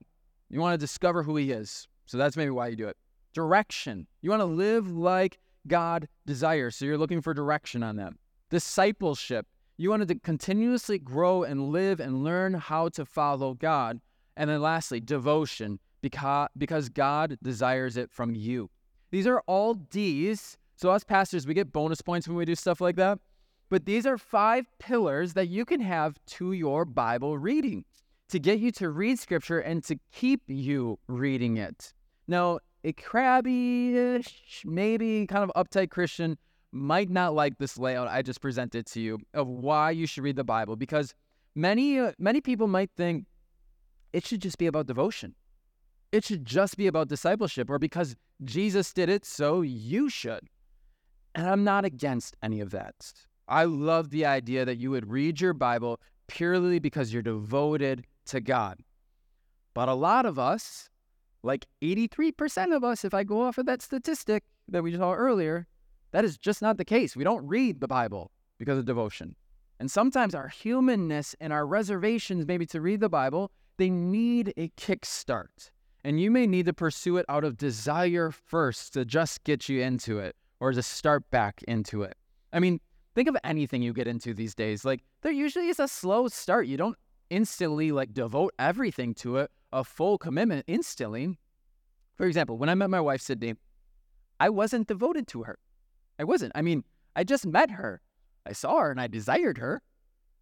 you 0.50 0.60
want 0.60 0.74
to 0.74 0.78
discover 0.78 1.24
who 1.24 1.36
He 1.38 1.52
is. 1.52 1.88
So 2.06 2.17
that's 2.17 2.36
maybe 2.36 2.50
why 2.50 2.67
you 2.67 2.76
do 2.76 2.88
it. 2.88 2.98
Direction. 3.34 4.08
You 4.22 4.32
want 4.32 4.41
to 4.41 4.45
live 4.45 4.91
like 4.91 5.38
God 5.67 6.08
desires. 6.26 6.76
So 6.76 6.86
you're 6.86 6.98
looking 6.98 7.22
for 7.22 7.34
direction 7.34 7.84
on 7.84 7.95
that. 7.98 8.13
Discipleship. 8.50 9.45
You 9.78 9.91
wanted 9.91 10.08
to 10.10 10.15
continuously 10.15 10.98
grow 10.98 11.43
and 11.43 11.69
live 11.69 12.00
and 12.00 12.24
learn 12.24 12.56
how 12.56 12.89
to 12.89 13.06
follow 13.06 13.54
God. 13.54 14.02
And 14.36 14.50
then 14.50 14.62
lastly, 14.62 15.00
devotion, 15.00 15.80
because, 16.01 16.89
God 16.89 17.38
desires 17.41 17.97
it 17.97 18.12
from 18.12 18.35
you. 18.35 18.69
These 19.12 19.27
are 19.27 19.41
all 19.47 19.73
D's 19.73 20.57
so, 20.79 20.91
us 20.91 21.03
pastors, 21.03 21.45
we 21.45 21.53
get 21.53 21.73
bonus 21.73 22.01
points 22.01 22.25
when 22.25 22.38
we 22.38 22.45
do 22.45 22.55
stuff 22.55 22.79
like 22.79 22.95
that. 22.95 23.19
But 23.69 23.85
these 23.85 24.05
are 24.05 24.17
five 24.17 24.65
pillars 24.79 25.33
that 25.33 25.49
you 25.49 25.65
can 25.65 25.81
have 25.81 26.17
to 26.38 26.53
your 26.53 26.85
Bible 26.85 27.38
reading 27.38 27.83
to 28.29 28.39
get 28.39 28.59
you 28.59 28.71
to 28.71 28.89
read 28.89 29.19
scripture 29.19 29.59
and 29.59 29.83
to 29.83 29.99
keep 30.13 30.41
you 30.47 30.97
reading 31.07 31.57
it. 31.57 31.93
Now, 32.29 32.59
a 32.85 32.93
crabby 32.93 34.23
maybe 34.63 35.27
kind 35.27 35.51
of 35.51 35.51
uptight 35.62 35.89
Christian 35.89 36.38
might 36.71 37.09
not 37.09 37.33
like 37.33 37.57
this 37.57 37.77
layout 37.77 38.07
I 38.07 38.21
just 38.21 38.39
presented 38.39 38.85
to 38.85 39.01
you 39.01 39.19
of 39.33 39.49
why 39.49 39.91
you 39.91 40.07
should 40.07 40.23
read 40.23 40.38
the 40.38 40.45
Bible 40.45 40.77
because 40.77 41.13
many 41.55 41.99
uh, 41.99 42.13
many 42.17 42.39
people 42.39 42.69
might 42.69 42.91
think 42.95 43.25
it 44.13 44.25
should 44.25 44.41
just 44.41 44.57
be 44.57 44.67
about 44.67 44.88
devotion. 44.88 45.35
It 46.12 46.26
should 46.26 46.45
just 46.45 46.76
be 46.78 46.88
about 46.88 47.08
discipleship 47.08 47.69
or 47.69 47.78
because 47.78 48.15
Jesus 48.43 48.91
did 48.93 49.10
it, 49.10 49.26
so 49.26 49.62
you 49.62 50.10
should. 50.10 50.50
And 51.36 51.48
I'm 51.48 51.63
not 51.63 51.86
against 51.86 52.36
any 52.41 52.62
of 52.62 52.72
that. 52.72 53.13
I 53.48 53.65
love 53.65 54.10
the 54.10 54.26
idea 54.26 54.65
that 54.65 54.78
you 54.78 54.91
would 54.91 55.10
read 55.10 55.39
your 55.39 55.54
Bible 55.54 56.00
purely 56.28 56.80
because 56.80 57.13
you're 57.13 57.22
devoted 57.22 58.06
to 58.26 58.41
God. 58.41 58.80
But 59.74 59.89
a 59.89 59.93
lot 59.93 60.26
of 60.26 60.39
us, 60.39 60.89
like 61.43 61.65
83% 61.82 62.76
of 62.76 62.84
us, 62.84 63.06
if 63.06 63.13
I 63.13 63.24
go 63.24 63.41
off 63.41 63.58
of 63.58 63.65
that 63.67 63.82
statistic 63.82 64.43
that 64.67 64.84
we 64.84 64.95
saw 64.95 65.13
earlier, 65.13 65.67
that 66.12 66.26
is 66.26 66.38
just 66.38 66.62
not 66.62 66.78
the 66.78 66.86
case. 66.86 67.15
We 67.15 67.24
don't 67.24 67.45
read 67.45 67.80
the 67.80 67.88
Bible 67.88 68.32
because 68.58 68.78
of 68.78 68.86
devotion. 68.86 69.36
And 69.80 69.89
sometimes 69.89 70.36
our 70.36 70.48
humanness 70.48 71.36
and 71.39 71.54
our 71.54 71.65
reservations, 71.65 72.45
maybe 72.45 72.65
to 72.67 72.82
read 72.82 73.00
the 73.00 73.10
Bible, 73.10 73.52
they 73.78 73.89
need 73.89 74.54
a 74.58 74.69
kickstart. 74.69 75.72
And 76.03 76.19
you 76.19 76.31
may 76.31 76.47
need 76.47 76.65
to 76.65 76.73
pursue 76.73 77.17
it 77.17 77.25
out 77.27 77.43
of 77.43 77.57
desire 77.57 78.31
first 78.31 78.93
to 78.93 79.03
just 79.03 79.43
get 79.43 79.67
you 79.67 79.81
into 79.81 80.19
it 80.19 80.35
or 80.59 80.71
to 80.71 80.81
start 80.81 81.29
back 81.29 81.62
into 81.67 82.03
it. 82.03 82.15
I 82.53 82.59
mean, 82.59 82.79
think 83.15 83.27
of 83.27 83.35
anything 83.43 83.81
you 83.81 83.93
get 83.93 84.07
into 84.07 84.33
these 84.33 84.55
days. 84.55 84.85
Like, 84.85 85.03
there 85.21 85.31
usually 85.31 85.67
is 85.67 85.79
a 85.79 85.88
slow 85.88 86.27
start. 86.29 86.67
You 86.67 86.77
don't 86.77 86.97
instantly 87.29 87.91
like 87.91 88.13
devote 88.13 88.53
everything 88.59 89.13
to 89.15 89.38
it, 89.38 89.51
a 89.73 89.83
full 89.83 90.17
commitment 90.17 90.65
instantly. 90.67 91.38
For 92.15 92.25
example, 92.25 92.57
when 92.57 92.69
I 92.69 92.75
met 92.75 92.89
my 92.89 93.01
wife, 93.01 93.21
Sydney, 93.21 93.55
I 94.39 94.49
wasn't 94.49 94.88
devoted 94.88 95.27
to 95.29 95.43
her. 95.43 95.59
I 96.17 96.23
wasn't. 96.23 96.53
I 96.55 96.62
mean, 96.62 96.83
I 97.15 97.23
just 97.23 97.45
met 97.45 97.71
her. 97.71 98.01
I 98.45 98.53
saw 98.53 98.79
her 98.79 98.91
and 98.91 99.01
I 99.01 99.07
desired 99.07 99.57
her. 99.57 99.81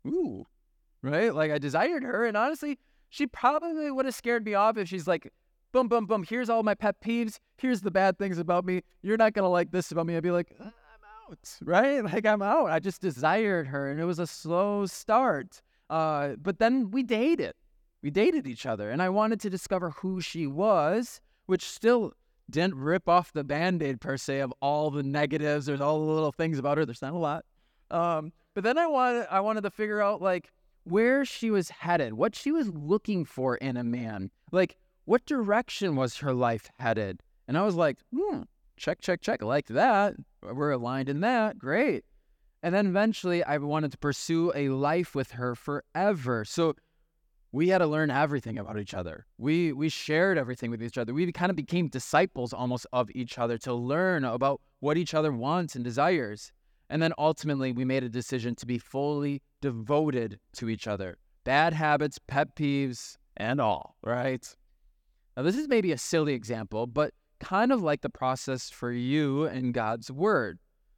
Ooh, 0.05 0.45
right? 1.01 1.33
Like 1.33 1.51
I 1.51 1.57
desired 1.57 2.03
her. 2.03 2.25
And 2.25 2.37
honestly, 2.37 2.79
she 3.09 3.27
probably 3.27 3.91
would 3.91 4.05
have 4.05 4.15
scared 4.15 4.45
me 4.45 4.53
off 4.53 4.77
if 4.77 4.87
she's 4.87 5.07
like, 5.07 5.31
boom, 5.77 5.87
boom, 5.87 6.05
boom, 6.07 6.23
here's 6.23 6.49
all 6.49 6.63
my 6.63 6.73
pet 6.73 6.99
peeves. 7.01 7.37
Here's 7.57 7.81
the 7.81 7.91
bad 7.91 8.17
things 8.17 8.39
about 8.39 8.65
me. 8.65 8.81
You're 9.03 9.17
not 9.17 9.35
to 9.35 9.47
like 9.47 9.71
this 9.71 9.91
about 9.91 10.07
me. 10.07 10.17
I'd 10.17 10.23
be 10.23 10.31
like, 10.31 10.51
uh, 10.59 10.63
I'm 10.63 11.29
out, 11.29 11.49
right? 11.61 12.03
Like, 12.03 12.25
I'm 12.25 12.41
out. 12.41 12.71
I 12.71 12.79
just 12.79 12.99
desired 12.99 13.67
her, 13.67 13.91
and 13.91 13.99
it 13.99 14.05
was 14.05 14.17
a 14.17 14.25
slow 14.25 14.87
start. 14.87 15.61
Uh, 15.87 16.29
but 16.41 16.57
then 16.57 16.89
we 16.89 17.03
dated. 17.03 17.53
We 18.01 18.09
dated 18.09 18.47
each 18.47 18.65
other, 18.65 18.89
and 18.89 19.03
I 19.03 19.09
wanted 19.09 19.39
to 19.41 19.51
discover 19.51 19.91
who 19.91 20.19
she 20.19 20.47
was, 20.47 21.21
which 21.45 21.63
still 21.63 22.13
didn't 22.49 22.75
rip 22.75 23.07
off 23.07 23.33
the 23.33 23.43
band 23.43 23.83
aid 23.83 24.01
per 24.01 24.17
se 24.17 24.39
of 24.39 24.51
all 24.61 24.89
the 24.89 25.03
negatives. 25.03 25.67
There's 25.67 25.81
all 25.81 25.99
the 26.03 26.11
little 26.11 26.31
things 26.31 26.57
about 26.57 26.77
her. 26.77 26.85
There's 26.85 27.01
not 27.03 27.13
a 27.13 27.17
lot. 27.17 27.45
Um, 27.91 28.33
but 28.55 28.63
then 28.63 28.77
I 28.79 28.87
wanted 28.87 29.27
I 29.29 29.41
wanted 29.41 29.61
to 29.61 29.69
figure 29.69 30.01
out 30.01 30.21
like 30.21 30.51
where 30.85 31.23
she 31.23 31.51
was 31.51 31.69
headed, 31.69 32.13
what 32.13 32.35
she 32.35 32.51
was 32.51 32.69
looking 32.69 33.25
for 33.25 33.57
in 33.57 33.77
a 33.77 33.83
man. 33.83 34.31
Like 34.51 34.77
what 35.07 35.25
direction 35.25 35.95
was 35.95 36.17
her 36.17 36.33
life 36.33 36.69
headed? 36.79 37.23
And 37.47 37.57
I 37.57 37.63
was 37.63 37.75
like, 37.75 37.97
hmm, 38.13 38.41
check, 38.75 38.99
check, 38.99 39.21
check. 39.21 39.41
I 39.41 39.45
like 39.45 39.67
that. 39.67 40.15
We're 40.41 40.71
aligned 40.71 41.07
in 41.07 41.21
that. 41.21 41.57
Great. 41.57 42.03
And 42.61 42.75
then 42.75 42.87
eventually 42.87 43.41
I 43.41 43.57
wanted 43.57 43.93
to 43.93 43.97
pursue 43.97 44.51
a 44.53 44.67
life 44.67 45.15
with 45.15 45.31
her 45.31 45.55
forever. 45.55 46.43
So 46.43 46.75
we 47.53 47.69
had 47.69 47.77
to 47.77 47.87
learn 47.87 48.11
everything 48.11 48.57
about 48.57 48.79
each 48.79 48.93
other. 48.93 49.25
We 49.37 49.71
we 49.71 49.87
shared 49.87 50.37
everything 50.37 50.71
with 50.71 50.83
each 50.83 50.97
other. 50.97 51.13
We 51.13 51.31
kind 51.31 51.51
of 51.51 51.55
became 51.55 51.87
disciples 51.87 52.51
almost 52.51 52.85
of 52.91 53.09
each 53.15 53.37
other 53.39 53.57
to 53.59 53.73
learn 53.73 54.25
about 54.25 54.59
what 54.81 54.97
each 54.97 55.13
other 55.13 55.31
wants 55.31 55.73
and 55.75 55.85
desires. 55.85 56.51
And 56.89 57.01
then 57.01 57.13
ultimately 57.17 57.71
we 57.71 57.85
made 57.85 58.03
a 58.03 58.09
decision 58.09 58.55
to 58.55 58.65
be 58.65 58.77
fully 58.77 59.41
devoted 59.61 60.37
to 60.57 60.67
each 60.67 60.85
other. 60.85 61.17
Bad 61.45 61.71
habits, 61.71 62.19
pet 62.27 62.55
peeves, 62.55 63.15
and 63.37 63.61
all, 63.61 63.95
right? 64.03 64.53
Now 65.37 65.43
this 65.43 65.55
is 65.55 65.67
maybe 65.67 65.91
a 65.91 65.99
silly 65.99 66.33
example, 66.33 66.87
but 66.87 67.13
kind 67.39 67.71
of 67.71 67.83
like 67.83 68.01
the 68.01 68.09
process 68.09 68.71
for 68.71 68.91
you 68.91 69.43
and 69.43 69.71
God's 69.71 70.11
word. 70.11 70.57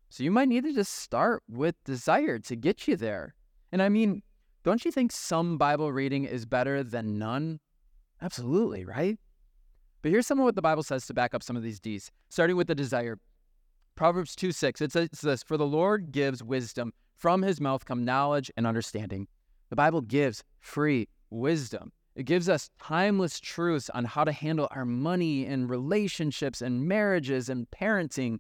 So 0.10 0.24
you 0.24 0.32
might 0.32 0.48
need 0.48 0.64
to 0.64 0.74
just 0.74 0.96
start 0.96 1.44
with 1.50 1.76
desire 1.84 2.40
to 2.40 2.56
get 2.56 2.88
you 2.88 2.96
there. 2.96 3.36
And 3.74 3.82
I 3.82 3.90
mean, 3.90 4.24
don't 4.64 4.86
you 4.86 4.92
think 4.92 5.12
some 5.12 5.58
Bible 5.58 5.92
reading 5.92 6.24
is 6.24 6.46
better 6.46 6.84
than 6.84 7.20
none? 7.20 7.60
Absolutely, 8.22 8.86
right? 8.86 9.20
But 10.02 10.12
here's 10.12 10.26
some 10.26 10.40
of 10.40 10.46
what 10.46 10.56
the 10.56 10.62
Bible 10.62 10.84
says 10.84 11.06
to 11.08 11.14
back 11.14 11.36
up 11.36 11.44
some 11.44 11.58
of 11.58 11.64
these 11.64 11.82
D's, 11.82 12.10
starting 12.30 12.56
with 12.56 12.68
the 12.68 12.76
desire. 12.76 13.20
Proverbs 13.96 14.38
2 14.38 14.54
6, 14.54 14.80
it 14.80 14.94
says 14.94 15.10
this 15.22 15.44
For 15.44 15.58
the 15.58 15.68
Lord 15.68 16.14
gives 16.14 16.42
wisdom, 16.42 16.94
from 17.18 17.42
his 17.42 17.60
mouth 17.60 17.84
come 17.84 18.06
knowledge 18.06 18.50
and 18.56 18.66
understanding. 18.66 19.28
The 19.70 19.76
Bible 19.76 20.00
gives 20.00 20.46
free 20.62 21.10
wisdom. 21.30 21.92
It 22.16 22.24
gives 22.24 22.50
us 22.50 22.70
timeless 22.82 23.40
truths 23.40 23.90
on 23.92 24.06
how 24.06 24.24
to 24.24 24.32
handle 24.32 24.68
our 24.72 24.86
money 24.86 25.46
and 25.46 25.70
relationships 25.70 26.62
and 26.62 26.88
marriages 26.88 27.50
and 27.50 27.70
parenting. 27.72 28.40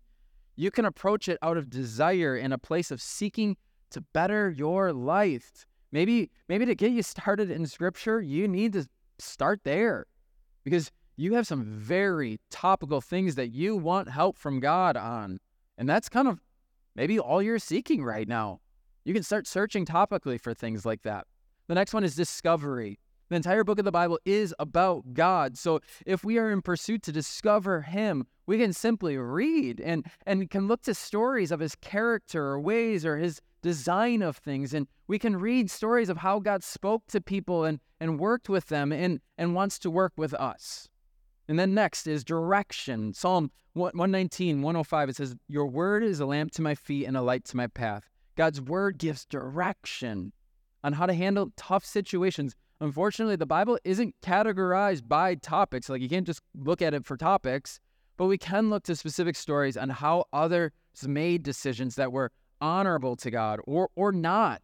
You 0.56 0.72
can 0.72 0.86
approach 0.86 1.30
it 1.30 1.38
out 1.42 1.58
of 1.58 1.70
desire 1.70 2.36
in 2.36 2.52
a 2.52 2.58
place 2.58 2.92
of 2.92 3.02
seeking 3.02 3.56
to 3.92 4.02
better 4.02 4.50
your 4.50 4.92
life. 4.92 5.66
Maybe 5.92 6.30
maybe 6.48 6.66
to 6.66 6.76
get 6.76 6.92
you 6.92 7.04
started 7.04 7.50
in 7.50 7.66
scripture, 7.66 8.22
you 8.22 8.48
need 8.48 8.74
to 8.74 8.88
start 9.18 9.62
there 9.64 10.06
because 10.64 10.92
you 11.16 11.34
have 11.34 11.48
some 11.48 11.66
very 11.66 12.40
topical 12.50 13.02
things 13.02 13.36
that 13.36 13.50
you 13.50 13.76
want 13.76 14.10
help 14.10 14.38
from 14.38 14.60
God 14.60 14.96
on. 14.96 15.40
And 15.78 15.90
that's 15.90 16.10
kind 16.10 16.28
of 16.28 16.40
maybe 16.96 17.20
all 17.20 17.42
you're 17.42 17.60
seeking 17.60 18.04
right 18.04 18.28
now. 18.28 18.60
You 19.04 19.14
can 19.14 19.24
start 19.24 19.48
searching 19.48 19.86
topically 19.86 20.40
for 20.40 20.54
things 20.54 20.86
like 20.86 21.02
that. 21.04 21.26
The 21.68 21.76
next 21.76 21.94
one 21.94 22.04
is 22.04 22.16
discovery. 22.16 23.00
The 23.30 23.36
entire 23.36 23.64
book 23.64 23.78
of 23.78 23.86
the 23.86 23.92
Bible 23.92 24.20
is 24.26 24.56
about 24.58 25.14
God. 25.14 25.56
So 25.56 25.82
if 26.06 26.24
we 26.24 26.40
are 26.40 26.52
in 26.52 26.64
pursuit 26.64 27.04
to 27.04 27.12
discover 27.12 27.82
him, 27.82 28.26
we 28.48 28.58
can 28.58 28.74
simply 28.74 29.18
read 29.18 29.80
and 29.80 30.06
and 30.26 30.50
can 30.50 30.68
look 30.68 30.82
to 30.84 30.96
stories 30.96 31.52
of 31.52 31.60
his 31.60 31.76
character 31.76 32.44
or 32.48 32.60
ways 32.60 33.06
or 33.06 33.18
his 33.18 33.40
design 33.62 34.24
of 34.24 34.38
things 34.38 34.74
and 34.74 34.88
we 35.08 35.20
can 35.20 35.36
read 35.36 35.70
stories 35.70 36.08
of 36.10 36.18
how 36.18 36.40
God 36.40 36.64
spoke 36.64 37.04
to 37.08 37.22
people 37.22 37.66
and 37.66 37.80
and 38.00 38.20
worked 38.20 38.50
with 38.50 38.68
them 38.68 38.92
and 38.92 39.20
and 39.38 39.54
wants 39.54 39.78
to 39.80 39.92
work 39.92 40.14
with 40.18 40.34
us. 40.34 40.88
And 41.48 41.60
then 41.60 41.74
next 41.74 42.08
is 42.08 42.24
direction. 42.24 43.14
Psalm 43.14 43.52
119, 43.74 44.62
105 44.64 45.10
it 45.10 45.16
says, 45.16 45.36
"Your 45.48 45.68
word 45.68 46.04
is 46.04 46.20
a 46.20 46.26
lamp 46.26 46.52
to 46.54 46.64
my 46.64 46.74
feet 46.74 47.06
and 47.06 47.16
a 47.16 47.22
light 47.22 47.46
to 47.46 47.58
my 47.58 47.68
path." 47.68 48.10
God's 48.36 48.62
word 48.62 48.98
gives 48.98 49.26
direction 49.26 50.34
on 50.84 50.94
how 50.94 51.06
to 51.06 51.14
handle 51.14 51.52
tough 51.56 51.86
situations 51.86 52.56
Unfortunately, 52.82 53.36
the 53.36 53.46
Bible 53.46 53.78
isn't 53.84 54.16
categorized 54.22 55.08
by 55.08 55.36
topics. 55.36 55.90
Like 55.90 56.02
you 56.02 56.10
can't 56.10 56.26
just 56.26 56.42
look 56.56 56.82
at 56.82 56.94
it 56.94 57.06
for 57.06 57.18
topics, 57.18 57.80
but 58.18 58.28
we 58.28 58.38
can 58.38 58.70
look 58.70 58.84
to 58.84 58.96
specific 58.96 59.36
stories 59.36 59.76
on 59.76 59.90
how 59.90 60.26
others 60.32 60.72
made 61.06 61.44
decisions 61.44 61.96
that 61.96 62.12
were 62.12 62.32
honorable 62.62 63.16
to 63.18 63.32
God 63.32 63.60
or 63.66 63.90
or 63.96 64.12
not, 64.12 64.62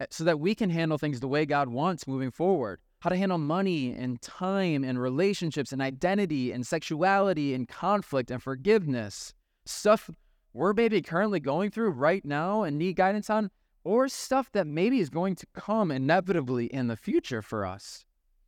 eh, 0.00 0.06
so 0.10 0.24
that 0.24 0.40
we 0.40 0.54
can 0.54 0.70
handle 0.70 0.98
things 0.98 1.20
the 1.20 1.28
way 1.28 1.44
God 1.44 1.68
wants 1.68 2.06
moving 2.06 2.30
forward. 2.30 2.80
How 3.00 3.10
to 3.10 3.16
handle 3.16 3.38
money 3.38 3.92
and 3.92 4.20
time 4.22 4.82
and 4.84 4.98
relationships 5.00 5.72
and 5.72 5.82
identity 5.82 6.52
and 6.52 6.66
sexuality 6.66 7.52
and 7.52 7.68
conflict 7.68 8.30
and 8.30 8.42
forgiveness. 8.42 9.34
Stuff 9.66 10.08
we're 10.52 10.72
maybe 10.72 11.02
currently 11.02 11.40
going 11.40 11.72
through 11.72 11.90
right 11.90 12.24
now 12.24 12.62
and 12.62 12.78
need 12.78 12.94
guidance 12.94 13.28
on 13.28 13.50
or 13.84 14.08
stuff 14.08 14.50
that 14.52 14.66
maybe 14.66 14.98
is 14.98 15.10
going 15.10 15.36
to 15.36 15.46
come 15.52 15.90
inevitably 15.90 16.66
in 16.66 16.88
the 16.88 16.96
future 16.96 17.42
for 17.42 17.66
us. 17.66 18.04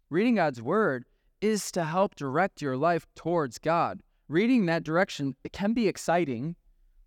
Reading 0.08 0.36
God's 0.36 0.62
Word 0.62 1.04
is 1.40 1.70
to 1.72 1.84
help 1.84 2.14
direct 2.14 2.62
your 2.62 2.76
life 2.76 3.06
towards 3.14 3.58
God. 3.58 4.00
Reading 4.28 4.66
that 4.66 4.82
direction, 4.82 5.36
it 5.44 5.52
can 5.52 5.74
be 5.74 5.86
exciting, 5.86 6.56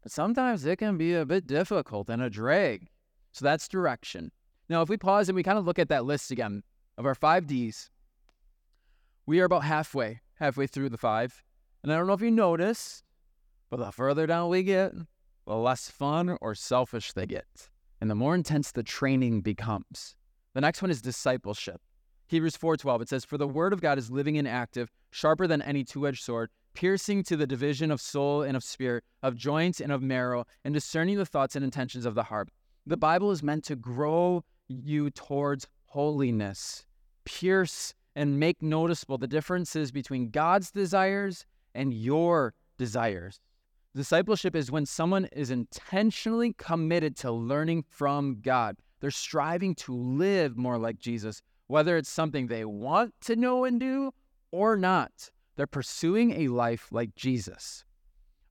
but 0.03 0.11
sometimes 0.11 0.65
it 0.65 0.77
can 0.77 0.97
be 0.97 1.15
a 1.15 1.25
bit 1.25 1.47
difficult 1.47 2.09
and 2.09 2.21
a 2.21 2.29
drag. 2.29 2.87
So 3.31 3.43
that's 3.43 3.67
direction. 3.67 4.31
Now, 4.69 4.83
if 4.83 4.89
we 4.89 4.97
pause 4.97 5.27
and 5.27 5.35
we 5.35 5.43
kind 5.43 5.57
of 5.57 5.65
look 5.65 5.79
at 5.79 5.89
that 5.89 6.05
list 6.05 6.29
again 6.29 6.63
of 6.97 7.05
our 7.05 7.15
five 7.15 7.47
D's, 7.47 7.89
we 9.25 9.39
are 9.39 9.45
about 9.45 9.63
halfway, 9.63 10.21
halfway 10.35 10.67
through 10.67 10.89
the 10.89 10.97
five. 10.97 11.43
And 11.81 11.91
I 11.91 11.95
don't 11.95 12.07
know 12.07 12.13
if 12.13 12.21
you 12.21 12.31
notice, 12.31 13.03
but 13.69 13.77
the 13.77 13.91
further 13.91 14.27
down 14.27 14.49
we 14.49 14.63
get, 14.63 14.93
the 15.47 15.55
less 15.55 15.89
fun 15.89 16.37
or 16.41 16.53
selfish 16.53 17.13
they 17.13 17.25
get 17.25 17.68
and 18.01 18.09
the 18.09 18.15
more 18.15 18.35
intense 18.35 18.71
the 18.71 18.83
training 18.83 19.41
becomes. 19.41 20.15
The 20.53 20.61
next 20.61 20.81
one 20.81 20.91
is 20.91 21.01
discipleship. 21.01 21.81
Hebrews 22.27 22.57
4:12 22.57 23.01
it 23.01 23.09
says 23.09 23.25
for 23.25 23.37
the 23.37 23.47
word 23.47 23.73
of 23.73 23.81
God 23.81 23.97
is 23.97 24.11
living 24.11 24.37
and 24.37 24.47
active, 24.47 24.91
sharper 25.11 25.47
than 25.47 25.61
any 25.61 25.83
two-edged 25.83 26.23
sword, 26.23 26.49
piercing 26.73 27.23
to 27.23 27.35
the 27.35 27.47
division 27.47 27.91
of 27.91 27.99
soul 27.99 28.43
and 28.43 28.55
of 28.55 28.63
spirit, 28.63 29.03
of 29.23 29.35
joints 29.35 29.81
and 29.81 29.91
of 29.91 30.01
marrow, 30.01 30.45
and 30.63 30.73
discerning 30.73 31.17
the 31.17 31.25
thoughts 31.25 31.55
and 31.55 31.65
intentions 31.65 32.05
of 32.05 32.15
the 32.15 32.23
heart. 32.23 32.49
The 32.85 32.97
Bible 32.97 33.31
is 33.31 33.43
meant 33.43 33.63
to 33.65 33.75
grow 33.75 34.43
you 34.67 35.09
towards 35.09 35.67
holiness, 35.87 36.85
pierce 37.25 37.93
and 38.15 38.39
make 38.39 38.61
noticeable 38.61 39.17
the 39.17 39.27
differences 39.27 39.91
between 39.91 40.29
God's 40.29 40.71
desires 40.71 41.45
and 41.73 41.93
your 41.93 42.53
desires. 42.77 43.39
Discipleship 43.95 44.55
is 44.55 44.71
when 44.71 44.85
someone 44.85 45.25
is 45.31 45.49
intentionally 45.49 46.53
committed 46.53 47.15
to 47.17 47.31
learning 47.31 47.85
from 47.89 48.39
God. 48.41 48.77
They're 48.99 49.09
striving 49.09 49.73
to 49.75 49.93
live 49.93 50.57
more 50.57 50.77
like 50.77 50.99
Jesus, 50.99 51.41
whether 51.65 51.97
it's 51.97 52.09
something 52.09 52.47
they 52.47 52.65
want 52.65 53.13
to 53.21 53.35
know 53.35 53.63
and 53.63 53.79
do 53.79 54.11
or 54.51 54.77
not. 54.77 55.31
They're 55.55 55.65
pursuing 55.65 56.33
a 56.33 56.49
life 56.49 56.89
like 56.91 57.15
Jesus. 57.15 57.83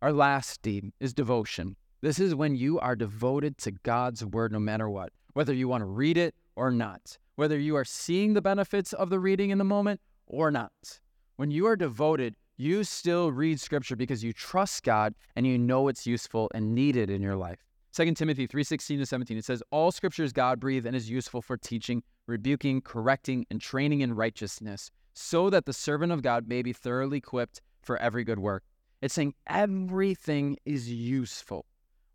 Our 0.02 0.12
last 0.12 0.60
deed 0.60 0.92
is 0.98 1.14
devotion. 1.14 1.76
This 2.00 2.18
is 2.18 2.34
when 2.34 2.56
you 2.56 2.80
are 2.80 2.96
devoted 2.96 3.58
to 3.58 3.70
God's 3.70 4.24
word 4.24 4.50
no 4.52 4.58
matter 4.58 4.90
what, 4.90 5.12
whether 5.34 5.52
you 5.52 5.68
want 5.68 5.82
to 5.82 5.86
read 5.86 6.16
it 6.16 6.34
or 6.56 6.72
not, 6.72 7.16
whether 7.36 7.58
you 7.58 7.76
are 7.76 7.84
seeing 7.84 8.34
the 8.34 8.42
benefits 8.42 8.92
of 8.92 9.08
the 9.08 9.20
reading 9.20 9.50
in 9.50 9.58
the 9.58 9.64
moment 9.64 10.00
or 10.26 10.50
not. 10.50 11.00
When 11.36 11.52
you 11.52 11.66
are 11.66 11.76
devoted, 11.76 12.34
you 12.58 12.82
still 12.82 13.30
read 13.30 13.60
scripture 13.60 13.94
because 13.94 14.22
you 14.24 14.32
trust 14.32 14.82
God 14.82 15.14
and 15.36 15.46
you 15.46 15.56
know 15.56 15.86
it's 15.86 16.06
useful 16.06 16.50
and 16.52 16.74
needed 16.74 17.08
in 17.08 17.22
your 17.22 17.36
life. 17.36 17.64
2 17.92 18.14
Timothy 18.14 18.46
3:16 18.46 18.98
to 18.98 19.06
17 19.06 19.38
it 19.38 19.44
says 19.44 19.62
all 19.70 19.92
scripture 19.92 20.24
is 20.24 20.32
God-breathed 20.32 20.84
and 20.84 20.94
is 20.94 21.08
useful 21.08 21.40
for 21.40 21.56
teaching, 21.56 22.02
rebuking, 22.26 22.82
correcting 22.82 23.46
and 23.48 23.60
training 23.60 24.00
in 24.00 24.12
righteousness, 24.12 24.90
so 25.14 25.48
that 25.50 25.66
the 25.66 25.72
servant 25.72 26.12
of 26.12 26.22
God 26.22 26.48
may 26.48 26.62
be 26.62 26.72
thoroughly 26.72 27.18
equipped 27.18 27.60
for 27.80 27.96
every 27.98 28.24
good 28.24 28.40
work. 28.40 28.64
It's 29.00 29.14
saying 29.14 29.34
everything 29.46 30.58
is 30.64 30.90
useful. 30.90 31.64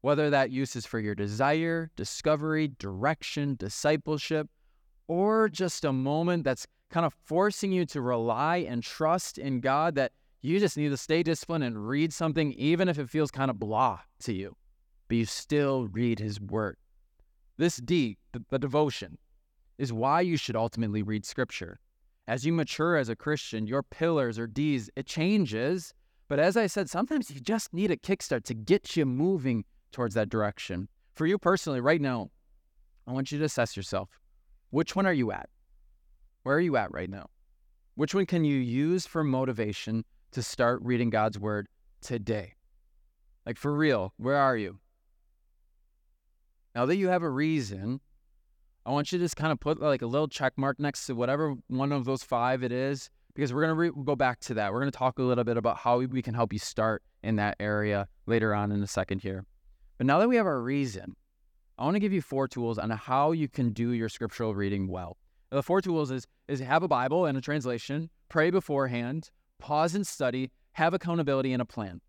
Whether 0.01 0.29
that 0.29 0.51
use 0.51 0.75
is 0.75 0.85
for 0.85 0.99
your 0.99 1.15
desire, 1.15 1.89
discovery, 1.95 2.73
direction, 2.79 3.55
discipleship, 3.55 4.49
or 5.07 5.47
just 5.47 5.85
a 5.85 5.93
moment 5.93 6.43
that's 6.43 6.67
kind 6.89 7.05
of 7.05 7.13
forcing 7.13 7.71
you 7.71 7.85
to 7.85 8.01
rely 8.01 8.57
and 8.57 8.83
trust 8.83 9.37
in 9.37 9.61
God 9.61 9.95
that 9.95 10.11
you 10.43 10.59
just 10.59 10.75
need 10.75 10.89
to 10.89 10.97
stay 10.97 11.23
disciplined 11.23 11.63
and 11.63 11.87
read 11.87 12.11
something, 12.11 12.51
even 12.53 12.89
if 12.89 12.99
it 12.99 13.09
feels 13.09 13.31
kind 13.31 13.49
of 13.49 13.59
blah 13.59 14.01
to 14.19 14.33
you, 14.33 14.55
but 15.07 15.15
you 15.15 15.25
still 15.25 15.87
read 15.87 16.19
his 16.19 16.39
word. 16.39 16.75
This 17.57 17.77
D, 17.77 18.17
the, 18.33 18.43
the 18.49 18.59
devotion, 18.59 19.17
is 19.77 19.93
why 19.93 20.19
you 20.19 20.35
should 20.35 20.57
ultimately 20.57 21.01
read 21.01 21.25
scripture. 21.25 21.79
As 22.27 22.45
you 22.45 22.51
mature 22.51 22.97
as 22.97 23.07
a 23.07 23.15
Christian, 23.15 23.67
your 23.67 23.83
pillars 23.83 24.37
or 24.37 24.45
D's, 24.45 24.89
it 24.97 25.05
changes. 25.05 25.93
But 26.27 26.39
as 26.39 26.57
I 26.57 26.67
said, 26.67 26.89
sometimes 26.89 27.31
you 27.31 27.39
just 27.39 27.73
need 27.73 27.91
a 27.91 27.97
kickstart 27.97 28.43
to 28.45 28.53
get 28.53 28.97
you 28.97 29.05
moving 29.05 29.63
towards 29.93 30.13
that 30.15 30.29
direction. 30.29 30.89
For 31.15 31.25
you 31.25 31.37
personally, 31.37 31.79
right 31.79 32.01
now, 32.01 32.31
I 33.07 33.13
want 33.13 33.31
you 33.31 33.39
to 33.39 33.45
assess 33.45 33.77
yourself. 33.77 34.09
Which 34.71 34.93
one 34.93 35.05
are 35.05 35.13
you 35.13 35.31
at? 35.31 35.47
Where 36.43 36.57
are 36.57 36.61
you 36.61 36.75
at 36.75 36.91
right 36.91 37.09
now? 37.09 37.27
Which 37.95 38.13
one 38.13 38.25
can 38.25 38.43
you 38.43 38.57
use 38.57 39.05
for 39.05 39.23
motivation 39.23 40.03
to 40.33 40.43
start 40.43 40.81
reading 40.83 41.09
God's 41.09 41.39
word 41.39 41.67
today? 42.01 42.53
Like 43.45 43.57
for 43.57 43.73
real, 43.73 44.13
where 44.17 44.37
are 44.37 44.57
you? 44.57 44.79
Now 46.75 46.85
that 46.85 46.95
you 46.95 47.07
have 47.07 47.23
a 47.23 47.29
reason, 47.29 47.99
I 48.85 48.91
want 48.91 49.11
you 49.11 49.17
to 49.19 49.23
just 49.23 49.35
kind 49.35 49.51
of 49.51 49.59
put 49.59 49.79
like 49.79 50.01
a 50.01 50.07
little 50.07 50.27
check 50.27 50.53
mark 50.57 50.79
next 50.79 51.05
to 51.05 51.15
whatever 51.15 51.55
one 51.67 51.91
of 51.91 52.05
those 52.05 52.23
five 52.23 52.63
it 52.63 52.71
is, 52.71 53.09
because 53.33 53.53
we're 53.53 53.61
going 53.61 53.75
to 53.75 53.75
re- 53.75 54.03
go 54.05 54.15
back 54.15 54.39
to 54.41 54.53
that. 54.55 54.73
We're 54.73 54.79
going 54.79 54.91
to 54.91 54.97
talk 54.97 55.19
a 55.19 55.23
little 55.23 55.43
bit 55.43 55.57
about 55.57 55.77
how 55.77 55.99
we 55.99 56.21
can 56.21 56.33
help 56.33 56.51
you 56.51 56.59
start 56.59 57.03
in 57.23 57.35
that 57.37 57.55
area 57.59 58.07
later 58.25 58.53
on 58.53 58.71
in 58.71 58.81
a 58.83 58.87
second 58.87 59.21
here. 59.21 59.45
But 59.97 60.07
now 60.07 60.19
that 60.19 60.27
we 60.27 60.35
have 60.35 60.45
our 60.45 60.61
reason, 60.61 61.15
I 61.77 61.83
want 61.83 61.95
to 61.95 61.99
give 61.99 62.13
you 62.13 62.21
four 62.21 62.47
tools 62.47 62.77
on 62.77 62.89
how 62.89 63.31
you 63.31 63.47
can 63.47 63.71
do 63.71 63.91
your 63.91 64.09
scriptural 64.09 64.53
reading 64.53 64.87
well. 64.87 65.17
Now, 65.51 65.57
the 65.57 65.63
four 65.63 65.81
tools 65.81 66.11
is 66.11 66.25
is 66.47 66.59
have 66.59 66.83
a 66.83 66.87
Bible 66.87 67.25
and 67.25 67.37
a 67.37 67.41
translation, 67.41 68.09
pray 68.29 68.49
beforehand, 68.49 69.31
pause 69.59 69.95
and 69.95 70.05
study, 70.05 70.51
have 70.73 70.93
accountability 70.93 71.53
and 71.53 71.61
a 71.61 71.65
plan. 71.65 72.01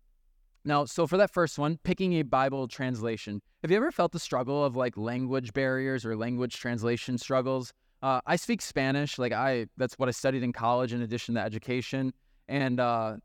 Now, 0.65 0.85
so 0.85 1.07
for 1.07 1.15
that 1.17 1.31
first 1.31 1.57
one, 1.59 1.79
picking 1.83 2.13
a 2.13 2.23
Bible 2.23 2.67
translation. 2.67 3.41
Have 3.61 3.71
you 3.71 3.77
ever 3.77 3.91
felt 3.91 4.11
the 4.11 4.19
struggle 4.19 4.65
of 4.65 4.75
like 4.75 4.97
language 4.97 5.53
barriers 5.53 6.05
or 6.05 6.17
language 6.17 6.57
translation 6.57 7.17
struggles? 7.17 7.71
Uh, 8.01 8.19
I 8.25 8.35
speak 8.35 8.61
Spanish, 8.61 9.17
like 9.17 9.31
I 9.31 9.67
that's 9.77 9.93
what 9.95 10.09
I 10.09 10.11
studied 10.11 10.43
in 10.43 10.51
college 10.51 10.91
in 10.91 11.01
addition 11.01 11.35
to 11.35 11.41
education, 11.41 12.13
and 12.47 12.79
uh, 12.79 13.17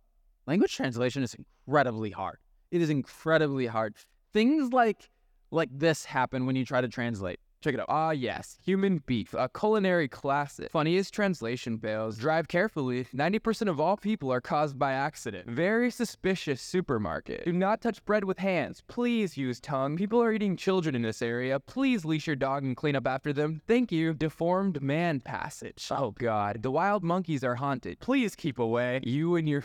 language 0.47 0.77
translation 0.77 1.23
is 1.23 1.35
incredibly 1.35 2.11
hard. 2.11 2.39
It 2.71 2.83
is 2.83 2.91
incredibly 2.91 3.67
hard. 3.67 3.97
Things 4.33 4.73
like 4.73 5.09
like 5.51 5.71
this 5.73 6.05
happen 6.05 6.47
when 6.47 6.57
you 6.57 6.65
try 6.65 6.81
to 6.81 6.89
translate. 6.89 7.41
Check 7.63 7.75
it 7.75 7.81
out. 7.81 7.87
Ah, 7.91 8.13
yes, 8.13 8.57
human 8.65 9.03
beef, 9.05 9.35
a 9.35 9.47
culinary 9.47 10.09
classic. 10.09 10.71
Funniest 10.71 11.13
translation 11.13 11.77
fails. 11.79 12.17
Drive 12.17 12.49
carefully. 12.49 13.05
90% 13.15 13.69
of 13.69 13.79
all 13.79 13.99
people 13.99 14.33
are 14.33 14.41
caused 14.41 14.79
by 14.79 14.93
accident. 14.93 15.47
Very 15.47 15.91
suspicious 15.91 16.63
supermarket. 16.63 17.45
Do 17.45 17.53
not 17.53 17.83
touch 17.83 18.03
bread 18.07 18.25
with 18.25 18.39
hands. 18.39 18.83
Please 18.89 19.37
use 19.37 19.61
tongue. 19.61 19.99
People 19.99 20.23
are 20.23 20.33
eating 20.33 20.57
children 20.57 20.95
in 20.95 21.03
this 21.03 21.21
area. 21.21 21.61
Please 21.61 22.07
leash 22.07 22.27
your 22.27 22.35
dog 22.37 22.65
and 22.65 22.75
clean 22.75 22.97
up 22.97 23.07
after 23.07 23.31
them. 23.31 23.61
Thank 23.67 23.93
you. 23.93 24.15
Deformed 24.15 24.81
man 24.81 25.21
passage. 25.21 25.87
Oh, 25.91 26.13
God. 26.13 26.63
The 26.63 26.71
wild 26.71 27.05
monkeys 27.05 27.45
are 27.45 27.57
haunted. 27.57 28.01
Please 28.01 28.35
keep 28.35 28.59
away. 28.59 29.01
You 29.03 29.37
and 29.37 29.47
your. 29.47 29.65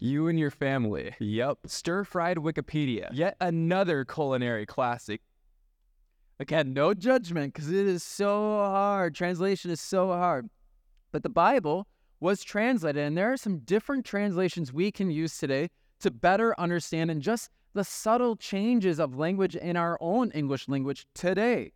You 0.00 0.26
and 0.26 0.36
your 0.36 0.50
family. 0.50 1.14
Yep. 1.20 1.58
Stir 1.66 2.02
fried 2.02 2.38
Wikipedia. 2.38 3.10
Yet 3.12 3.36
another 3.40 4.04
culinary 4.04 4.66
classic. 4.66 5.20
Again, 6.42 6.72
no 6.72 6.92
judgment 6.92 7.54
because 7.54 7.70
it 7.70 7.86
is 7.86 8.02
so 8.02 8.56
hard. 8.56 9.14
Translation 9.14 9.70
is 9.70 9.80
so 9.80 10.08
hard. 10.08 10.50
But 11.12 11.22
the 11.22 11.28
Bible 11.28 11.86
was 12.18 12.42
translated, 12.42 13.00
and 13.00 13.16
there 13.16 13.32
are 13.32 13.36
some 13.36 13.60
different 13.60 14.04
translations 14.04 14.72
we 14.72 14.90
can 14.90 15.08
use 15.08 15.38
today 15.38 15.70
to 16.00 16.10
better 16.10 16.58
understand 16.58 17.12
and 17.12 17.22
just 17.22 17.48
the 17.74 17.84
subtle 17.84 18.34
changes 18.34 18.98
of 18.98 19.16
language 19.16 19.54
in 19.54 19.76
our 19.76 19.96
own 20.00 20.32
English 20.32 20.68
language 20.68 21.06
today. 21.14 21.70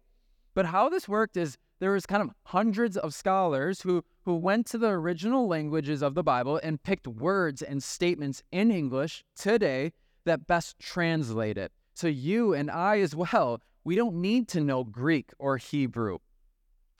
But 0.53 0.67
how 0.67 0.89
this 0.89 1.09
worked 1.09 1.37
is 1.37 1.57
there 1.79 1.93
was 1.93 2.05
kind 2.05 2.25
of 2.25 2.31
hundreds 2.47 2.97
of 2.97 3.15
scholars 3.15 3.83
who 3.83 4.03
who 4.25 4.35
went 4.35 4.67
to 4.67 4.79
the 4.79 4.89
original 4.89 5.47
languages 5.47 6.03
of 6.03 6.17
the 6.17 6.25
Bible 6.25 6.59
and 6.65 6.83
picked 6.83 7.07
words 7.07 7.63
and 7.63 7.81
statements 7.81 8.43
in 8.51 8.73
English 8.73 9.25
today 9.37 9.93
that 10.25 10.49
best 10.49 10.81
translate 10.81 11.57
it. 11.57 11.71
So 11.95 12.09
you 12.09 12.53
and 12.53 12.69
I 12.69 12.99
as 12.99 13.15
well, 13.15 13.61
we 13.87 13.95
don't 13.95 14.17
need 14.17 14.49
to 14.49 14.61
know 14.61 14.83
Greek 14.83 15.31
or 15.39 15.59
Hebrew. 15.59 16.19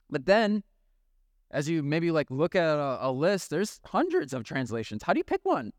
But 0.09 0.25
then 0.25 0.63
as 1.51 1.67
you 1.67 1.83
maybe 1.83 2.11
like 2.11 2.31
look 2.31 2.55
at 2.55 2.63
a, 2.63 2.99
a 3.01 3.11
list, 3.11 3.49
there's 3.49 3.81
hundreds 3.83 4.33
of 4.33 4.45
translations. 4.45 5.03
How 5.03 5.11
do 5.11 5.19
you 5.19 5.25
pick 5.25 5.41
one? 5.43 5.73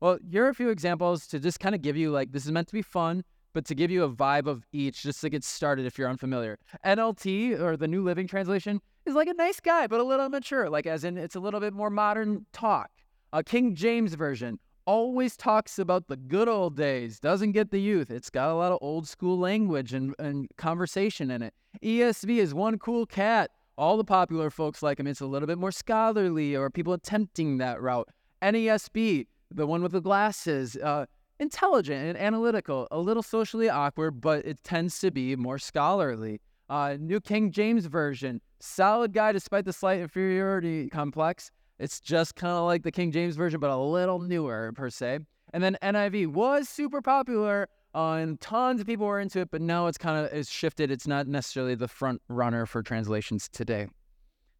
Well, 0.00 0.18
here 0.28 0.44
are 0.44 0.48
a 0.48 0.54
few 0.54 0.70
examples 0.70 1.28
to 1.28 1.38
just 1.38 1.60
kind 1.60 1.72
of 1.72 1.82
give 1.82 1.96
you 1.96 2.10
like 2.10 2.32
this 2.32 2.46
is 2.46 2.50
meant 2.50 2.66
to 2.66 2.74
be 2.74 2.82
fun 2.82 3.22
but 3.52 3.64
to 3.66 3.76
give 3.76 3.92
you 3.92 4.02
a 4.02 4.10
vibe 4.10 4.46
of 4.46 4.66
each 4.72 5.02
just 5.02 5.20
to 5.20 5.30
get 5.30 5.44
started 5.44 5.86
if 5.86 5.96
you're 5.96 6.08
unfamiliar. 6.08 6.58
NLT 6.84 7.60
or 7.60 7.76
the 7.76 7.88
New 7.88 8.02
Living 8.02 8.26
Translation 8.26 8.80
is 9.06 9.14
like 9.14 9.28
a 9.28 9.34
nice 9.34 9.60
guy, 9.60 9.86
but 9.86 10.00
a 10.00 10.04
little 10.04 10.28
mature, 10.28 10.68
like 10.68 10.86
as 10.86 11.04
in 11.04 11.16
it's 11.16 11.36
a 11.36 11.40
little 11.40 11.60
bit 11.60 11.72
more 11.72 11.90
modern 11.90 12.46
talk. 12.52 12.90
A 13.32 13.44
King 13.44 13.76
James 13.76 14.14
Version 14.14 14.58
always 14.90 15.36
talks 15.36 15.78
about 15.78 16.08
the 16.08 16.16
good 16.16 16.48
old 16.48 16.76
days, 16.76 17.20
doesn't 17.20 17.52
get 17.52 17.70
the 17.70 17.80
youth. 17.80 18.10
It's 18.10 18.28
got 18.28 18.50
a 18.50 18.54
lot 18.54 18.72
of 18.72 18.78
old 18.80 19.06
school 19.06 19.38
language 19.38 19.94
and, 19.94 20.16
and 20.18 20.48
conversation 20.58 21.30
in 21.30 21.42
it. 21.42 21.54
ESV 21.80 22.38
is 22.38 22.52
one 22.52 22.76
cool 22.76 23.06
cat. 23.06 23.52
All 23.78 23.96
the 23.96 24.02
popular 24.02 24.50
folks 24.50 24.82
like 24.82 24.98
him. 24.98 25.06
It's 25.06 25.20
a 25.20 25.26
little 25.26 25.46
bit 25.46 25.58
more 25.58 25.70
scholarly 25.70 26.56
or 26.56 26.70
people 26.70 26.92
attempting 26.92 27.58
that 27.58 27.80
route. 27.80 28.08
NASB, 28.42 29.28
the 29.52 29.64
one 29.64 29.80
with 29.80 29.92
the 29.92 30.00
glasses, 30.00 30.76
uh, 30.76 31.06
intelligent 31.38 32.08
and 32.08 32.18
analytical, 32.18 32.88
a 32.90 32.98
little 32.98 33.22
socially 33.22 33.70
awkward, 33.70 34.20
but 34.20 34.44
it 34.44 34.58
tends 34.64 34.98
to 34.98 35.12
be 35.12 35.36
more 35.36 35.60
scholarly. 35.60 36.40
Uh, 36.68 36.96
New 36.98 37.20
King 37.20 37.52
James 37.52 37.86
Version, 37.86 38.40
solid 38.58 39.12
guy 39.12 39.30
despite 39.30 39.66
the 39.66 39.72
slight 39.72 40.00
inferiority 40.00 40.88
complex. 40.88 41.52
It's 41.80 41.98
just 41.98 42.36
kind 42.36 42.52
of 42.52 42.66
like 42.66 42.82
the 42.82 42.92
King 42.92 43.10
James 43.10 43.36
Version, 43.36 43.58
but 43.58 43.70
a 43.70 43.76
little 43.76 44.18
newer 44.18 44.70
per 44.74 44.90
se. 44.90 45.20
And 45.54 45.64
then 45.64 45.78
NIV 45.82 46.26
was 46.26 46.68
super 46.68 47.00
popular, 47.00 47.68
uh, 47.94 48.12
and 48.12 48.38
tons 48.38 48.82
of 48.82 48.86
people 48.86 49.06
were 49.06 49.18
into 49.18 49.40
it, 49.40 49.50
but 49.50 49.62
now 49.62 49.86
it's 49.86 49.96
kind 49.96 50.24
of 50.24 50.30
it's 50.30 50.50
shifted. 50.50 50.90
It's 50.90 51.06
not 51.06 51.26
necessarily 51.26 51.74
the 51.74 51.88
front 51.88 52.20
runner 52.28 52.66
for 52.66 52.82
translations 52.82 53.48
today. 53.48 53.88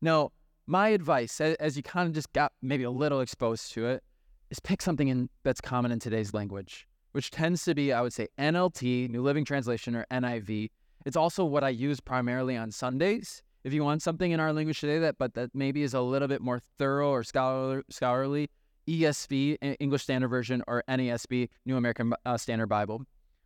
Now, 0.00 0.32
my 0.66 0.88
advice, 0.88 1.42
as 1.42 1.76
you 1.76 1.82
kind 1.82 2.08
of 2.08 2.14
just 2.14 2.32
got 2.32 2.52
maybe 2.62 2.84
a 2.84 2.90
little 2.90 3.20
exposed 3.20 3.70
to 3.72 3.86
it, 3.86 4.02
is 4.48 4.58
pick 4.58 4.80
something 4.80 5.08
in, 5.08 5.28
that's 5.42 5.60
common 5.60 5.92
in 5.92 5.98
today's 5.98 6.32
language, 6.32 6.88
which 7.12 7.30
tends 7.30 7.62
to 7.66 7.74
be, 7.74 7.92
I 7.92 8.00
would 8.00 8.14
say, 8.14 8.28
NLT, 8.38 9.10
New 9.10 9.20
Living 9.20 9.44
Translation, 9.44 9.94
or 9.94 10.06
NIV. 10.10 10.70
It's 11.04 11.16
also 11.16 11.44
what 11.44 11.64
I 11.64 11.68
use 11.68 12.00
primarily 12.00 12.56
on 12.56 12.70
Sundays. 12.70 13.42
If 13.62 13.74
you 13.74 13.84
want 13.84 14.02
something 14.02 14.32
in 14.32 14.40
our 14.40 14.52
language 14.52 14.80
today 14.80 14.98
that, 15.00 15.18
but 15.18 15.34
that 15.34 15.50
maybe 15.54 15.82
is 15.82 15.92
a 15.92 16.00
little 16.00 16.28
bit 16.28 16.40
more 16.40 16.60
thorough 16.78 17.10
or 17.10 17.22
scholar, 17.22 17.84
scholarly, 17.90 18.48
ESV, 18.88 19.76
English 19.78 20.02
Standard 20.02 20.28
Version, 20.28 20.62
or 20.66 20.82
NASB, 20.88 21.48
New 21.66 21.76
American 21.76 22.14
uh, 22.24 22.36
Standard 22.36 22.68
Bible. 22.68 23.02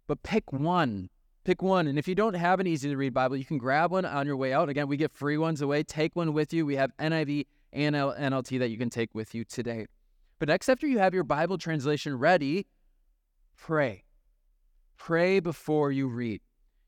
But 0.07 0.22
pick 0.22 0.53
one. 0.53 1.11
Pick 1.44 1.62
one. 1.62 1.87
And 1.87 1.98
if 1.98 2.09
you 2.09 2.14
don't 2.14 2.35
have 2.35 2.61
an 2.61 2.66
easy 2.66 2.88
to 2.88 2.96
read 2.96 3.12
Bible, 3.12 3.37
you 3.37 3.44
can 3.44 3.59
grab 3.59 3.90
one 3.90 4.05
on 4.05 4.27
your 4.27 4.37
way 4.37 4.53
out. 4.53 4.68
Again, 4.68 4.88
we 4.88 4.96
get 4.96 5.12
free 5.12 5.37
ones 5.37 5.61
away. 5.61 5.83
Take 5.83 6.16
one 6.16 6.33
with 6.33 6.53
you. 6.55 6.64
We 6.64 6.77
have 6.77 6.96
NIV 6.98 7.46
and 7.72 7.94
NLT 7.94 8.59
that 8.61 8.70
you 8.70 8.79
can 8.79 8.90
take 8.90 9.14
with 9.14 9.35
you 9.35 9.44
today. 9.44 9.87
But 10.38 10.48
next, 10.48 10.68
after 10.68 10.87
you 10.87 10.98
have 10.98 11.12
your 11.12 11.24
Bible 11.24 11.59
translation 11.59 12.18
ready, 12.18 12.66
pray. 13.57 14.05
Pray 14.96 15.40
before 15.40 15.90
you 15.92 16.07
read. 16.07 16.40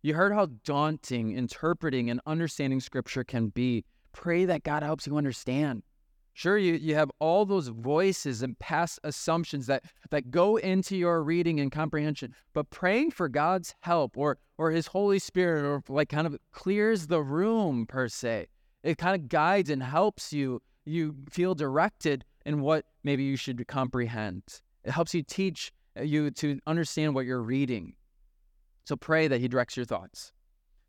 You 0.07 0.15
heard 0.15 0.33
how 0.33 0.47
daunting 0.63 1.33
interpreting 1.33 2.11
and 2.11 2.21
understanding 2.27 2.79
Scripture 2.79 3.25
can 3.25 3.49
be. 3.49 3.85
Pray 4.13 4.45
that 4.45 4.63
God 4.63 4.85
helps 4.85 5.05
you 5.05 5.17
understand. 5.17 5.83
Sure, 6.33 6.57
you, 6.57 6.75
you 6.75 6.95
have 6.95 7.11
all 7.19 7.45
those 7.45 7.67
voices 7.67 8.41
and 8.41 8.57
past 8.61 9.01
assumptions 9.03 9.67
that, 9.67 9.83
that 10.11 10.31
go 10.31 10.59
into 10.59 10.97
your 10.97 11.25
reading 11.25 11.59
and 11.59 11.73
comprehension, 11.73 12.33
but 12.53 12.71
praying 12.71 13.11
for 13.11 13.29
God's 13.29 13.75
help 13.81 14.17
or, 14.17 14.39
or 14.59 14.71
His 14.71 14.87
Holy 14.87 15.19
Spirit 15.19 15.65
or 15.65 15.83
like 15.89 16.09
kind 16.09 16.29
of 16.29 16.39
clears 16.53 17.09
the 17.09 17.21
room 17.21 17.85
per 17.85 18.07
se. 18.07 18.47
It 18.85 18.99
kind 18.99 19.21
of 19.21 19.29
guides 19.29 19.71
and 19.71 19.83
helps 19.83 20.33
you. 20.33 20.63
You 20.85 21.17
feel 21.31 21.57
directed 21.57 22.25
in 22.45 22.61
what 22.61 22.85
maybe 23.03 23.25
you 23.25 23.35
should 23.35 23.67
comprehend. 23.67 24.45
It 24.85 24.93
helps 24.93 25.15
you 25.15 25.25
teach 25.25 25.73
uh, 25.99 26.03
you 26.03 26.31
to 26.31 26.61
understand 26.65 27.17
what 27.17 27.27
you're 27.27 27.43
reading. 27.43 27.97
So 28.87 28.97
pray 28.97 29.27
that 29.29 29.41
He 29.41 29.49
directs 29.49 29.77
your 29.77 29.85
thoughts. 29.85 30.33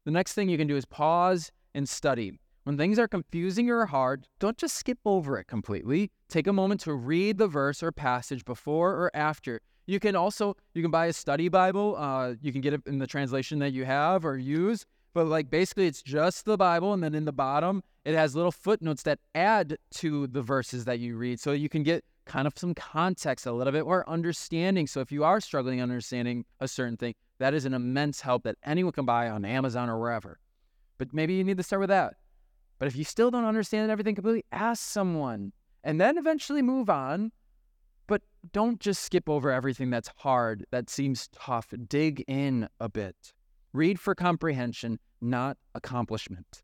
The 0.06 0.12
next 0.12 0.34
thing 0.34 0.50
you 0.50 0.58
can 0.58 0.68
do 0.68 0.78
is 0.78 0.86
pause 0.86 1.52
and 1.74 1.90
study. 1.90 2.40
When 2.64 2.78
things 2.78 3.00
are 3.00 3.08
confusing 3.08 3.70
or 3.70 3.86
hard, 3.86 4.28
don't 4.40 4.58
just 4.58 4.76
skip 4.76 5.00
over 5.06 5.40
it 5.40 5.48
completely. 5.48 6.12
Take 6.30 6.48
a 6.48 6.54
moment 6.54 6.82
to 6.82 6.94
read 6.94 7.38
the 7.38 7.48
verse 7.48 7.82
or 7.82 7.92
passage 7.92 8.46
before 8.46 8.92
or 8.92 9.12
after. 9.16 9.62
You 9.86 10.00
can 10.00 10.16
also 10.16 10.56
you 10.74 10.82
can 10.82 10.92
buy 10.92 11.08
a 11.08 11.14
study 11.14 11.50
Bible. 11.50 11.96
Uh, 11.98 12.34
you 12.42 12.52
can 12.52 12.62
get 12.62 12.74
it 12.74 12.82
in 12.86 13.00
the 13.00 13.08
translation 13.08 13.60
that 13.60 13.72
you 13.72 13.86
have 13.86 14.26
or 14.26 14.38
use. 14.38 14.86
But 15.14 15.28
like 15.28 15.50
basically, 15.50 15.88
it's 15.88 16.04
just 16.04 16.46
the 16.46 16.58
Bible, 16.58 16.94
and 16.94 17.02
then 17.02 17.16
in 17.16 17.26
the 17.26 17.34
bottom 17.34 17.82
it 18.06 18.14
has 18.16 18.36
little 18.36 18.52
footnotes 18.52 19.04
that 19.04 19.20
add 19.34 19.78
to 19.92 20.28
the 20.28 20.42
verses 20.42 20.86
that 20.86 21.00
you 21.00 21.18
read 21.18 21.40
so 21.40 21.52
you 21.52 21.68
can 21.68 21.84
get 21.84 22.06
kind 22.28 22.46
of 22.48 22.54
some 22.58 22.76
context 22.76 23.46
a 23.46 23.52
little 23.52 23.74
bit 23.74 23.84
or 23.84 24.08
understanding. 24.10 24.86
So 24.88 25.00
if 25.00 25.12
you 25.12 25.24
are 25.24 25.40
struggling 25.42 25.82
understanding 25.82 26.46
a 26.60 26.68
certain 26.68 26.98
thing, 26.98 27.16
that 27.40 27.54
is 27.54 27.66
an 27.66 27.74
immense 27.74 28.22
help 28.22 28.44
that 28.44 28.58
anyone 28.64 28.94
can 28.94 29.06
buy 29.06 29.30
on 29.30 29.46
Amazon 29.46 29.90
or 29.90 30.00
wherever. 30.00 30.40
But 30.98 31.14
maybe 31.14 31.34
you 31.34 31.44
need 31.44 31.58
to 31.58 31.64
start 31.64 31.80
with 31.80 31.90
that. 31.90 32.16
But 32.80 32.88
if 32.88 32.96
you 32.96 33.04
still 33.04 33.32
don't 33.32 33.46
understand 33.46 33.90
everything 33.90 34.16
completely, 34.16 34.46
ask 34.52 34.84
someone 34.84 35.52
and 35.84 36.00
then 36.00 36.18
eventually 36.18 36.62
move 36.62 36.90
on. 36.90 37.32
But 38.08 38.22
don't 38.54 38.80
just 38.80 39.04
skip 39.04 39.28
over 39.28 39.52
everything 39.52 39.90
that's 39.90 40.10
hard, 40.18 40.66
that 40.72 40.90
seems 40.90 41.28
tough. 41.30 41.74
Dig 41.88 42.24
in 42.28 42.70
a 42.80 42.88
bit. 42.88 43.34
Read 43.74 44.00
for 44.00 44.16
comprehension, 44.16 45.00
not 45.22 45.58
accomplishment. 45.76 46.64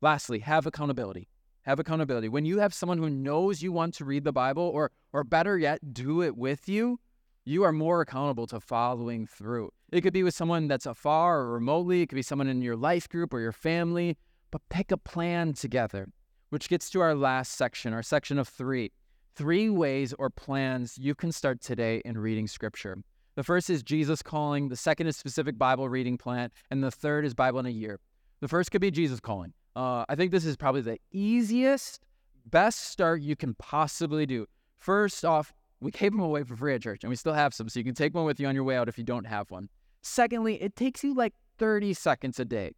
Lastly, 0.00 0.38
have 0.40 0.66
accountability. 0.66 1.28
Have 1.64 1.78
accountability. 1.78 2.28
When 2.28 2.44
you 2.44 2.58
have 2.58 2.74
someone 2.74 2.98
who 2.98 3.08
knows 3.08 3.62
you 3.62 3.72
want 3.72 3.94
to 3.94 4.04
read 4.04 4.24
the 4.24 4.32
Bible, 4.32 4.64
or, 4.64 4.90
or 5.14 5.24
better 5.24 5.56
yet, 5.56 5.94
do 5.94 6.22
it 6.22 6.36
with 6.36 6.68
you, 6.68 7.00
you 7.46 7.62
are 7.62 7.72
more 7.72 8.02
accountable 8.02 8.46
to 8.48 8.60
following 8.60 9.26
through. 9.26 9.70
It 9.90 10.02
could 10.02 10.12
be 10.12 10.22
with 10.22 10.34
someone 10.34 10.68
that's 10.68 10.84
afar 10.84 11.40
or 11.40 11.52
remotely, 11.52 12.02
it 12.02 12.10
could 12.10 12.16
be 12.16 12.22
someone 12.22 12.48
in 12.48 12.60
your 12.60 12.76
life 12.76 13.08
group 13.08 13.32
or 13.32 13.40
your 13.40 13.52
family, 13.52 14.18
but 14.50 14.60
pick 14.68 14.92
a 14.92 14.98
plan 14.98 15.54
together, 15.54 16.08
which 16.50 16.68
gets 16.68 16.90
to 16.90 17.00
our 17.00 17.14
last 17.14 17.52
section, 17.52 17.94
our 17.94 18.02
section 18.02 18.38
of 18.38 18.46
three. 18.46 18.92
Three 19.34 19.70
ways 19.70 20.12
or 20.18 20.28
plans 20.28 20.98
you 20.98 21.14
can 21.14 21.32
start 21.32 21.62
today 21.62 22.02
in 22.04 22.18
reading 22.18 22.46
scripture. 22.46 22.98
The 23.36 23.42
first 23.42 23.70
is 23.70 23.82
Jesus 23.82 24.22
calling, 24.22 24.68
the 24.68 24.76
second 24.76 25.06
is 25.06 25.16
specific 25.16 25.56
Bible 25.56 25.88
reading 25.88 26.18
plan, 26.18 26.50
and 26.70 26.84
the 26.84 26.90
third 26.90 27.24
is 27.24 27.32
Bible 27.32 27.60
in 27.60 27.66
a 27.66 27.70
year. 27.70 28.00
The 28.40 28.48
first 28.48 28.70
could 28.70 28.82
be 28.82 28.90
Jesus 28.90 29.18
calling. 29.18 29.54
Uh, 29.76 30.04
I 30.08 30.14
think 30.14 30.30
this 30.30 30.44
is 30.44 30.56
probably 30.56 30.82
the 30.82 30.98
easiest, 31.10 32.00
best 32.46 32.84
start 32.90 33.22
you 33.22 33.36
can 33.36 33.54
possibly 33.54 34.26
do. 34.26 34.46
First 34.78 35.24
off, 35.24 35.52
we 35.80 35.90
gave 35.90 36.12
them 36.12 36.20
away 36.20 36.44
for 36.44 36.56
free 36.56 36.74
at 36.74 36.82
church, 36.82 37.02
and 37.02 37.10
we 37.10 37.16
still 37.16 37.32
have 37.32 37.52
some, 37.52 37.68
so 37.68 37.80
you 37.80 37.84
can 37.84 37.94
take 37.94 38.14
one 38.14 38.24
with 38.24 38.38
you 38.38 38.46
on 38.46 38.54
your 38.54 38.64
way 38.64 38.76
out 38.76 38.88
if 38.88 38.98
you 38.98 39.04
don't 39.04 39.26
have 39.26 39.50
one. 39.50 39.68
Secondly, 40.02 40.62
it 40.62 40.76
takes 40.76 41.02
you 41.02 41.14
like 41.14 41.34
30 41.58 41.94
seconds 41.94 42.38
a 42.38 42.44
day. 42.44 42.74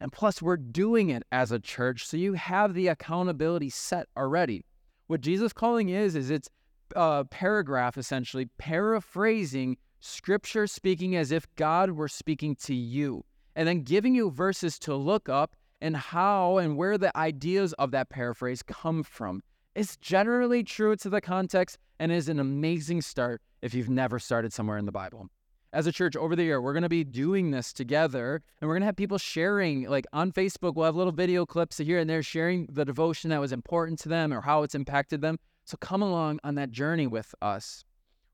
And 0.00 0.12
plus, 0.12 0.40
we're 0.40 0.56
doing 0.56 1.10
it 1.10 1.22
as 1.30 1.52
a 1.52 1.58
church, 1.58 2.06
so 2.06 2.16
you 2.16 2.32
have 2.32 2.74
the 2.74 2.88
accountability 2.88 3.70
set 3.70 4.08
already. 4.16 4.64
What 5.06 5.20
Jesus 5.20 5.52
calling 5.52 5.90
is, 5.90 6.16
is 6.16 6.30
it's 6.30 6.48
a 6.96 7.24
paragraph 7.24 7.98
essentially 7.98 8.48
paraphrasing 8.58 9.76
scripture 10.00 10.66
speaking 10.66 11.14
as 11.16 11.30
if 11.30 11.46
God 11.56 11.92
were 11.92 12.08
speaking 12.08 12.56
to 12.56 12.74
you, 12.74 13.24
and 13.54 13.68
then 13.68 13.82
giving 13.82 14.14
you 14.14 14.30
verses 14.30 14.78
to 14.80 14.94
look 14.94 15.28
up 15.28 15.54
and 15.80 15.96
how 15.96 16.58
and 16.58 16.76
where 16.76 16.98
the 16.98 17.16
ideas 17.16 17.72
of 17.74 17.90
that 17.92 18.10
paraphrase 18.10 18.62
come 18.62 19.02
from. 19.02 19.42
It's 19.74 19.96
generally 19.96 20.62
true 20.62 20.96
to 20.96 21.08
the 21.08 21.20
context 21.20 21.78
and 21.98 22.10
is 22.10 22.28
an 22.28 22.40
amazing 22.40 23.02
start 23.02 23.40
if 23.62 23.74
you've 23.74 23.88
never 23.88 24.18
started 24.18 24.52
somewhere 24.52 24.78
in 24.78 24.86
the 24.86 24.92
Bible. 24.92 25.28
As 25.72 25.86
a 25.86 25.92
church 25.92 26.16
over 26.16 26.34
the 26.34 26.42
year, 26.42 26.60
we're 26.60 26.72
going 26.72 26.82
to 26.82 26.88
be 26.88 27.04
doing 27.04 27.52
this 27.52 27.72
together 27.72 28.42
and 28.60 28.68
we're 28.68 28.74
going 28.74 28.82
to 28.82 28.86
have 28.86 28.96
people 28.96 29.18
sharing, 29.18 29.84
like 29.84 30.06
on 30.12 30.32
Facebook, 30.32 30.74
we'll 30.74 30.86
have 30.86 30.96
little 30.96 31.12
video 31.12 31.46
clips 31.46 31.78
here 31.78 32.00
and 32.00 32.10
there 32.10 32.22
sharing 32.22 32.66
the 32.66 32.84
devotion 32.84 33.30
that 33.30 33.40
was 33.40 33.52
important 33.52 34.00
to 34.00 34.08
them 34.08 34.32
or 34.32 34.40
how 34.40 34.64
it's 34.64 34.74
impacted 34.74 35.20
them. 35.20 35.38
So 35.64 35.76
come 35.76 36.02
along 36.02 36.40
on 36.42 36.56
that 36.56 36.72
journey 36.72 37.06
with 37.06 37.32
us. 37.40 37.84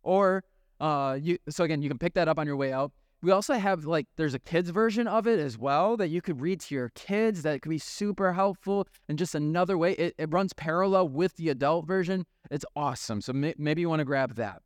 Or, 0.03 0.45
uh, 0.81 1.19
you, 1.21 1.37
so 1.51 1.65
again, 1.65 1.83
you 1.83 1.91
can 1.91 1.99
pick 1.99 2.15
that 2.15 2.29
up 2.29 2.39
on 2.39 2.47
your 2.47 2.57
way 2.57 2.73
out. 2.73 2.93
We 3.23 3.31
also 3.31 3.55
have 3.55 3.85
like 3.85 4.07
there's 4.17 4.35
a 4.35 4.39
kids 4.39 4.71
version 4.71 5.09
of 5.09 5.27
it 5.27 5.39
as 5.39 5.59
well 5.59 5.97
that 5.97 6.09
you 6.09 6.21
could 6.21 6.41
read 6.41 6.61
to 6.61 6.75
your 6.75 6.91
kids 6.95 7.43
that 7.43 7.63
could 7.63 7.71
be 7.71 7.79
super 7.79 8.33
helpful 8.35 8.87
and 9.09 9.19
just 9.19 9.35
another 9.35 9.79
way. 9.79 9.93
It, 9.93 10.15
it 10.19 10.33
runs 10.33 10.53
parallel 10.53 11.09
with 11.09 11.35
the 11.37 11.49
adult 11.49 11.87
version. 11.87 12.27
It's 12.51 12.65
awesome. 12.77 13.21
So 13.21 13.33
may, 13.33 13.55
maybe 13.59 13.81
you 13.81 13.89
want 13.89 14.01
to 14.01 14.05
grab 14.05 14.35
that. 14.35 14.63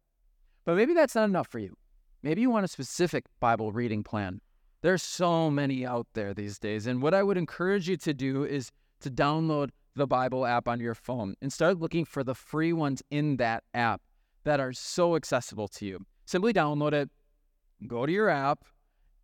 But 0.65 0.77
maybe 0.77 0.95
that's 0.95 1.15
not 1.15 1.29
enough 1.29 1.49
for 1.49 1.59
you. 1.59 1.75
Maybe 2.23 2.43
you 2.43 2.51
want 2.51 2.65
a 2.65 2.69
specific 2.69 3.25
Bible 3.41 3.73
reading 3.73 4.03
plan. 4.03 4.41
There's 4.83 5.03
so 5.03 5.51
many 5.51 5.87
out 5.87 6.07
there 6.15 6.35
these 6.35 6.59
days. 6.59 6.87
And 6.87 7.01
what 7.03 7.15
I 7.15 7.23
would 7.23 7.37
encourage 7.39 7.89
you 7.89 7.97
to 7.99 8.13
do 8.13 8.45
is 8.45 8.71
to 9.01 9.11
download 9.11 9.71
the 9.95 10.07
Bible 10.07 10.47
app 10.47 10.69
on 10.69 10.81
your 10.81 10.95
phone 10.95 11.35
and 11.41 11.53
start 11.53 11.79
looking 11.79 12.05
for 12.05 12.23
the 12.23 12.35
free 12.35 12.73
ones 12.73 13.03
in 13.11 13.37
that 13.37 13.65
app 13.75 14.03
that 14.45 14.61
are 14.61 14.73
so 14.73 15.17
accessible 15.17 15.69
to 15.69 15.87
you. 15.87 16.05
Simply 16.27 16.53
download 16.53 16.93
it, 16.93 17.11
go 17.87 18.07
to 18.07 18.13
your 18.13 18.29
app, 18.29 18.65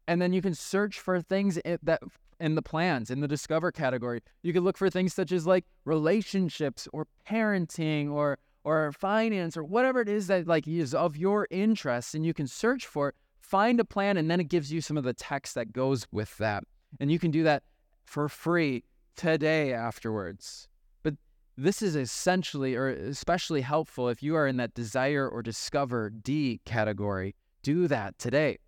and 0.09 0.20
then 0.20 0.32
you 0.32 0.42
can 0.42 0.54
search 0.54 1.00
for 1.00 1.20
things 1.20 1.59
that 1.82 2.00
in 2.40 2.54
the 2.54 2.62
plans 2.62 3.11
in 3.11 3.20
the 3.20 3.28
discover 3.28 3.72
category. 3.72 4.20
You 4.42 4.52
can 4.52 4.64
look 4.64 4.76
for 4.76 4.90
things 4.90 5.14
such 5.14 5.32
as 5.32 5.46
like 5.46 5.64
relationships 5.84 6.88
or 6.92 7.07
parenting 7.28 8.11
or 8.11 8.38
or 8.64 8.92
finance 8.92 9.57
or 9.57 9.62
whatever 9.62 10.00
it 10.00 10.09
is 10.09 10.26
that 10.26 10.46
like 10.46 10.66
is 10.66 10.94
of 10.94 11.16
your 11.16 11.46
interest 11.50 12.14
and 12.14 12.26
you 12.26 12.34
can 12.34 12.46
search 12.46 12.84
for 12.84 13.11
it, 13.11 13.14
find 13.40 13.78
a 13.78 13.84
plan 13.84 14.16
and 14.16 14.30
then 14.30 14.40
it 14.40 14.48
gives 14.48 14.72
you 14.72 14.80
some 14.80 14.96
of 14.96 15.04
the 15.04 15.14
text 15.14 15.54
that 15.54 15.72
goes 15.72 16.07
with 16.11 16.36
that. 16.38 16.64
And 16.98 17.11
you 17.11 17.18
can 17.18 17.30
do 17.30 17.44
that 17.44 17.62
for 18.04 18.28
free 18.28 18.82
today 19.14 19.72
afterwards. 19.72 20.68
But 21.04 21.14
this 21.57 21.80
is 21.80 21.94
essentially 21.94 22.74
or 22.74 22.88
especially 22.88 23.61
helpful 23.61 24.09
if 24.09 24.22
you 24.22 24.34
are 24.34 24.48
in 24.48 24.57
that 24.57 24.74
desire 24.74 25.28
or 25.28 25.42
discover 25.42 26.11
D 26.11 26.61
category 26.64 27.36
do 27.66 27.88
that 27.88 28.16
today. 28.16 28.58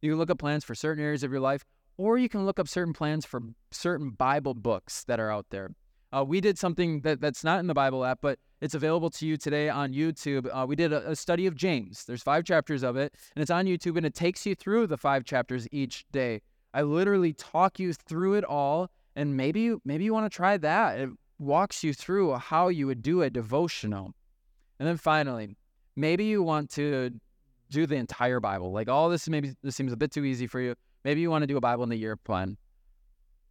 You 0.00 0.12
can 0.12 0.18
look 0.18 0.30
up 0.30 0.38
plans 0.38 0.64
for 0.64 0.74
certain 0.74 1.04
areas 1.04 1.22
of 1.22 1.30
your 1.30 1.40
life, 1.40 1.62
or 1.98 2.16
you 2.16 2.30
can 2.30 2.46
look 2.46 2.58
up 2.58 2.68
certain 2.68 2.94
plans 2.94 3.26
for 3.26 3.42
certain 3.70 4.10
Bible 4.10 4.54
books 4.54 5.04
that 5.04 5.20
are 5.20 5.30
out 5.30 5.44
there. 5.50 5.72
Uh, 6.10 6.24
we 6.26 6.40
did 6.40 6.58
something 6.58 7.02
that, 7.02 7.20
that's 7.20 7.44
not 7.44 7.60
in 7.60 7.66
the 7.66 7.74
Bible 7.74 8.02
app, 8.02 8.20
but 8.22 8.38
it's 8.62 8.74
available 8.74 9.10
to 9.10 9.26
you 9.26 9.36
today 9.36 9.68
on 9.68 9.92
YouTube. 9.92 10.48
Uh, 10.50 10.64
we 10.66 10.74
did 10.74 10.90
a, 10.90 11.10
a, 11.10 11.14
study 11.14 11.46
of 11.46 11.54
James. 11.54 12.06
There's 12.06 12.22
five 12.22 12.44
chapters 12.44 12.82
of 12.82 12.96
it, 12.96 13.14
and 13.36 13.42
it's 13.42 13.50
on 13.50 13.66
YouTube, 13.66 13.98
and 13.98 14.06
it 14.06 14.14
takes 14.14 14.46
you 14.46 14.54
through 14.54 14.86
the 14.86 14.96
five 14.96 15.24
chapters 15.24 15.68
each 15.70 16.06
day. 16.10 16.40
I 16.72 16.80
literally 16.80 17.34
talk 17.34 17.78
you 17.78 17.92
through 17.92 18.34
it 18.34 18.44
all, 18.44 18.90
and 19.16 19.36
maybe 19.36 19.76
maybe 19.84 20.04
you 20.04 20.14
want 20.14 20.32
to 20.32 20.34
try 20.34 20.56
that. 20.56 20.98
It 20.98 21.10
walks 21.38 21.84
you 21.84 21.92
through 21.92 22.36
how 22.36 22.68
you 22.68 22.86
would 22.86 23.02
do 23.02 23.20
a 23.20 23.28
devotional. 23.28 24.14
And 24.78 24.88
then 24.88 24.96
finally, 24.96 25.58
maybe 25.94 26.24
you 26.24 26.42
want 26.42 26.70
to 26.70 27.20
do 27.70 27.86
the 27.86 27.96
entire 27.96 28.40
Bible. 28.40 28.72
Like 28.72 28.88
all 28.88 29.08
this 29.08 29.28
maybe 29.28 29.54
this 29.62 29.76
seems 29.76 29.92
a 29.92 29.96
bit 29.96 30.12
too 30.12 30.24
easy 30.24 30.46
for 30.46 30.60
you. 30.60 30.74
Maybe 31.04 31.20
you 31.20 31.30
want 31.30 31.42
to 31.42 31.46
do 31.46 31.56
a 31.56 31.60
Bible 31.60 31.82
in 31.84 31.88
the 31.88 31.96
year 31.96 32.16
plan. 32.16 32.56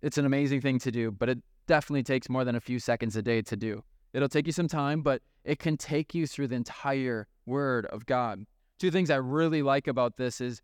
It's 0.01 0.17
an 0.17 0.25
amazing 0.25 0.61
thing 0.61 0.79
to 0.79 0.91
do, 0.91 1.11
but 1.11 1.29
it 1.29 1.39
definitely 1.67 2.03
takes 2.03 2.29
more 2.29 2.45
than 2.45 2.55
a 2.55 2.61
few 2.61 2.79
seconds 2.79 3.15
a 3.15 3.21
day 3.21 3.41
to 3.41 3.55
do. 3.55 3.83
It'll 4.13 4.29
take 4.29 4.45
you 4.45 4.53
some 4.53 4.67
time, 4.67 5.01
but 5.01 5.21
it 5.43 5.59
can 5.59 5.77
take 5.77 6.13
you 6.13 6.25
through 6.27 6.47
the 6.47 6.55
entire 6.55 7.27
Word 7.45 7.85
of 7.87 8.05
God. 8.05 8.45
Two 8.79 8.91
things 8.91 9.09
I 9.09 9.17
really 9.17 9.61
like 9.61 9.87
about 9.87 10.15
this 10.17 10.41
is 10.41 10.61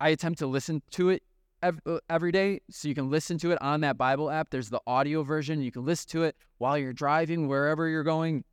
I 0.00 0.10
attempt 0.10 0.38
to 0.40 0.46
listen 0.46 0.82
to 0.92 1.10
it 1.10 1.22
uh, 1.62 1.72
every 2.10 2.32
day 2.32 2.60
so 2.70 2.88
you 2.88 2.94
can 2.94 3.10
listen 3.10 3.38
to 3.38 3.50
it 3.50 3.60
on 3.62 3.80
that 3.80 3.96
Bible 3.96 4.30
app. 4.30 4.50
There's 4.50 4.68
the 4.68 4.80
audio 4.86 5.22
version. 5.22 5.62
You 5.62 5.72
can 5.72 5.84
listen 5.84 6.10
to 6.10 6.24
it 6.24 6.36
while 6.58 6.76
you're 6.76 6.92
driving, 6.92 7.48
wherever 7.48 7.88
you're 7.88 8.04
going. 8.04 8.44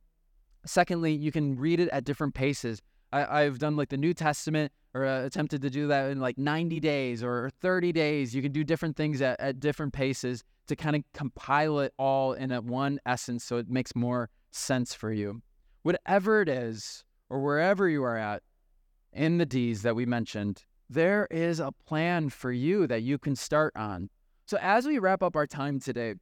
Secondly, 0.64 1.12
you 1.12 1.30
can 1.30 1.56
read 1.56 1.80
it 1.80 1.88
at 1.90 2.04
different 2.04 2.34
paces. 2.34 2.80
I, 3.22 3.42
have 3.42 3.58
done 3.58 3.76
like 3.76 3.90
the 3.90 3.96
New 3.96 4.12
Testament 4.12 4.72
or 4.92 5.04
uh, 5.04 5.24
attempted 5.24 5.62
to 5.62 5.70
do 5.70 5.86
that 5.88 6.10
in 6.10 6.20
like 6.20 6.36
90 6.36 6.80
days 6.80 7.22
or 7.22 7.50
30 7.60 7.92
days. 7.92 8.34
You 8.34 8.42
can 8.42 8.52
do 8.52 8.64
different 8.64 8.96
things 8.96 9.22
at, 9.22 9.38
at 9.40 9.60
different 9.60 9.92
paces 9.92 10.42
to 10.66 10.76
kind 10.76 10.96
of 10.96 11.02
compile 11.12 11.80
it 11.80 11.92
all 11.98 12.32
in 12.32 12.50
a 12.50 12.60
one 12.60 12.98
essence 13.06 13.44
so 13.44 13.56
it 13.58 13.68
makes 13.68 13.94
more 13.94 14.30
sense 14.50 14.94
for 14.94 15.12
you. 15.12 15.42
Whatever 15.82 16.42
it 16.42 16.48
is, 16.48 17.04
or 17.30 17.40
wherever 17.40 17.88
you 17.88 18.02
are 18.02 18.16
at 18.16 18.42
in 19.12 19.38
the 19.38 19.46
D's 19.46 19.82
that 19.82 19.96
we 19.96 20.06
mentioned, 20.06 20.64
there 20.88 21.26
is 21.30 21.60
a 21.60 21.72
plan 21.86 22.28
for 22.28 22.52
you 22.52 22.86
that 22.86 23.02
you 23.02 23.18
can 23.18 23.36
start 23.36 23.72
on. 23.76 24.10
So 24.46 24.58
as 24.60 24.86
we 24.86 24.98
wrap 24.98 25.22
up 25.22 25.36
our 25.36 25.46
time 25.46 25.80
today, 25.80 26.14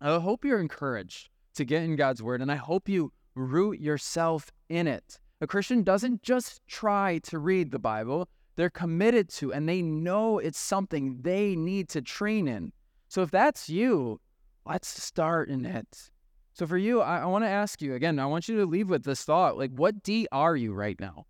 I 0.00 0.18
hope 0.18 0.44
you're 0.44 0.60
encouraged 0.60 1.28
to 1.54 1.64
get 1.64 1.82
in 1.82 1.96
God's 1.96 2.22
word 2.22 2.40
and 2.40 2.50
I 2.50 2.56
hope 2.56 2.88
you 2.88 3.12
root 3.34 3.80
yourself 3.80 4.50
in 4.68 4.86
it. 4.86 5.18
A 5.42 5.46
Christian 5.46 5.82
doesn't 5.82 6.22
just 6.22 6.60
try 6.66 7.18
to 7.24 7.38
read 7.38 7.70
the 7.70 7.78
Bible, 7.78 8.28
they're 8.56 8.68
committed 8.68 9.30
to 9.30 9.52
and 9.52 9.66
they 9.66 9.80
know 9.80 10.38
it's 10.38 10.58
something 10.58 11.18
they 11.22 11.56
need 11.56 11.88
to 11.90 12.02
train 12.02 12.46
in. 12.46 12.72
So 13.08 13.22
if 13.22 13.30
that's 13.30 13.70
you, 13.70 14.20
let's 14.66 15.02
start 15.02 15.48
in 15.48 15.64
it. 15.64 16.10
So 16.52 16.66
for 16.66 16.76
you, 16.76 17.00
I, 17.00 17.20
I 17.20 17.24
want 17.24 17.44
to 17.44 17.48
ask 17.48 17.80
you 17.80 17.94
again, 17.94 18.18
I 18.18 18.26
want 18.26 18.48
you 18.48 18.58
to 18.58 18.66
leave 18.66 18.90
with 18.90 19.04
this 19.04 19.24
thought 19.24 19.56
like, 19.56 19.70
what 19.70 20.02
D 20.02 20.28
are 20.30 20.56
you 20.56 20.74
right 20.74 21.00
now? 21.00 21.24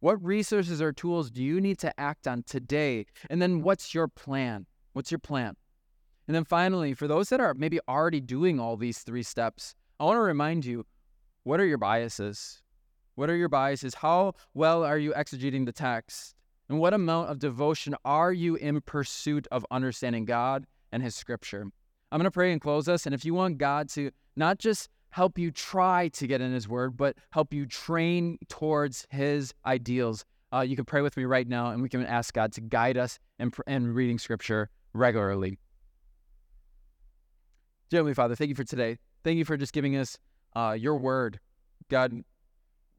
What 0.00 0.22
resources 0.22 0.82
or 0.82 0.92
tools 0.92 1.30
do 1.30 1.42
you 1.42 1.60
need 1.60 1.78
to 1.78 1.98
act 1.98 2.26
on 2.26 2.42
today? 2.42 3.06
And 3.30 3.40
then 3.40 3.62
what's 3.62 3.94
your 3.94 4.08
plan? 4.08 4.66
What's 4.92 5.10
your 5.10 5.18
plan? 5.18 5.56
And 6.26 6.34
then 6.34 6.44
finally, 6.44 6.92
for 6.94 7.08
those 7.08 7.30
that 7.30 7.40
are 7.40 7.54
maybe 7.54 7.80
already 7.88 8.20
doing 8.20 8.60
all 8.60 8.76
these 8.76 8.98
three 8.98 9.22
steps, 9.22 9.74
I 9.98 10.04
want 10.04 10.16
to 10.16 10.20
remind 10.20 10.64
you 10.66 10.84
what 11.44 11.58
are 11.58 11.66
your 11.66 11.78
biases? 11.78 12.62
What 13.20 13.28
are 13.28 13.36
your 13.36 13.50
biases? 13.50 13.92
How 13.92 14.32
well 14.54 14.82
are 14.82 14.96
you 14.96 15.12
exegeting 15.12 15.66
the 15.66 15.72
text? 15.72 16.34
And 16.70 16.78
what 16.78 16.94
amount 16.94 17.28
of 17.28 17.38
devotion 17.38 17.94
are 18.02 18.32
you 18.32 18.54
in 18.54 18.80
pursuit 18.80 19.46
of 19.50 19.66
understanding 19.70 20.24
God 20.24 20.64
and 20.90 21.02
His 21.02 21.14
scripture? 21.14 21.66
I'm 22.10 22.18
going 22.18 22.24
to 22.24 22.30
pray 22.30 22.50
and 22.50 22.62
close 22.62 22.88
us. 22.88 23.04
And 23.04 23.14
if 23.14 23.22
you 23.22 23.34
want 23.34 23.58
God 23.58 23.90
to 23.90 24.10
not 24.36 24.58
just 24.58 24.88
help 25.10 25.36
you 25.38 25.50
try 25.50 26.08
to 26.14 26.26
get 26.26 26.40
in 26.40 26.50
His 26.50 26.66
word, 26.66 26.96
but 26.96 27.14
help 27.30 27.52
you 27.52 27.66
train 27.66 28.38
towards 28.48 29.06
His 29.10 29.52
ideals, 29.66 30.24
uh, 30.50 30.60
you 30.60 30.74
can 30.74 30.86
pray 30.86 31.02
with 31.02 31.14
me 31.18 31.26
right 31.26 31.46
now 31.46 31.72
and 31.72 31.82
we 31.82 31.90
can 31.90 32.06
ask 32.06 32.32
God 32.32 32.52
to 32.52 32.62
guide 32.62 32.96
us 32.96 33.18
in, 33.38 33.52
in 33.66 33.92
reading 33.92 34.18
scripture 34.18 34.70
regularly. 34.94 35.58
Dear 37.90 37.98
Heavenly 37.98 38.14
Father, 38.14 38.34
thank 38.34 38.48
you 38.48 38.54
for 38.54 38.64
today. 38.64 38.96
Thank 39.24 39.36
you 39.36 39.44
for 39.44 39.58
just 39.58 39.74
giving 39.74 39.94
us 39.94 40.16
uh, 40.56 40.74
your 40.78 40.96
word. 40.96 41.38
God, 41.90 42.22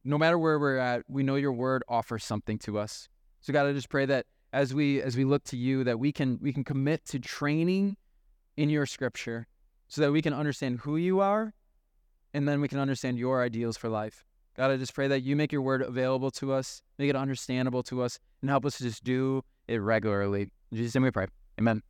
no 0.04 0.18
matter 0.18 0.38
where 0.38 0.60
we're 0.60 0.78
at, 0.78 1.04
we 1.08 1.24
know 1.24 1.36
your 1.36 1.54
word 1.54 1.84
offers 1.88 2.24
something 2.24 2.58
to 2.60 2.78
us. 2.80 3.08
So 3.42 3.54
God, 3.54 3.68
I 3.68 3.74
just 3.74 3.90
pray 3.90 4.06
that 4.06 4.26
as 4.54 4.74
we 4.74 5.02
as 5.02 5.16
we 5.16 5.26
look 5.26 5.44
to 5.46 5.58
you, 5.58 5.84
that 5.84 6.00
we 6.00 6.12
can 6.12 6.40
we 6.42 6.54
can 6.54 6.64
commit 6.64 7.06
to 7.06 7.20
training 7.20 7.98
in 8.58 8.70
your 8.70 8.86
scripture 8.86 9.48
so 9.88 10.02
that 10.02 10.12
we 10.12 10.22
can 10.22 10.34
understand 10.34 10.80
who 10.80 10.98
you 10.98 11.20
are 11.20 11.54
and 12.34 12.48
then 12.48 12.62
we 12.62 12.68
can 12.68 12.80
understand 12.80 13.18
your 13.18 13.44
ideals 13.44 13.78
for 13.78 13.90
life. 13.90 14.24
God, 14.56 14.72
I 14.72 14.78
just 14.78 14.94
pray 14.94 15.08
that 15.08 15.22
you 15.22 15.36
make 15.36 15.52
your 15.52 15.62
word 15.62 15.82
available 15.82 16.32
to 16.32 16.52
us, 16.54 16.82
make 16.98 17.10
it 17.10 17.16
understandable 17.16 17.84
to 17.84 18.02
us, 18.02 18.20
and 18.42 18.50
help 18.50 18.66
us 18.66 18.78
to 18.78 18.84
just 18.84 19.04
do 19.04 19.44
it 19.68 19.78
regularly. 19.78 20.52
In 20.72 20.78
Jesus' 20.78 20.96
name 20.96 21.04
we 21.04 21.12
pray. 21.12 21.28
Amen. 21.60 21.82